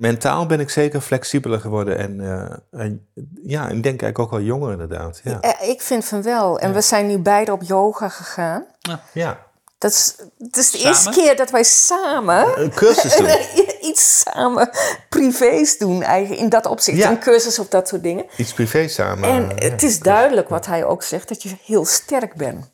Mentaal 0.00 0.46
ben 0.46 0.60
ik 0.60 0.70
zeker 0.70 1.00
flexibeler 1.00 1.60
geworden 1.60 1.98
en, 1.98 2.20
uh, 2.20 2.80
en 2.82 3.06
ja, 3.42 3.68
en 3.68 3.80
denk 3.80 4.02
eigenlijk 4.02 4.18
ook 4.18 4.30
wel 4.30 4.40
jonger 4.40 4.72
inderdaad. 4.72 5.20
Ja. 5.24 5.38
ja 5.40 5.60
ik 5.60 5.82
vind 5.82 6.04
van 6.04 6.22
wel. 6.22 6.58
En 6.58 6.68
ja. 6.68 6.74
we 6.74 6.80
zijn 6.80 7.06
nu 7.06 7.18
beide 7.18 7.52
op 7.52 7.62
yoga 7.62 8.08
gegaan. 8.08 8.64
Ja. 9.12 9.46
Dat 9.78 9.90
is, 9.90 10.14
het 10.38 10.56
is 10.56 10.70
de 10.70 10.78
samen? 10.78 10.92
eerste 10.92 11.10
keer 11.10 11.36
dat 11.36 11.50
wij 11.50 11.62
samen 11.62 12.60
een 12.60 12.74
cursus 12.74 13.16
doen. 13.16 13.28
iets 13.90 14.18
samen 14.18 14.70
privés 15.08 15.78
doen, 15.78 16.02
eigenlijk 16.02 16.42
in 16.42 16.48
dat 16.48 16.66
opzicht. 16.66 16.98
Ja. 16.98 17.10
Een 17.10 17.18
cursus 17.18 17.58
of 17.58 17.68
dat 17.68 17.88
soort 17.88 18.02
dingen. 18.02 18.26
Iets 18.36 18.52
privé 18.52 18.88
samen. 18.88 19.28
En 19.28 19.70
het 19.70 19.82
is 19.82 19.98
duidelijk 19.98 20.48
wat 20.48 20.66
hij 20.66 20.84
ook 20.84 21.02
zegt, 21.02 21.28
dat 21.28 21.42
je 21.42 21.56
heel 21.64 21.84
sterk 21.84 22.34
bent. 22.34 22.70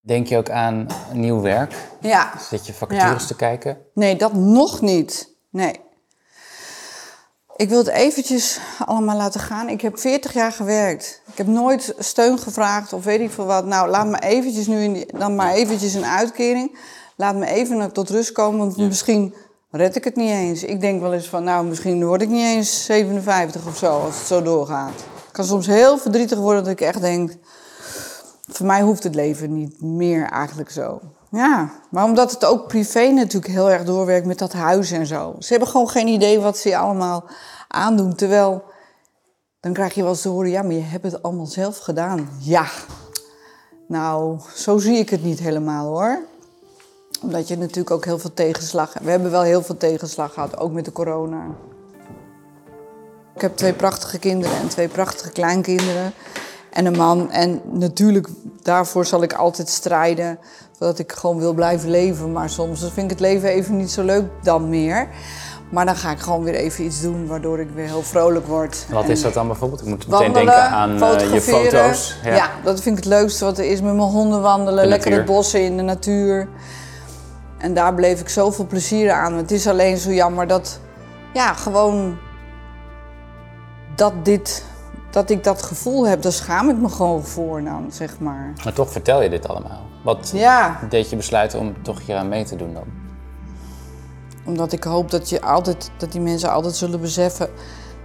Denk 0.00 0.26
je 0.26 0.36
ook 0.36 0.50
aan 0.50 0.86
nieuw 1.12 1.40
werk? 1.40 1.74
Ja. 2.00 2.32
Zit 2.50 2.66
je 2.66 2.74
vacatures 2.74 3.22
Ja. 3.22 3.28
te 3.28 3.36
kijken? 3.36 3.78
Nee, 3.94 4.16
dat 4.16 4.32
nog 4.32 4.80
niet. 4.80 5.32
Nee. 5.54 5.80
Ik 7.56 7.68
wil 7.68 7.78
het 7.78 7.88
eventjes 7.88 8.58
allemaal 8.78 9.16
laten 9.16 9.40
gaan. 9.40 9.68
Ik 9.68 9.80
heb 9.80 9.98
40 9.98 10.32
jaar 10.32 10.52
gewerkt. 10.52 11.22
Ik 11.26 11.38
heb 11.38 11.46
nooit 11.46 11.94
steun 11.98 12.38
gevraagd 12.38 12.92
of 12.92 13.04
weet 13.04 13.20
ik 13.20 13.30
veel 13.30 13.44
wat. 13.44 13.64
Nou, 13.64 13.88
laat 13.88 14.06
me 14.06 14.18
eventjes 14.18 14.66
nu 14.66 14.82
in 14.82 14.92
die, 14.92 15.18
dan 15.18 15.34
maar 15.34 15.52
eventjes 15.52 15.94
een 15.94 16.04
uitkering. 16.04 16.78
Laat 17.16 17.36
me 17.36 17.46
even 17.46 17.92
tot 17.92 18.10
rust 18.10 18.32
komen, 18.32 18.58
want 18.58 18.76
misschien 18.76 19.34
red 19.70 19.96
ik 19.96 20.04
het 20.04 20.16
niet 20.16 20.30
eens. 20.30 20.62
Ik 20.62 20.80
denk 20.80 21.00
wel 21.00 21.12
eens 21.12 21.28
van, 21.28 21.44
nou, 21.44 21.66
misschien 21.66 22.06
word 22.06 22.22
ik 22.22 22.28
niet 22.28 22.44
eens 22.44 22.84
57 22.84 23.66
of 23.66 23.76
zo, 23.76 24.00
als 24.00 24.18
het 24.18 24.26
zo 24.26 24.42
doorgaat. 24.42 24.94
Het 25.24 25.32
kan 25.32 25.44
soms 25.44 25.66
heel 25.66 25.98
verdrietig 25.98 26.38
worden 26.38 26.62
dat 26.62 26.72
ik 26.72 26.80
echt 26.80 27.00
denk... 27.00 27.32
Voor 28.48 28.66
mij 28.66 28.82
hoeft 28.82 29.02
het 29.02 29.14
leven 29.14 29.54
niet 29.54 29.82
meer 29.82 30.26
eigenlijk 30.26 30.70
zo. 30.70 31.00
Ja, 31.34 31.70
maar 31.90 32.04
omdat 32.04 32.30
het 32.30 32.44
ook 32.44 32.68
privé 32.68 33.10
natuurlijk 33.10 33.52
heel 33.52 33.70
erg 33.70 33.84
doorwerkt 33.84 34.26
met 34.26 34.38
dat 34.38 34.52
huis 34.52 34.90
en 34.90 35.06
zo. 35.06 35.34
Ze 35.38 35.50
hebben 35.50 35.68
gewoon 35.68 35.88
geen 35.88 36.08
idee 36.08 36.40
wat 36.40 36.58
ze 36.58 36.76
allemaal 36.76 37.24
aandoen. 37.68 38.14
Terwijl, 38.14 38.64
dan 39.60 39.72
krijg 39.72 39.94
je 39.94 40.02
wel 40.02 40.10
eens 40.10 40.20
te 40.20 40.28
horen, 40.28 40.50
ja, 40.50 40.62
maar 40.62 40.72
je 40.72 40.80
hebt 40.80 41.04
het 41.04 41.22
allemaal 41.22 41.46
zelf 41.46 41.78
gedaan. 41.78 42.28
Ja, 42.38 42.66
nou, 43.88 44.38
zo 44.54 44.78
zie 44.78 44.98
ik 44.98 45.10
het 45.10 45.22
niet 45.22 45.38
helemaal 45.38 45.86
hoor. 45.86 46.18
Omdat 47.22 47.48
je 47.48 47.58
natuurlijk 47.58 47.90
ook 47.90 48.04
heel 48.04 48.18
veel 48.18 48.34
tegenslag 48.34 48.92
hebt. 48.92 49.04
We 49.04 49.10
hebben 49.10 49.30
wel 49.30 49.42
heel 49.42 49.62
veel 49.62 49.76
tegenslag 49.76 50.32
gehad, 50.32 50.58
ook 50.58 50.72
met 50.72 50.84
de 50.84 50.92
corona. 50.92 51.46
Ik 53.34 53.40
heb 53.40 53.56
twee 53.56 53.72
prachtige 53.72 54.18
kinderen 54.18 54.56
en 54.56 54.68
twee 54.68 54.88
prachtige 54.88 55.30
kleinkinderen. 55.30 56.12
En 56.70 56.86
een 56.86 56.96
man. 56.96 57.30
En 57.30 57.60
natuurlijk, 57.64 58.28
daarvoor 58.62 59.06
zal 59.06 59.22
ik 59.22 59.32
altijd 59.32 59.68
strijden. 59.68 60.38
Dat 60.78 60.98
ik 60.98 61.12
gewoon 61.12 61.38
wil 61.38 61.52
blijven 61.52 61.90
leven. 61.90 62.32
Maar 62.32 62.50
soms 62.50 62.80
vind 62.80 62.96
ik 62.96 63.10
het 63.10 63.20
leven 63.20 63.48
even 63.48 63.76
niet 63.76 63.90
zo 63.90 64.02
leuk 64.02 64.24
dan 64.42 64.68
meer. 64.68 65.08
Maar 65.68 65.86
dan 65.86 65.96
ga 65.96 66.10
ik 66.10 66.18
gewoon 66.18 66.42
weer 66.42 66.54
even 66.54 66.84
iets 66.84 67.00
doen 67.00 67.26
waardoor 67.26 67.60
ik 67.60 67.68
weer 67.74 67.86
heel 67.86 68.02
vrolijk 68.02 68.46
word. 68.46 68.86
Wat 68.90 69.04
En 69.04 69.10
is 69.10 69.22
dat 69.22 69.34
dan 69.34 69.46
bijvoorbeeld? 69.46 69.80
Ik 69.80 69.86
moet 69.86 70.08
meteen 70.08 70.32
denken 70.32 70.54
aan 70.54 71.02
eh, 71.02 71.32
je 71.32 71.40
foto's. 71.40 72.16
Ja. 72.24 72.50
dat 72.64 72.80
vind 72.80 72.98
ik 72.98 73.04
het 73.04 73.12
leukste 73.12 73.44
wat 73.44 73.58
er 73.58 73.64
is. 73.64 73.80
Met 73.80 73.94
mijn 73.94 74.08
honden 74.08 74.42
wandelen, 74.42 74.82
De 74.82 74.88
lekker 74.88 75.12
het 75.12 75.24
bossen 75.24 75.62
in 75.62 75.76
de 75.76 75.82
natuur. 75.82 76.48
En 77.58 77.74
daar 77.74 77.94
bleef 77.94 78.20
ik 78.20 78.28
zoveel 78.28 78.66
plezier 78.66 79.12
aan. 79.12 79.32
Het 79.34 79.50
is 79.50 79.66
alleen 79.66 79.96
zo 79.96 80.10
jammer 80.10 80.46
dat, 80.46 80.80
ja, 81.32 81.52
gewoon 81.52 82.18
dat 83.96 84.12
dit, 84.22 84.64
dat 85.14 85.30
ik 85.30 85.44
dat 85.44 85.62
gevoel 85.62 86.06
heb, 86.06 86.22
daar 86.22 86.32
schaam 86.32 86.68
ik 86.68 86.76
me 86.76 86.88
gewoon 86.88 87.24
voor 87.24 87.64
dan, 87.64 87.86
zeg 87.92 88.18
maar. 88.18 88.52
Maar 88.64 88.72
toch 88.72 88.90
vertel 88.92 89.22
je 89.22 89.30
dit 89.30 89.48
allemaal. 89.48 89.80
Wat 90.04 90.30
Ja. 90.34 90.80
deed 90.88 91.10
je 91.10 91.16
besluiten 91.16 91.58
om 91.58 91.82
toch 91.82 92.06
hier 92.06 92.16
aan 92.16 92.28
mee 92.28 92.44
te 92.44 92.56
doen 92.56 92.74
dan? 92.74 92.84
Omdat 94.46 94.72
ik 94.72 94.84
hoop 94.84 95.10
dat, 95.10 95.28
je 95.28 95.42
altijd, 95.42 95.90
dat 95.98 96.12
die 96.12 96.20
mensen 96.20 96.50
altijd 96.50 96.74
zullen 96.76 97.00
beseffen 97.00 97.48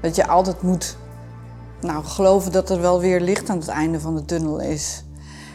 dat 0.01 0.15
je 0.15 0.27
altijd 0.27 0.61
moet 0.61 0.97
nou, 1.81 2.03
geloven 2.03 2.51
dat 2.51 2.69
er 2.69 2.81
wel 2.81 2.99
weer 2.99 3.21
licht 3.21 3.49
aan 3.49 3.57
het 3.59 3.67
einde 3.67 3.99
van 3.99 4.15
de 4.15 4.25
tunnel 4.25 4.59
is. 4.59 5.03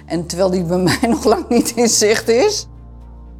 En 0.06 0.26
terwijl 0.26 0.50
die 0.50 0.64
bij 0.64 0.78
mij 1.00 1.08
nog 1.08 1.24
lang 1.24 1.48
niet 1.48 1.70
in 1.70 1.88
zicht 1.88 2.28
is. 2.28 2.66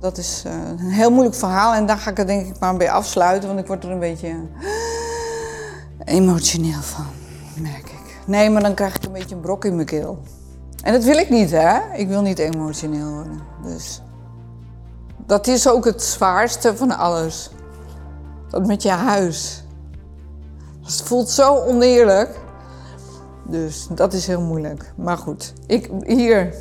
Dat 0.01 0.19
is 0.19 0.43
eh, 0.47 0.53
een 0.53 0.91
heel 0.91 1.11
moeilijk 1.11 1.37
verhaal 1.37 1.75
en 1.75 1.87
daar 1.87 1.99
ga 1.99 2.11
ik 2.11 2.17
het 2.17 2.27
denk 2.27 2.47
ik 2.47 2.59
maar 2.61 2.77
bij 2.77 2.91
afsluiten, 2.91 3.49
want 3.49 3.61
ik 3.61 3.67
word 3.67 3.85
er 3.85 3.91
een 3.91 3.99
beetje 3.99 4.37
emotioneel 6.05 6.81
van, 6.83 7.07
merk 7.57 7.91
ik. 7.91 8.04
Nee, 8.27 8.51
maar 8.51 8.63
dan 8.63 8.75
krijg 8.75 8.97
ik 8.97 9.05
een 9.05 9.13
beetje 9.13 9.35
een 9.35 9.41
brok 9.41 9.65
in 9.65 9.75
mijn 9.75 9.87
keel. 9.87 10.23
En 10.83 10.93
dat 10.93 11.05
wil 11.05 11.17
ik 11.17 11.31
niet, 11.31 11.51
hè? 11.51 11.79
Ik 11.95 12.09
wil 12.09 12.23
niet 12.23 12.39
emotioneel 12.39 13.13
worden. 13.13 13.41
Dus 13.63 14.03
dat 15.27 15.47
is 15.47 15.69
ook 15.69 15.85
het 15.85 16.03
zwaarste 16.03 16.77
van 16.77 16.99
alles. 16.99 17.51
Dat 18.51 18.67
met 18.67 18.83
je 18.83 18.91
huis. 18.91 19.65
Het 20.83 21.03
voelt 21.03 21.31
zo 21.31 21.57
oneerlijk. 21.57 22.41
Dus 23.47 23.87
dat 23.91 24.13
is 24.13 24.27
heel 24.27 24.41
moeilijk. 24.41 24.93
Maar 24.97 25.17
goed, 25.17 25.53
ik 25.67 25.91
hier. 26.07 26.55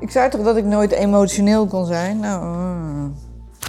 Ik 0.00 0.10
zei 0.10 0.30
toch 0.30 0.42
dat 0.42 0.56
ik 0.56 0.64
nooit 0.64 0.92
emotioneel 0.92 1.66
kon 1.66 1.86
zijn? 1.86 2.20
Nou, 2.20 2.44
uh, 2.44 3.04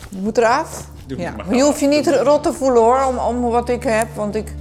je 0.10 0.22
moet 0.22 0.38
eraf. 0.38 0.90
Ja. 1.08 1.34
Maar 1.36 1.56
je 1.56 1.64
hoeft 1.64 1.80
je 1.80 1.88
niet 1.88 2.08
rot 2.08 2.44
te 2.44 2.54
voelen 2.54 2.82
hoor, 2.82 3.04
om, 3.04 3.18
om 3.18 3.42
wat 3.42 3.70
ik 3.70 3.84
heb. 3.84 4.08
Want 4.16 4.36
ik, 4.36 4.56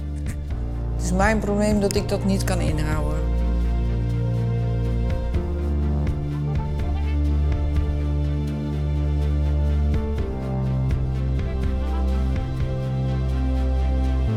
het 0.97 1.05
is 1.05 1.11
mijn 1.11 1.39
probleem 1.39 1.79
dat 1.79 1.95
ik 1.95 2.09
dat 2.09 2.25
niet 2.25 2.43
kan 2.43 2.59
inhouden. 2.59 3.19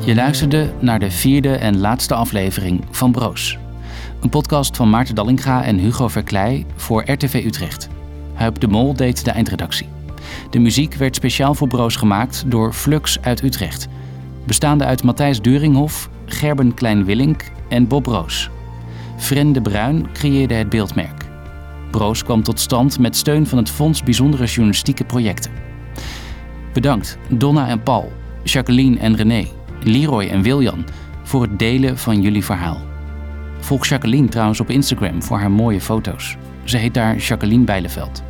Je 0.04 0.14
luisterde 0.14 0.72
naar 0.80 0.98
de 0.98 1.10
vierde 1.10 1.56
en 1.56 1.78
laatste 1.78 2.14
aflevering 2.14 2.84
van 2.90 3.12
Broos. 3.12 3.58
Een 4.20 4.30
podcast 4.30 4.76
van 4.76 4.90
Maarten 4.90 5.14
Dallinga 5.14 5.64
en 5.64 5.78
Hugo 5.78 6.08
Verkleij 6.08 6.66
voor 6.76 7.10
RTV 7.10 7.42
Utrecht. 7.46 7.88
Huip 8.34 8.60
de 8.60 8.68
Mol 8.68 8.94
deed 8.94 9.24
de 9.24 9.30
eindredactie. 9.30 9.88
De 10.50 10.58
muziek 10.58 10.94
werd 10.94 11.16
speciaal 11.16 11.54
voor 11.54 11.68
Broos 11.68 11.96
gemaakt 11.96 12.44
door 12.46 12.72
Flux 12.72 13.20
uit 13.20 13.42
Utrecht. 13.42 13.88
Bestaande 14.46 14.84
uit 14.84 15.02
Matthijs 15.02 15.40
Duringhof, 15.40 16.10
Gerben 16.26 16.74
Klein-Willink 16.74 17.44
en 17.68 17.86
Bob 17.86 18.06
Roos. 18.06 18.50
Fren 19.16 19.52
de 19.52 19.60
Bruin 19.60 20.12
creëerde 20.12 20.54
het 20.54 20.68
beeldmerk. 20.68 21.24
Broos 21.90 22.24
kwam 22.24 22.42
tot 22.42 22.60
stand 22.60 22.98
met 22.98 23.16
steun 23.16 23.46
van 23.46 23.58
het 23.58 23.70
Fonds 23.70 24.02
Bijzondere 24.02 24.44
Journalistieke 24.44 25.04
Projecten. 25.04 25.52
Bedankt 26.72 27.18
Donna 27.28 27.68
en 27.68 27.82
Paul, 27.82 28.12
Jacqueline 28.44 28.98
en 28.98 29.16
René, 29.16 29.46
Leroy 29.82 30.26
en 30.26 30.42
Wiljan 30.42 30.84
voor 31.22 31.42
het 31.42 31.58
delen 31.58 31.98
van 31.98 32.20
jullie 32.20 32.44
verhaal. 32.44 32.78
Volg 33.58 33.86
Jacqueline 33.86 34.28
trouwens 34.28 34.60
op 34.60 34.70
Instagram 34.70 35.22
voor 35.22 35.38
haar 35.38 35.50
mooie 35.50 35.80
foto's. 35.80 36.36
Ze 36.64 36.76
heet 36.76 36.94
daar 36.94 37.16
Jacqueline 37.16 37.64
Bijleveld. 37.64 38.22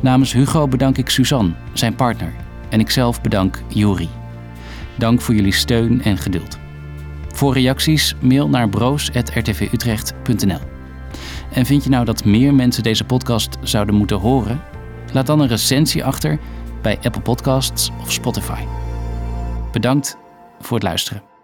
Namens 0.00 0.32
Hugo 0.32 0.68
bedank 0.68 0.98
ik 0.98 1.08
Suzanne, 1.08 1.52
zijn 1.72 1.94
partner. 1.94 2.32
En 2.68 2.80
ikzelf 2.80 3.20
bedank 3.20 3.62
Juri. 3.68 4.08
Dank 4.98 5.20
voor 5.20 5.34
jullie 5.34 5.52
steun 5.52 6.02
en 6.02 6.18
geduld. 6.18 6.58
Voor 7.28 7.54
reacties 7.54 8.14
mail 8.20 8.48
naar 8.48 8.68
broos.rtvutrecht.nl. 8.68 10.60
En 11.52 11.66
vind 11.66 11.84
je 11.84 11.90
nou 11.90 12.04
dat 12.04 12.24
meer 12.24 12.54
mensen 12.54 12.82
deze 12.82 13.04
podcast 13.04 13.56
zouden 13.62 13.94
moeten 13.94 14.16
horen? 14.16 14.60
Laat 15.12 15.26
dan 15.26 15.40
een 15.40 15.48
recensie 15.48 16.04
achter 16.04 16.38
bij 16.82 16.98
Apple 17.02 17.22
Podcasts 17.22 17.90
of 18.00 18.12
Spotify. 18.12 18.62
Bedankt 19.72 20.16
voor 20.60 20.76
het 20.76 20.86
luisteren. 20.86 21.35